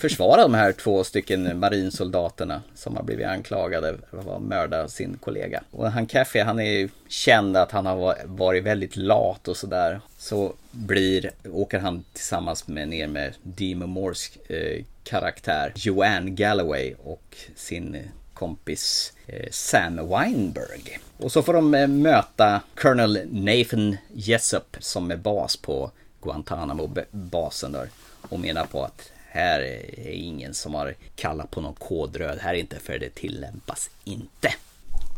[0.00, 5.62] försvara de här två stycken marinsoldaterna som har blivit anklagade för att mörda sin kollega.
[5.70, 10.00] Och han Caffey, han är ju känd att han har varit väldigt lat och sådär.
[10.18, 17.36] Så blir, åker han tillsammans med ner med Demo Moores eh, karaktär Joanne Galloway och
[17.56, 17.96] sin
[18.34, 20.98] kompis eh, Sam Weinberg.
[21.16, 25.90] Och så får de eh, möta Colonel Nathan Jessup som är bas på
[26.22, 27.88] Guantanamo-basen där.
[28.28, 32.38] Och menar på att här är ingen som har kallat på någon kodröd.
[32.40, 34.54] Här är inte för det tillämpas inte.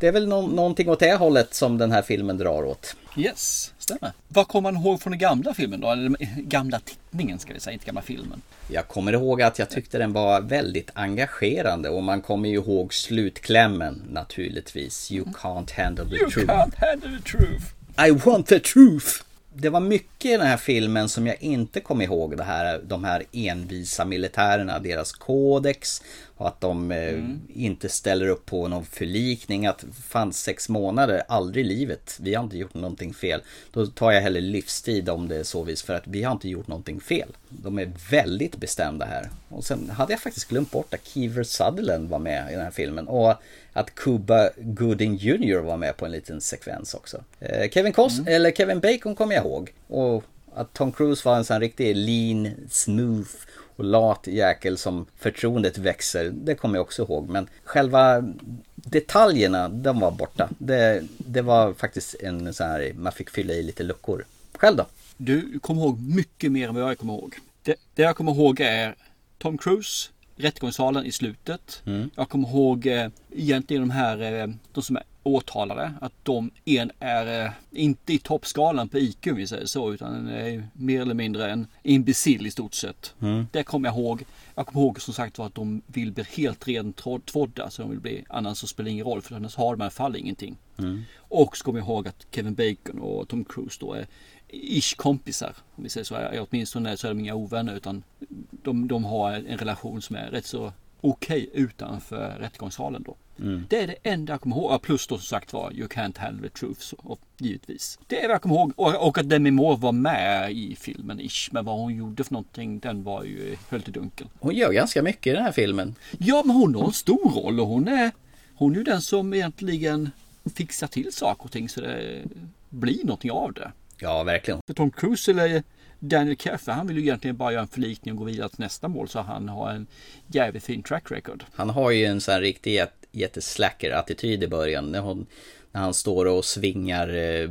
[0.01, 2.97] Det är väl no någonting åt det hållet som den här filmen drar åt.
[3.17, 4.13] Yes, stämmer.
[4.29, 5.91] Vad kommer man ihåg från den gamla filmen då?
[5.91, 6.17] Eller den
[6.49, 8.43] gamla tittningen ska vi säga, inte gamla filmen.
[8.69, 12.95] Jag kommer ihåg att jag tyckte den var väldigt engagerande och man kommer ju ihåg
[12.95, 15.13] slutklämmen naturligtvis.
[15.13, 16.51] You can't handle the you truth.
[16.51, 17.65] You can't handle the truth.
[17.99, 19.26] I want the truth.
[19.59, 22.37] Det var mycket i den här filmen som jag inte kom ihåg.
[22.37, 26.03] Det här, de här envisa militärerna, deras kodex
[26.37, 27.41] och att de eh, mm.
[27.55, 29.67] inte ställer upp på någon förlikning.
[29.67, 32.19] Att fan sex månader, aldrig i livet.
[32.21, 33.43] Vi har inte gjort någonting fel.
[33.71, 36.49] Då tar jag hellre livstid om det är så vis för att vi har inte
[36.49, 37.29] gjort någonting fel.
[37.49, 39.31] De är väldigt bestämda här.
[39.49, 42.71] Och sen hade jag faktiskt glömt bort att Kiefer Sutherland var med i den här
[42.71, 43.09] filmen.
[43.09, 43.35] Och
[43.77, 47.25] att Cuba Gooding Jr var med på en liten sekvens också.
[47.41, 48.35] Eh, Kevin Cos mm.
[48.35, 49.73] eller Kevin Bacon kommer jag ihåg.
[49.87, 50.25] Och
[50.55, 53.29] att Tom Cruise var en sån riktig lean, smooth
[53.77, 57.29] och lat jäkel som förtroendet växer, det kommer jag också ihåg.
[57.29, 58.35] Men själva
[58.75, 60.49] detaljerna, de var borta.
[60.59, 64.25] Det, det var faktiskt en sån här, man fick fylla i lite luckor.
[64.55, 64.87] Själv då?
[65.17, 67.35] Du kommer ihåg mycket mer än vad jag kommer ihåg.
[67.63, 68.95] Det, det jag kommer ihåg är
[69.39, 71.83] Tom Cruise, rättegångssalen i slutet.
[71.87, 72.11] Mm.
[72.15, 76.91] Jag kommer ihåg eh, egentligen de här, eh, de som är åtalade, att de en
[76.99, 81.51] är eh, inte i toppskalan på IQ vi säger så, utan är mer eller mindre
[81.51, 83.15] en imbecill i stort sett.
[83.21, 83.47] Mm.
[83.53, 84.25] Det kommer jag ihåg.
[84.55, 88.01] Jag kommer ihåg som sagt var att de vill bli helt rentvådda, så de vill
[88.01, 90.57] bli, annars så spelar det ingen roll, för annars har de i alla fall ingenting.
[90.79, 91.03] Mm.
[91.17, 94.07] Och så kommer jag ihåg att Kevin Bacon och Tom Cruise då är
[94.49, 95.57] ish kompisar.
[95.77, 96.47] Om vi säger så.
[96.51, 98.03] Åtminstone så är de inga ovänner utan
[98.51, 103.17] de, de har en relation som är rätt så okej okay utanför rättegångssalen då.
[103.39, 103.67] Mm.
[103.69, 104.83] Det är det enda jag kommer ihåg.
[104.83, 106.81] Plus då som sagt var You Can't Handle the Truth.
[106.81, 107.99] Så, givetvis.
[108.07, 108.73] Det är vad jag kommer ihåg.
[108.77, 111.49] Och, och att Demi Moore var med i filmen ish.
[111.53, 114.29] Men vad hon gjorde för någonting den var ju helt dunkel.
[114.39, 115.95] Hon gör ganska mycket i den här filmen.
[116.19, 118.11] Ja men hon har en stor roll och hon är
[118.59, 120.11] Hon är ju den som egentligen
[120.55, 122.23] fixar till saker och ting så det
[122.69, 123.73] blir någonting av det.
[123.99, 124.61] Ja, verkligen.
[124.67, 125.63] För Tom Cruise eller
[125.99, 128.89] Daniel Keffer, han vill ju egentligen bara göra en förlikning och gå vidare till nästa
[128.89, 129.87] mål så han har en
[130.27, 131.45] jävligt fin track record.
[131.55, 132.83] Han har ju en sån här riktig
[133.13, 134.93] jätteslacker-attityd i början.
[134.93, 135.27] När, hon,
[135.73, 137.51] när han står och svingar, eh,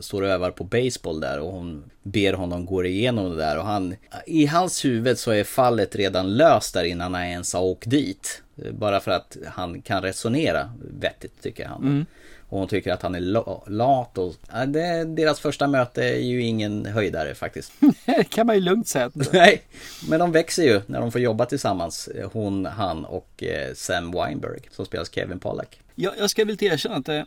[0.00, 3.64] står och övar på baseball där och hon ber honom gå igenom det där och
[3.64, 3.94] han,
[4.26, 8.42] i hans huvud så är fallet redan löst där innan han ens har åkt dit.
[8.72, 11.82] Bara för att han kan resonera vettigt tycker han.
[11.82, 12.06] Mm.
[12.52, 13.20] Och hon tycker att han är
[13.70, 17.72] lat och ja, det, deras första möte är ju ingen höjdare faktiskt.
[18.06, 19.10] Det kan man ju lugnt säga.
[19.32, 19.62] Nej,
[20.08, 22.08] men de växer ju när de får jobba tillsammans.
[22.32, 25.80] Hon, han och eh, Sam Weinberg som spelas Kevin Pollack.
[25.94, 27.22] Jag, jag ska väl erkänna att eh,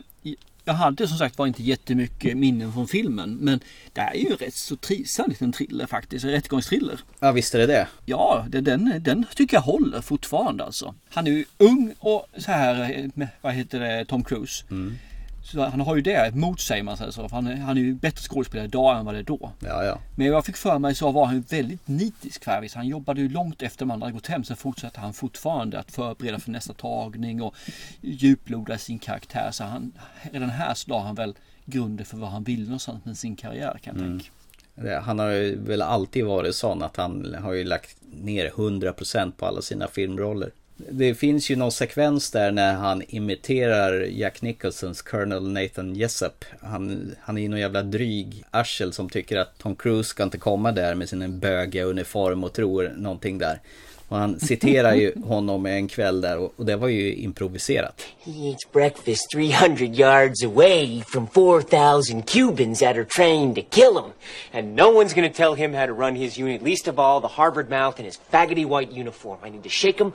[0.64, 3.38] jag hade som sagt var inte jättemycket minnen från filmen.
[3.40, 3.60] Men
[3.92, 6.24] det är ju en rätt så trivsam liten thriller faktiskt.
[6.24, 7.00] En rättegångsthriller.
[7.20, 7.88] Ja visst är det det.
[8.04, 10.94] Ja, det, den, den tycker jag håller fortfarande alltså.
[11.10, 14.64] Han är ju ung och så här, eh, med, vad heter det, Tom Cruise.
[14.70, 14.98] Mm.
[15.46, 17.28] Så han har ju det mot sig man säger så.
[17.28, 19.52] För han, han är ju bättre skådespelare idag än vad det är då.
[19.58, 19.98] Ja, ja.
[20.14, 22.74] Men jag fick för mig så var han väldigt nitisk Färvis.
[22.74, 24.44] Han jobbade ju långt efter man hade gått hem.
[24.44, 27.54] Sen fortsatte han fortfarande att förbereda för nästa tagning och
[28.00, 29.50] djuploda sin karaktär.
[29.50, 29.92] Så han,
[30.32, 33.78] redan här så la han väl grunden för vad han ville någonstans med sin karriär
[33.82, 34.20] kan jag mm.
[34.20, 35.00] tänka.
[35.00, 39.46] Han har ju väl alltid varit sån att han har ju lagt ner 100% på
[39.46, 40.50] alla sina filmroller.
[40.78, 46.44] Det finns ju någon sekvens där när han imiterar Jack Nicholsons Colonel Nathan Jessup.
[46.62, 50.38] Han, han är ju någon jävla dryg arsel som tycker att Tom Cruise ska inte
[50.38, 53.60] komma där med sin bögiga uniform och tror någonting där.
[54.08, 58.02] Och han citerar ju honom en kväll där och, och det var ju improviserat.
[58.18, 64.12] He eats breakfast 300 yards away from 4,000 Cubans that are trained to kill him.
[64.52, 67.42] And no one's gonna tell him how to run his unit, least of all the
[67.42, 69.38] Harvard mouth in his faggoty white uniform.
[69.42, 70.12] I need to shake him,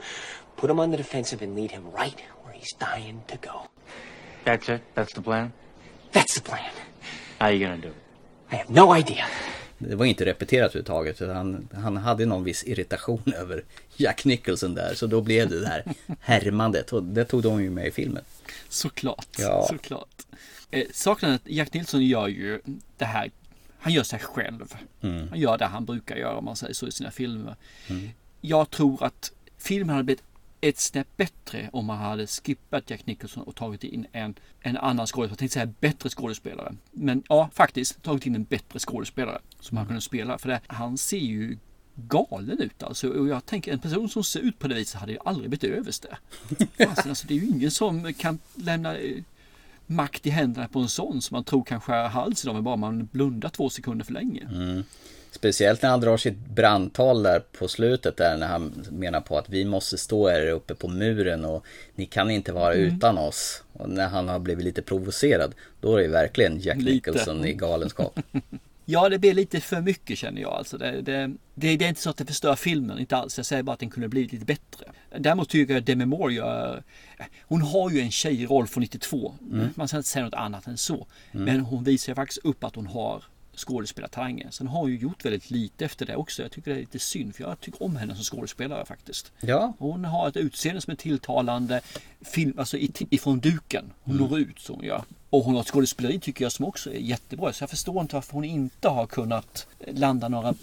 [0.56, 3.66] put him on the defensive and lead him right where he's dying to go.
[4.44, 4.82] That's it?
[4.94, 5.52] That's the plan?
[6.12, 6.70] That's the plan.
[7.38, 7.94] How are you gonna do it?
[8.52, 9.24] I have no idea.
[9.78, 11.20] Det var inte repeterat överhuvudtaget.
[11.20, 13.64] Han, han hade någon viss irritation över
[13.96, 14.94] Jack Nicholson där.
[14.94, 15.84] Så då blev det det här
[16.20, 16.92] härmandet.
[16.92, 18.24] Och det tog de ju med i filmen.
[18.68, 19.28] Såklart.
[19.38, 19.66] Ja.
[19.68, 20.22] Såklart.
[20.70, 22.60] Eh, saken är att Jack Nicholson gör ju
[22.96, 23.30] det här
[23.82, 24.74] han gör sig själv.
[25.00, 25.28] Mm.
[25.28, 27.56] Han gör det han brukar göra om man säger så i sina filmer.
[27.88, 28.10] Mm.
[28.40, 30.22] Jag tror att filmen hade blivit
[30.62, 35.06] ett snäpp bättre om man hade skippat Jack Nicholson och tagit in en, en annan
[35.06, 35.30] skådespelare.
[35.30, 36.74] Jag tänkte säga bättre skådespelare.
[36.90, 40.38] Men ja, faktiskt tagit in en bättre skådespelare som han kunde spela.
[40.38, 41.58] För det, han ser ju
[41.94, 43.08] galen ut alltså.
[43.08, 45.78] Och jag tänker en person som ser ut på det viset hade ju aldrig blivit
[45.78, 46.18] överste.
[46.88, 49.22] Alltså, alltså, det är ju ingen som kan lämna eh,
[49.86, 52.76] makt i händerna på en sån som man tror kan skära halsen av en bara
[52.76, 54.48] man blundar två sekunder för länge.
[54.52, 54.84] Mm.
[55.34, 59.48] Speciellt när han drar sitt brandtal där på slutet där när han menar på att
[59.48, 61.64] vi måste stå här uppe på muren och
[61.94, 62.96] ni kan inte vara Mm.
[62.96, 63.62] utan oss.
[63.72, 66.90] Och när han har blivit lite provocerad då är det verkligen Jack Lite.
[67.10, 68.20] Nicholson i galenskap.
[68.84, 70.52] Ja, det blir lite för mycket känner jag.
[70.52, 73.36] Alltså det, det, det, det är inte så att det förstör filmen, inte alls.
[73.36, 74.84] Jag säger bara att den kunde blivit lite bättre.
[75.18, 76.82] Däremot tycker jag Demi Moore gör...
[77.42, 79.34] Hon har ju en tjejroll från 92.
[79.52, 79.68] Mm.
[79.74, 81.06] Man ska inte säga något annat än så.
[81.32, 81.44] Mm.
[81.44, 83.24] Men hon visar faktiskt upp att hon har
[83.66, 84.52] skådespelartalangen.
[84.52, 86.42] Sen har hon ju gjort väldigt lite efter det också.
[86.42, 89.32] Jag tycker det är lite synd för jag tycker om henne som skådespelare faktiskt.
[89.40, 89.72] Ja.
[89.78, 91.80] Hon har ett utseende som är tilltalande.
[92.20, 92.76] Film, alltså
[93.10, 93.92] ifrån duken.
[94.02, 94.30] Hon Mm.
[94.30, 95.04] når ut som hon gör.
[95.30, 97.52] Och hon har ett skådespeleri tycker jag som också är jättebra.
[97.52, 100.54] Så jag förstår inte varför hon inte har kunnat landa några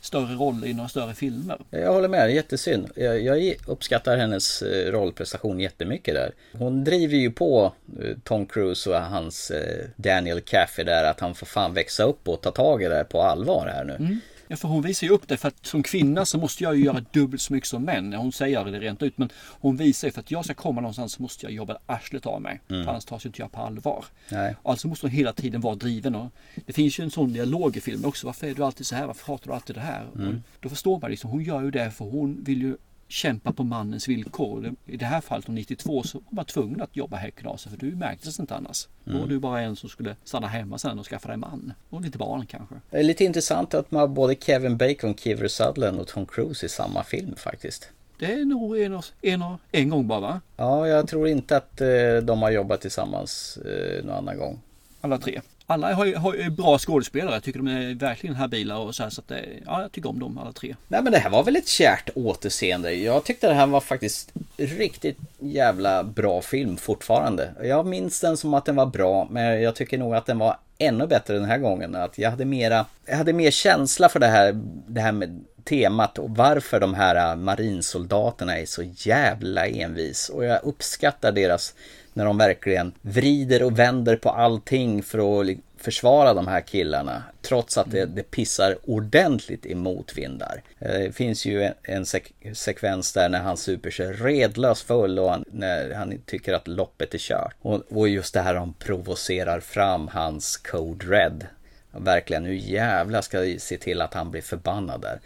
[0.00, 1.58] större roller i några större filmer.
[1.70, 2.90] Jag håller med, jättesynd.
[2.94, 6.32] Jag, jag uppskattar hennes eh, rollprestation jättemycket där.
[6.52, 7.72] Hon driver ju på
[8.02, 12.28] eh, Tom Cruise och hans eh, Daniel Caffey där att han får fan växa upp
[12.28, 13.94] och ta tag i det här på allvar här nu.
[13.94, 14.20] Mm.
[14.50, 16.84] Ja, för hon visar ju upp det för att som kvinna så måste jag ju
[16.84, 18.12] göra dubbelt så mycket som män.
[18.12, 19.28] Hon säger det rent ut men
[19.60, 22.42] hon visar ju för att jag ska komma någonstans så måste jag jobba arslet av
[22.42, 22.60] mig.
[22.68, 22.84] Mm.
[22.84, 24.04] För annars tas ju inte jag på allvar.
[24.28, 24.56] Nej.
[24.62, 26.14] Alltså måste hon hela tiden vara driven.
[26.14, 26.32] Och
[26.66, 28.26] det finns ju en sån dialog i filmen också.
[28.26, 29.06] Varför är du alltid så här?
[29.06, 30.06] Varför hatar du alltid det här?
[30.14, 30.42] Mm.
[30.60, 32.76] Då förstår man liksom, hon gör ju det för hon vill ju
[33.10, 34.74] kämpa på mannens villkor.
[34.86, 37.96] I det här fallet om 92 så var man tvungen att jobba häckknasen för du
[37.96, 38.88] märktes inte annars.
[39.04, 39.22] Då Mm.
[39.22, 41.72] var du bara en som skulle stanna hemma sen och skaffa dig man.
[41.90, 42.74] Och lite barn kanske.
[42.90, 46.66] Det är lite intressant att man har både Kevin Bacon, Kiefer Sutherland och Tom Cruise
[46.66, 47.88] i samma film faktiskt.
[48.18, 50.40] Det är nog en, och- en, och- en gång bara va?
[50.56, 51.88] Ja, jag tror inte att eh,
[52.22, 54.60] de har jobbat tillsammans eh, någon annan gång.
[55.00, 55.40] Alla tre.
[55.70, 57.34] Alla har har bra skådespelare.
[57.34, 59.10] Jag tycker de är verkligen habila och så här.
[59.10, 60.76] Så att det, ja, jag tycker om dem alla tre.
[60.88, 62.92] Nej men det här var väl ett kärt återseende.
[62.92, 67.50] Jag tyckte det här var faktiskt riktigt jävla bra film fortfarande.
[67.62, 70.56] Jag minns den som att den var bra, men jag tycker nog att den var
[70.78, 71.94] ännu bättre den här gången.
[71.94, 76.18] Att jag hade mera, jag hade mer känsla för det här, det här med temat
[76.18, 80.28] och varför de här eh, marinsoldaterna är så jävla envis.
[80.28, 81.74] Och jag uppskattar deras,
[82.12, 87.22] när de verkligen vrider och vänder på allting för att försvara de här killarna.
[87.42, 90.62] Trots att det, det pissar ordentligt i motvindar.
[90.78, 95.18] Eh, Det finns ju en, en sek- sekvens där när han super sig redlöst full
[95.18, 97.54] och han, när han tycker att loppet är kört.
[97.60, 101.46] Och, och just det här de provocerar fram hans Code Red.
[101.92, 105.20] Verkligen, nu jävla ska jag se till att han blir förbannad där.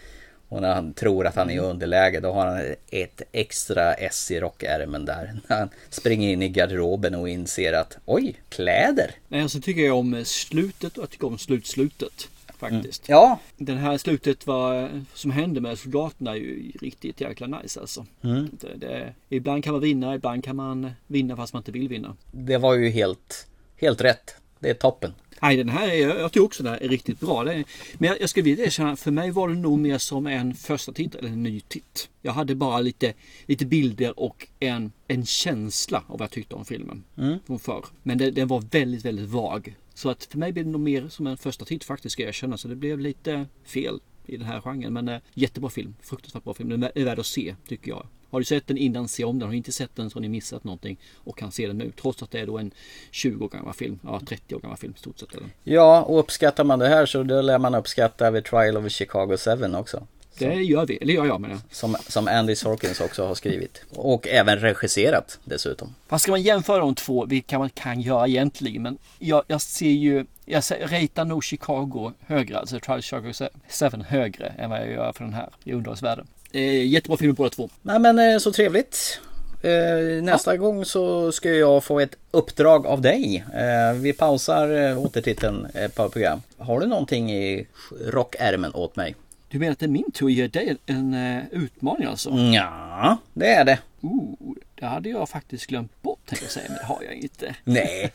[0.49, 4.31] Och när han tror att han är i underläge då har han ett extra S
[4.31, 5.35] i rockärmen där.
[5.47, 9.11] När han springer in i garderoben och inser att oj, kläder.
[9.29, 12.29] Nej, så tycker jag om slutet och jag tycker om slutslutet.
[12.59, 13.09] Faktiskt.
[13.09, 13.39] Ja.
[13.57, 18.07] Den här slutet var, som hände med soldaterna är ju riktigt jäkla nice alltså.
[18.23, 18.49] Mm.
[18.61, 22.17] Det, det, ibland kan man vinna, ibland kan man vinna fast man inte vill vinna.
[22.33, 23.47] Det var ju helt,
[23.77, 24.37] helt rätt.
[24.59, 25.15] Det är toppen.
[25.43, 27.53] Nej, den här är, jag tycker också den här är riktigt bra.
[27.53, 30.55] Är, men jag, jag skulle vilja erkänna, för mig var det nog mer som en
[30.55, 32.09] första titt eller en ny titt.
[32.23, 33.13] Jag hade bara lite,
[33.47, 37.05] lite bilder och en, en känsla av vad jag tyckte om filmen.
[37.17, 37.39] Mm.
[37.47, 37.85] Från förr.
[38.03, 39.77] Men det, den var väldigt, väldigt vag.
[39.95, 42.29] Så att för mig blev det nog mer som en första titt faktiskt ska jag
[42.29, 42.57] erkänna.
[42.57, 44.93] Så det blev lite fel i den här genren.
[44.93, 45.95] Men eh, jättebra film.
[46.03, 46.69] Fruktansvärt bra film.
[46.69, 48.07] Den är värd att se tycker jag.
[48.35, 49.47] Har du sett den innan, se om den.
[49.47, 51.93] Har du inte sett den så har ni missat någonting och kan se den nu.
[52.01, 52.71] Trots att det är då en
[53.11, 53.99] 20 år gammal film.
[54.03, 55.35] Ja, 30 år gammal film i stort sett.
[55.35, 55.49] Eller?
[55.65, 59.37] Ja, och uppskattar man det här så då lär man uppskatta The Trial of Chicago
[59.37, 60.07] 7 också.
[60.39, 61.59] Det gör vi, eller gör jag menar.
[61.71, 63.85] Som, som Andy Sorkins också har skrivit.
[63.91, 65.95] Och även regisserat dessutom.
[66.07, 68.83] Fast ska man jämföra de två, vilka man kan göra egentligen.
[68.83, 73.33] Men jag, jag ser ju, jag ratear nog Chicago högre, alltså Trial Chicago
[73.69, 76.27] 7 högre än vad jag gör för den här i underhållsvärlden.
[76.55, 77.71] Eh, jättebra film båda två.
[77.83, 79.21] Nej men eh, så trevligt.
[79.63, 83.45] Eh, nästa gång så ska jag få ett uppdrag av dig.
[83.55, 86.43] Eh, vi pausar eh, återtiteln ett par program.
[86.59, 87.67] Har du någonting i
[88.07, 89.15] rockärmen åt mig?
[89.49, 91.15] Du menar att det är min tur att ge dig en
[91.51, 92.31] utmaning alltså?
[92.31, 93.79] Ja, det är det.
[94.01, 97.55] Ooh, det hade jag faktiskt glömt bort tänkte jag säga, men det har jag inte.
[97.65, 98.13] Nej.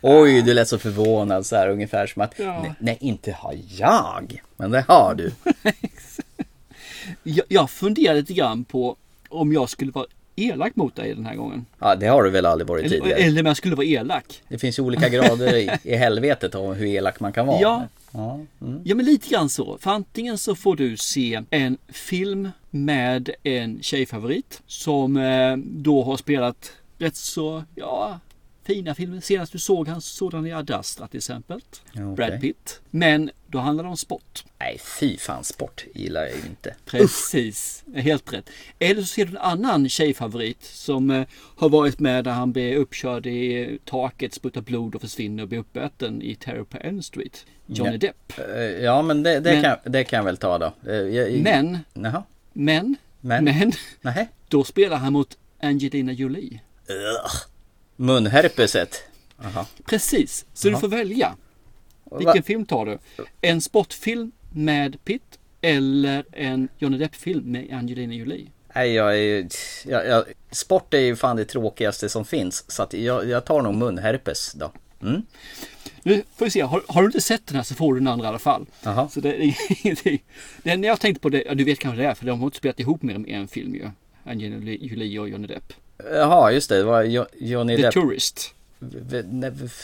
[0.00, 2.62] Oj, du lät så förvånad så här ungefär som att Ja.
[2.62, 4.42] nej, nej, inte har jag.
[4.56, 5.32] Men det har du.
[7.22, 8.96] Jag, jag funderar lite grann på
[9.28, 11.66] om jag skulle vara elak mot dig den här gången.
[11.78, 13.18] Ja, det har du väl aldrig varit Eller, tidigare.
[13.20, 14.42] eller om jag skulle vara elak.
[14.48, 17.60] Det finns ju olika grader i, i helvetet om hur elak man kan vara.
[17.60, 18.80] Ja, Ja, mm.
[18.84, 19.78] Ja men lite grann så.
[19.80, 26.16] För antingen så får du se en film med en tjejfavorit som eh, då har
[26.16, 28.20] spelat rätt så, ja,
[28.64, 29.20] fina filmer.
[29.20, 31.60] Senast du såg han sådan i Ad Astra till exempel.
[31.92, 32.14] Ja, okej.
[32.16, 32.80] Brad Pitt.
[32.90, 34.44] Men då handlar det om sport.
[34.60, 36.74] Nej, fy fan, sport gillar jag ju inte.
[36.84, 38.50] Precis, helt rätt.
[38.78, 41.26] Eller så ser du en annan tjejfavorit som eh,
[41.56, 45.58] har varit med när han blir uppkörd i taket, sprutar blod och försvinner och blir
[45.58, 47.46] uppäten i Terror på Elm Street.
[47.66, 47.98] Johnny Ja.
[47.98, 48.32] Depp.
[48.56, 50.72] Eh, Ja, men det, det, Men- kan, det kan jag väl ta då.
[50.86, 52.22] Eh, Jag, Men, Jaha.
[52.52, 53.44] men, Men?
[53.44, 53.72] men,
[54.48, 56.60] då spelar han mot Angelina Jolie.
[57.96, 59.02] Munherpeset.
[59.42, 59.66] Jaha.
[59.86, 60.74] Precis, så Jaha.
[60.76, 61.36] du får välja.
[62.04, 62.98] Va- Vilken film tar du?
[63.40, 68.46] En sportfilm med Pitt eller en Johnny Depp-film med Angelina Jolie?
[68.74, 69.48] Nej, jag är ju...
[69.86, 72.64] Jag, jag, sport är ju fan det tråkigaste som finns.
[72.70, 74.72] Så att jag, jag tar nog munherpes då.
[75.02, 75.22] Mm.
[76.02, 78.08] Nu får vi se, har, har du inte sett den här så får du den
[78.08, 78.66] andra i alla fall.
[79.10, 79.30] Så det,
[79.82, 80.18] det, det,
[80.62, 82.46] det enda jag tänkte på, det, ja, du vet kanske det är, för de har
[82.46, 83.90] inte spelat ihop mer än en film ju.
[84.24, 85.72] Angelina Jolie och Johnny Depp.
[86.12, 86.76] Jaha, just det.
[86.76, 87.94] Det var Jo- Johnny The Depp.
[87.94, 88.54] Tourist.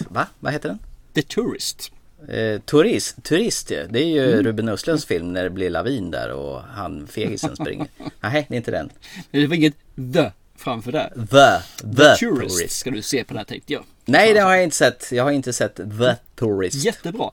[0.08, 0.26] Va?
[0.40, 0.78] Vad heter den?
[1.14, 1.92] The Tourist.
[2.28, 3.82] Eh, turist, turist ja.
[3.90, 4.44] Det är ju Mm.
[4.44, 7.86] Ruben Östlunds film när det blir lavin där och han fegisen springer.
[8.20, 8.90] Nej, det är inte den.
[9.30, 9.74] Det var inget
[10.14, 11.08] the framför där.
[11.14, 12.78] The, the, The Tourist Tourist.
[12.78, 13.84] ska du se på den här tänkte jag.
[14.04, 15.12] Nej, det har jag inte sett.
[15.12, 16.84] Jag har inte sett The Tourist.
[16.84, 17.30] Jättebra.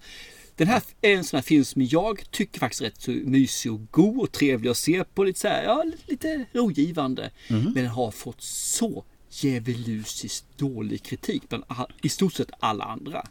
[0.56, 3.72] Den här är en sån här film som jag tycker faktiskt är rätt så mysig
[3.73, 5.23] och god och trevlig att se på.
[5.23, 7.30] Lite så här, ja, lite rogivande.
[7.49, 7.64] Mhm.
[7.64, 13.27] Men den har fått så djävulusiskt dålig kritik bland all- i stort sett alla andra.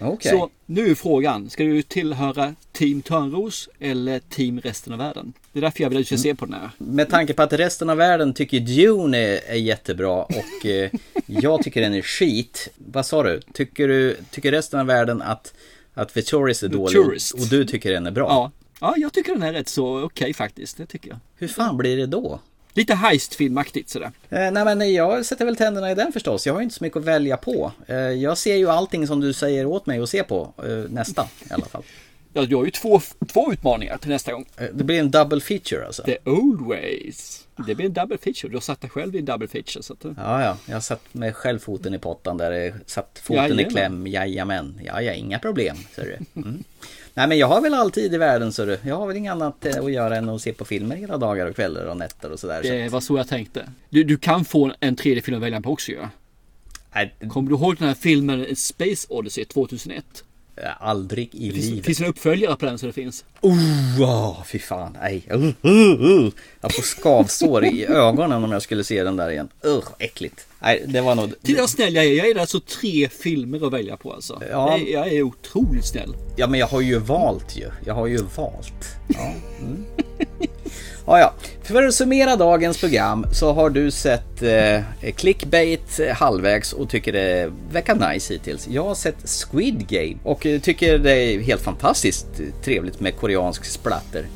[0.00, 0.30] Okej.
[0.30, 5.32] Så nu är frågan, ska du tillhöra Team Törnros eller Team resten av världen?
[5.52, 6.70] Det är därför jag vill att du ska se på den här.
[6.78, 10.90] Med tanke på att resten av världen tycker Dune är, är jättebra och eh,
[11.26, 12.68] jag tycker den är skit.
[12.76, 13.40] Vad sa du?
[13.52, 15.54] Tycker, du, tycker resten av världen att,
[15.94, 17.34] att The Tourist är The dålig Tourist.
[17.34, 18.26] och du tycker den är bra?
[18.28, 18.50] Ja.
[18.80, 20.76] ja, jag tycker den är rätt så okej faktiskt.
[20.76, 21.18] Det tycker jag.
[21.36, 22.40] Hur fan blir det då?
[22.74, 24.12] Lite heistfilmaktigt sådär.
[24.30, 26.46] Eh, nej men jag sätter väl tänderna i den förstås.
[26.46, 27.72] Jag har ju inte så mycket att välja på.
[27.86, 30.54] Eh, jag ser ju allting som du säger åt mig att se på.
[30.58, 31.82] Eh, nästan i alla fall.
[32.32, 33.00] Ja, du har ju två,
[33.32, 34.46] två utmaningar till nästa gång.
[34.56, 36.02] Eh, det blir en double feature alltså.
[36.02, 37.46] The old ways.
[37.66, 38.48] Det blir en double feature.
[38.48, 39.82] Du har satt dig själv i en double feature.
[39.82, 40.56] Så att, eh, Ja, ja.
[40.66, 42.74] Jag satt med själv foten i pottan där.
[42.86, 43.70] Satt foten i Jajamän.
[43.70, 44.06] kläm.
[44.06, 44.80] Jajamän.
[44.84, 45.76] Ja, ja, inga problem.
[45.94, 46.40] Ser du.
[46.40, 46.64] Mm.
[47.14, 48.78] Nej, men jag har väl alltid i världen, så du.
[48.82, 51.46] Jag har väl inget annat eh, att göra än att se på filmer hela dagar
[51.46, 52.62] och kvällar och nätter och sådär.
[52.62, 52.68] Så.
[52.68, 53.68] det var så jag tänkte.
[53.90, 55.98] Du, du kan få en tredje film att välja på också ju.
[56.94, 60.04] Nej, Kommer du ihåg den här filmen Space Odyssey 2001?
[60.80, 61.86] Aldrig i Det finns, livet.
[61.86, 63.24] finns en uppföljare på den så det finns.
[63.40, 64.96] Oh, oh, fy fan.
[65.00, 65.22] Nej.
[65.32, 66.32] Uh, uh, uh.
[66.60, 69.48] Jag får skavsår i ögonen om jag skulle se den där igen.
[69.66, 70.46] Uh, äckligt.
[70.62, 71.34] Nej, det var nog...
[71.42, 72.12] Titta vad snäll jag är.
[72.12, 74.42] Jag är alltså tre filmer att välja på alltså.
[74.50, 74.78] Ja.
[74.78, 76.14] Jag, jag är otroligt snäll.
[76.36, 77.70] Ja, men jag har ju valt ju.
[77.86, 78.96] Jag har ju valt.
[79.08, 79.84] Ja, mm.
[81.06, 81.32] ja, ja.
[81.62, 87.52] För att summera dagens program så har du sett eh, clickbait halvvägs och tycker det
[87.72, 88.68] verkar nice hittills.
[88.68, 92.26] Jag har sett Squid Game och eh, tycker det är helt fantastiskt
[92.64, 94.26] trevligt med koreansk splatter.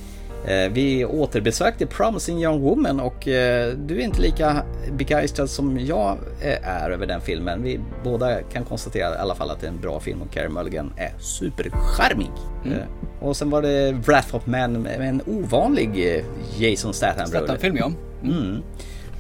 [0.46, 4.62] Eh, Vi återbesökte Promising Young Woman och eh, du är inte lika
[4.92, 7.62] begeistrad som jag eh, är över den filmen.
[7.62, 10.48] Vi båda kan konstatera i alla fall att det är en bra film och Carey
[10.48, 12.30] Mulligan är supercharmig.
[12.64, 12.78] Mm.
[13.20, 16.22] Och sen var det Wrath of Man med en ovanlig
[16.58, 17.26] Jason Statham.
[17.26, 17.92] Statham-film, ja.
[18.22, 18.62] Mm.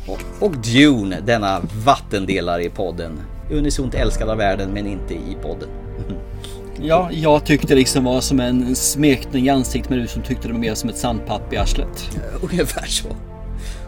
[0.08, 3.20] Och, och Dune, denna vattendelare i podden.
[3.50, 5.68] Unisont älskad av världen men inte i podden.
[6.82, 10.48] Ja, jag tyckte det liksom var som en smekning i ansiktet men du som tyckte
[10.48, 12.10] det var mer som ett sandpapp i arslet.
[12.50, 13.08] Ungefär så.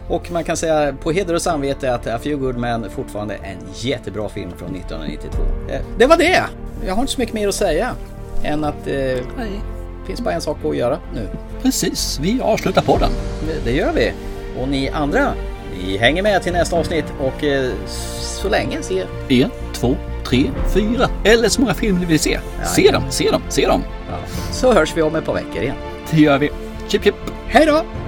[0.07, 3.37] Och man kan säga på heder och samvete att A Few Good Men fortfarande är
[3.51, 5.37] en jättebra film från 1992.
[5.69, 6.43] Eh, Det var det!
[6.85, 7.91] Jag har inte så mycket mer att säga
[8.43, 9.25] än att det eh,
[10.07, 11.27] finns bara en sak att göra nu.
[11.61, 13.09] Precis, vi avslutar podden.
[13.47, 14.11] Det- Det gör vi.
[14.61, 15.33] Och ni andra,
[15.87, 17.69] ni hänger med till nästa avsnitt och eh,
[18.21, 19.95] så länge se En, två,
[20.29, 22.39] tre, fyra eller så många filmer ni vill se.
[22.75, 23.83] Se dem, se dem, se dem.
[24.51, 25.75] så hörs vi om ett par veckor igen.
[26.11, 26.49] Det gör vi.
[26.87, 27.15] Chip chip.
[27.47, 27.98] Hej då!